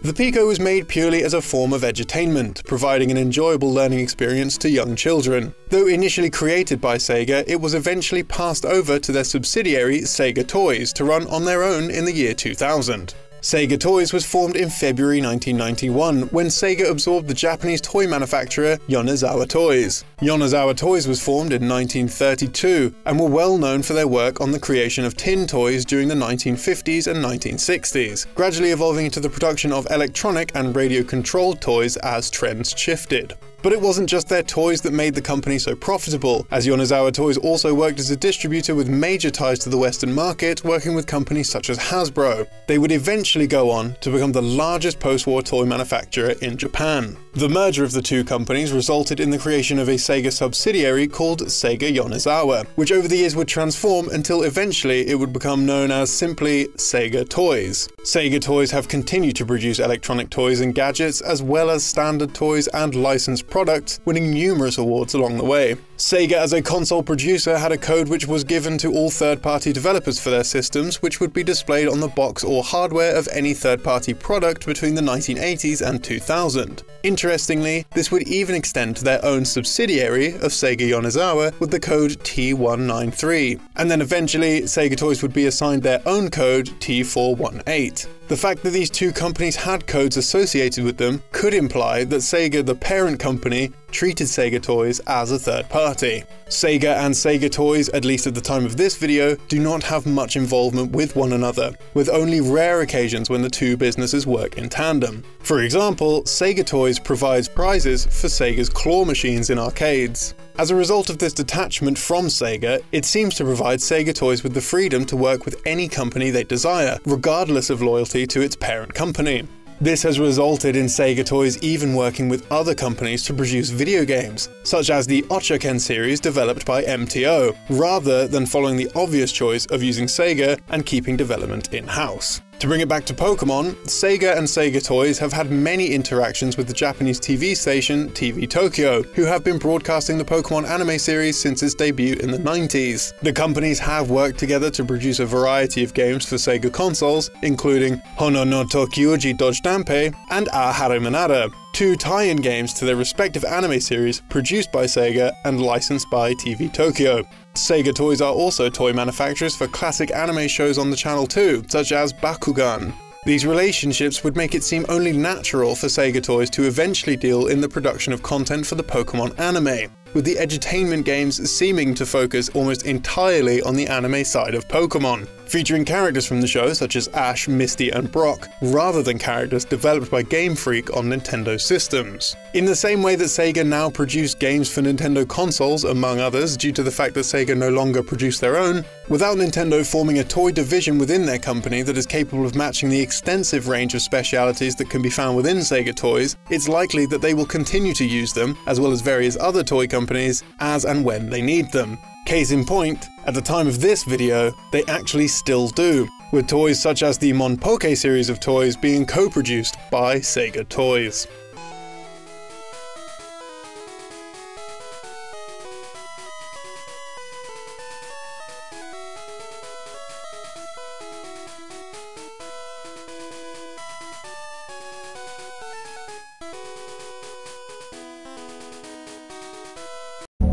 The 0.02 0.14
Pico 0.14 0.46
was 0.46 0.58
made 0.58 0.88
purely 0.88 1.22
as 1.22 1.34
a 1.34 1.42
form 1.42 1.74
of 1.74 1.82
edutainment, 1.82 2.64
providing 2.64 3.10
an 3.10 3.18
enjoyable 3.18 3.70
learning 3.70 3.98
experience 3.98 4.56
to 4.58 4.70
young 4.70 4.96
children. 4.96 5.54
Though 5.68 5.88
initially 5.88 6.30
created 6.30 6.80
by 6.80 6.96
Sega, 6.96 7.44
it 7.46 7.60
was 7.60 7.74
eventually 7.74 8.22
passed 8.22 8.64
over 8.64 8.98
to 8.98 9.12
their 9.12 9.24
subsidiary 9.24 10.00
Sega 10.00 10.48
Toys 10.48 10.94
to 10.94 11.04
run 11.04 11.26
on 11.26 11.44
their 11.44 11.62
own 11.62 11.90
in 11.90 12.06
the 12.06 12.14
year 12.14 12.32
2000. 12.32 13.14
Sega 13.40 13.80
Toys 13.80 14.12
was 14.12 14.26
formed 14.26 14.54
in 14.54 14.68
February 14.68 15.22
1991 15.22 16.28
when 16.28 16.48
Sega 16.48 16.90
absorbed 16.90 17.26
the 17.26 17.32
Japanese 17.32 17.80
toy 17.80 18.06
manufacturer 18.06 18.76
Yonezawa 18.86 19.48
Toys. 19.48 20.04
Yonezawa 20.20 20.76
Toys 20.76 21.08
was 21.08 21.22
formed 21.22 21.54
in 21.54 21.66
1932 21.66 22.94
and 23.06 23.18
were 23.18 23.30
well 23.30 23.56
known 23.56 23.82
for 23.82 23.94
their 23.94 24.06
work 24.06 24.42
on 24.42 24.50
the 24.50 24.60
creation 24.60 25.06
of 25.06 25.16
tin 25.16 25.46
toys 25.46 25.86
during 25.86 26.06
the 26.06 26.14
1950s 26.14 27.06
and 27.06 27.24
1960s, 27.24 28.26
gradually 28.34 28.72
evolving 28.72 29.06
into 29.06 29.20
the 29.20 29.30
production 29.30 29.72
of 29.72 29.90
electronic 29.90 30.54
and 30.54 30.76
radio 30.76 31.02
controlled 31.02 31.62
toys 31.62 31.96
as 31.98 32.28
trends 32.28 32.74
shifted. 32.76 33.34
But 33.62 33.72
it 33.72 33.80
wasn't 33.80 34.08
just 34.08 34.28
their 34.28 34.42
toys 34.42 34.80
that 34.82 34.92
made 34.92 35.14
the 35.14 35.20
company 35.20 35.58
so 35.58 35.74
profitable, 35.74 36.46
as 36.50 36.66
Yonezawa 36.66 37.12
Toys 37.12 37.36
also 37.36 37.74
worked 37.74 38.00
as 38.00 38.10
a 38.10 38.16
distributor 38.16 38.74
with 38.74 38.88
major 38.88 39.30
ties 39.30 39.58
to 39.60 39.68
the 39.68 39.76
Western 39.76 40.12
market, 40.14 40.64
working 40.64 40.94
with 40.94 41.06
companies 41.06 41.50
such 41.50 41.68
as 41.68 41.78
Hasbro. 41.78 42.46
They 42.66 42.78
would 42.78 42.92
eventually 42.92 43.46
go 43.46 43.70
on 43.70 43.96
to 44.00 44.10
become 44.10 44.32
the 44.32 44.40
largest 44.40 44.98
post 44.98 45.26
war 45.26 45.42
toy 45.42 45.66
manufacturer 45.66 46.34
in 46.40 46.56
Japan. 46.56 47.18
The 47.34 47.48
merger 47.48 47.84
of 47.84 47.92
the 47.92 48.02
two 48.02 48.24
companies 48.24 48.72
resulted 48.72 49.20
in 49.20 49.30
the 49.30 49.38
creation 49.38 49.78
of 49.78 49.88
a 49.88 49.94
Sega 49.94 50.32
subsidiary 50.32 51.06
called 51.06 51.42
Sega 51.42 51.94
Yonezawa, 51.94 52.66
which 52.74 52.90
over 52.90 53.06
the 53.06 53.18
years 53.18 53.36
would 53.36 53.46
transform 53.46 54.08
until 54.08 54.42
eventually 54.42 55.06
it 55.06 55.14
would 55.14 55.32
become 55.32 55.64
known 55.64 55.92
as 55.92 56.10
simply 56.10 56.66
Sega 56.76 57.28
Toys. 57.28 57.88
Sega 58.00 58.40
Toys 58.40 58.72
have 58.72 58.88
continued 58.88 59.36
to 59.36 59.46
produce 59.46 59.78
electronic 59.78 60.28
toys 60.28 60.60
and 60.60 60.74
gadgets, 60.74 61.20
as 61.20 61.40
well 61.40 61.70
as 61.70 61.84
standard 61.84 62.34
toys 62.34 62.66
and 62.68 62.96
licensed 62.96 63.46
products, 63.46 64.00
winning 64.04 64.32
numerous 64.32 64.76
awards 64.76 65.14
along 65.14 65.38
the 65.38 65.44
way. 65.44 65.76
Sega, 66.00 66.32
as 66.32 66.54
a 66.54 66.62
console 66.62 67.02
producer, 67.02 67.58
had 67.58 67.72
a 67.72 67.76
code 67.76 68.08
which 68.08 68.26
was 68.26 68.42
given 68.42 68.78
to 68.78 68.90
all 68.90 69.10
third 69.10 69.42
party 69.42 69.70
developers 69.70 70.18
for 70.18 70.30
their 70.30 70.42
systems, 70.42 71.02
which 71.02 71.20
would 71.20 71.34
be 71.34 71.44
displayed 71.44 71.88
on 71.88 72.00
the 72.00 72.08
box 72.08 72.42
or 72.42 72.64
hardware 72.64 73.14
of 73.14 73.28
any 73.32 73.52
third 73.52 73.84
party 73.84 74.14
product 74.14 74.64
between 74.64 74.94
the 74.94 75.02
1980s 75.02 75.86
and 75.86 76.02
2000. 76.02 76.82
Interestingly, 77.02 77.84
this 77.92 78.10
would 78.10 78.26
even 78.26 78.54
extend 78.54 78.96
to 78.96 79.04
their 79.04 79.22
own 79.22 79.44
subsidiary 79.44 80.28
of 80.36 80.52
Sega 80.52 80.88
Yonezawa 80.88 81.60
with 81.60 81.70
the 81.70 81.78
code 81.78 82.12
T193. 82.12 83.60
And 83.76 83.90
then 83.90 84.00
eventually, 84.00 84.62
Sega 84.62 84.96
Toys 84.96 85.20
would 85.20 85.34
be 85.34 85.44
assigned 85.44 85.82
their 85.82 86.00
own 86.06 86.30
code 86.30 86.68
T418. 86.80 88.06
The 88.30 88.36
fact 88.36 88.62
that 88.62 88.70
these 88.70 88.90
two 88.90 89.10
companies 89.10 89.56
had 89.56 89.88
codes 89.88 90.16
associated 90.16 90.84
with 90.84 90.98
them 90.98 91.20
could 91.32 91.52
imply 91.52 92.04
that 92.04 92.18
Sega, 92.18 92.64
the 92.64 92.76
parent 92.76 93.18
company, 93.18 93.72
treated 93.90 94.28
Sega 94.28 94.62
Toys 94.62 95.00
as 95.08 95.32
a 95.32 95.38
third 95.38 95.68
party. 95.68 96.22
Sega 96.50 96.96
and 96.96 97.14
Sega 97.14 97.48
Toys, 97.48 97.88
at 97.90 98.04
least 98.04 98.26
at 98.26 98.34
the 98.34 98.40
time 98.40 98.66
of 98.66 98.76
this 98.76 98.96
video, 98.96 99.36
do 99.46 99.60
not 99.60 99.84
have 99.84 100.04
much 100.04 100.34
involvement 100.34 100.90
with 100.90 101.14
one 101.14 101.32
another, 101.32 101.72
with 101.94 102.08
only 102.08 102.40
rare 102.40 102.80
occasions 102.80 103.30
when 103.30 103.40
the 103.40 103.48
two 103.48 103.76
businesses 103.76 104.26
work 104.26 104.58
in 104.58 104.68
tandem. 104.68 105.22
For 105.38 105.62
example, 105.62 106.22
Sega 106.24 106.66
Toys 106.66 106.98
provides 106.98 107.48
prizes 107.48 108.04
for 108.04 108.26
Sega's 108.26 108.68
claw 108.68 109.04
machines 109.04 109.50
in 109.50 109.60
arcades. 109.60 110.34
As 110.58 110.72
a 110.72 110.76
result 110.76 111.08
of 111.08 111.18
this 111.18 111.32
detachment 111.32 111.96
from 111.96 112.26
Sega, 112.26 112.82
it 112.90 113.04
seems 113.04 113.36
to 113.36 113.44
provide 113.44 113.78
Sega 113.78 114.12
Toys 114.12 114.42
with 114.42 114.52
the 114.52 114.60
freedom 114.60 115.06
to 115.06 115.16
work 115.16 115.44
with 115.44 115.62
any 115.64 115.88
company 115.88 116.30
they 116.30 116.44
desire, 116.44 116.98
regardless 117.06 117.70
of 117.70 117.80
loyalty 117.80 118.26
to 118.26 118.40
its 118.40 118.56
parent 118.56 118.92
company. 118.92 119.46
This 119.82 120.02
has 120.02 120.20
resulted 120.20 120.76
in 120.76 120.84
Sega 120.84 121.24
Toys 121.24 121.56
even 121.62 121.94
working 121.94 122.28
with 122.28 122.52
other 122.52 122.74
companies 122.74 123.22
to 123.24 123.32
produce 123.32 123.70
video 123.70 124.04
games, 124.04 124.50
such 124.62 124.90
as 124.90 125.06
the 125.06 125.22
Ochaken 125.30 125.80
series 125.80 126.20
developed 126.20 126.66
by 126.66 126.82
MTO, 126.82 127.56
rather 127.70 128.28
than 128.28 128.44
following 128.44 128.76
the 128.76 128.90
obvious 128.94 129.32
choice 129.32 129.64
of 129.66 129.82
using 129.82 130.04
Sega 130.04 130.60
and 130.68 130.84
keeping 130.84 131.16
development 131.16 131.72
in 131.72 131.86
house. 131.86 132.42
To 132.60 132.66
bring 132.66 132.82
it 132.82 132.90
back 132.90 133.06
to 133.06 133.14
Pokemon, 133.14 133.72
Sega 133.86 134.36
and 134.36 134.46
Sega 134.46 134.84
Toys 134.84 135.18
have 135.18 135.32
had 135.32 135.50
many 135.50 135.94
interactions 135.94 136.58
with 136.58 136.66
the 136.66 136.74
Japanese 136.74 137.18
TV 137.18 137.56
station 137.56 138.10
TV 138.10 138.46
Tokyo, 138.46 139.02
who 139.02 139.24
have 139.24 139.42
been 139.42 139.56
broadcasting 139.56 140.18
the 140.18 140.26
Pokemon 140.26 140.68
anime 140.68 140.98
series 140.98 141.38
since 141.38 141.62
its 141.62 141.74
debut 141.74 142.16
in 142.16 142.30
the 142.30 142.36
90s. 142.36 143.18
The 143.20 143.32
companies 143.32 143.78
have 143.78 144.10
worked 144.10 144.38
together 144.38 144.70
to 144.72 144.84
produce 144.84 145.20
a 145.20 145.24
variety 145.24 145.82
of 145.82 145.94
games 145.94 146.26
for 146.26 146.34
Sega 146.34 146.70
consoles, 146.70 147.30
including 147.42 147.96
Hono 148.18 148.46
no 148.46 148.64
Tokyuji 148.64 149.38
Dojidampe 149.38 150.14
and 150.28 150.48
A 150.48 150.70
Harumanara, 150.70 151.50
two 151.72 151.96
tie-in 151.96 152.36
games 152.36 152.74
to 152.74 152.84
their 152.84 152.96
respective 152.96 153.42
anime 153.46 153.80
series 153.80 154.20
produced 154.28 154.70
by 154.70 154.84
Sega 154.84 155.32
and 155.46 155.62
licensed 155.62 156.10
by 156.10 156.34
TV 156.34 156.70
Tokyo. 156.70 157.24
Sega 157.54 157.94
toys 157.94 158.20
are 158.20 158.32
also 158.32 158.70
toy 158.70 158.92
manufacturers 158.92 159.56
for 159.56 159.66
classic 159.66 160.14
anime 160.14 160.46
shows 160.48 160.78
on 160.78 160.90
the 160.90 160.96
channel 160.96 161.26
too, 161.26 161.64
such 161.68 161.92
as 161.92 162.12
Bakugan. 162.12 162.92
These 163.26 163.44
relationships 163.44 164.24
would 164.24 164.36
make 164.36 164.54
it 164.54 164.64
seem 164.64 164.86
only 164.88 165.12
natural 165.12 165.74
for 165.74 165.88
Sega 165.88 166.22
Toys 166.22 166.48
to 166.50 166.66
eventually 166.66 167.16
deal 167.16 167.48
in 167.48 167.60
the 167.60 167.68
production 167.68 168.14
of 168.14 168.22
content 168.22 168.66
for 168.66 168.76
the 168.76 168.82
Pokemon 168.82 169.38
anime, 169.38 169.92
with 170.14 170.24
the 170.24 170.36
edutainment 170.36 171.04
games 171.04 171.50
seeming 171.50 171.94
to 171.96 172.06
focus 172.06 172.48
almost 172.50 172.86
entirely 172.86 173.60
on 173.60 173.74
the 173.74 173.86
anime 173.88 174.24
side 174.24 174.54
of 174.54 174.66
Pokemon, 174.68 175.28
featuring 175.50 175.84
characters 175.84 176.26
from 176.26 176.40
the 176.40 176.46
show 176.46 176.72
such 176.72 176.94
as 176.94 177.08
Ash, 177.08 177.48
Misty, 177.48 177.90
and 177.90 178.10
Brock, 178.12 178.48
rather 178.62 179.02
than 179.02 179.18
characters 179.18 179.64
developed 179.64 180.08
by 180.08 180.22
Game 180.22 180.54
Freak 180.54 180.96
on 180.96 181.06
Nintendo 181.06 181.60
systems. 181.60 182.36
In 182.54 182.64
the 182.64 182.76
same 182.76 183.02
way 183.02 183.16
that 183.16 183.24
Sega 183.24 183.66
now 183.66 183.90
produce 183.90 184.32
games 184.32 184.70
for 184.72 184.80
Nintendo 184.80 185.28
consoles, 185.28 185.82
among 185.82 186.20
others, 186.20 186.56
due 186.56 186.70
to 186.70 186.84
the 186.84 186.90
fact 186.90 187.14
that 187.14 187.20
Sega 187.20 187.56
no 187.56 187.68
longer 187.68 188.00
produce 188.00 188.38
their 188.38 188.56
own, 188.56 188.84
without 189.08 189.38
Nintendo 189.38 189.84
forming 189.84 190.20
a 190.20 190.24
toy 190.24 190.52
division 190.52 190.98
within 190.98 191.26
their 191.26 191.38
company 191.38 191.82
that 191.82 191.98
is 191.98 192.06
capable 192.06 192.46
of 192.46 192.54
matching 192.54 192.88
the 192.88 193.00
extensive 193.00 193.66
range 193.66 193.94
of 193.94 194.02
specialities 194.02 194.76
that 194.76 194.88
can 194.88 195.02
be 195.02 195.10
found 195.10 195.36
within 195.36 195.56
Sega 195.56 195.94
toys, 195.94 196.36
it's 196.48 196.68
likely 196.68 197.06
that 197.06 197.20
they 197.20 197.34
will 197.34 197.44
continue 197.44 197.92
to 197.94 198.06
use 198.06 198.32
them, 198.32 198.56
as 198.68 198.78
well 198.78 198.92
as 198.92 199.00
various 199.00 199.36
other 199.40 199.64
toy 199.64 199.88
companies, 199.88 200.44
as 200.60 200.84
and 200.84 201.04
when 201.04 201.28
they 201.28 201.42
need 201.42 201.72
them. 201.72 201.98
Case 202.26 202.52
in 202.52 202.64
point, 202.64 203.08
at 203.26 203.34
the 203.34 203.40
time 203.40 203.66
of 203.66 203.80
this 203.80 204.04
video, 204.04 204.52
they 204.70 204.84
actually 204.84 205.26
still 205.26 205.68
do, 205.68 206.08
with 206.32 206.46
toys 206.46 206.80
such 206.80 207.02
as 207.02 207.18
the 207.18 207.32
Monpoke 207.32 207.96
series 207.96 208.30
of 208.30 208.38
toys 208.38 208.76
being 208.76 209.04
co-produced 209.04 209.76
by 209.90 210.16
Sega 210.20 210.68
Toys. 210.68 211.26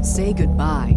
Say 0.02 0.34
goodbye 0.34 0.97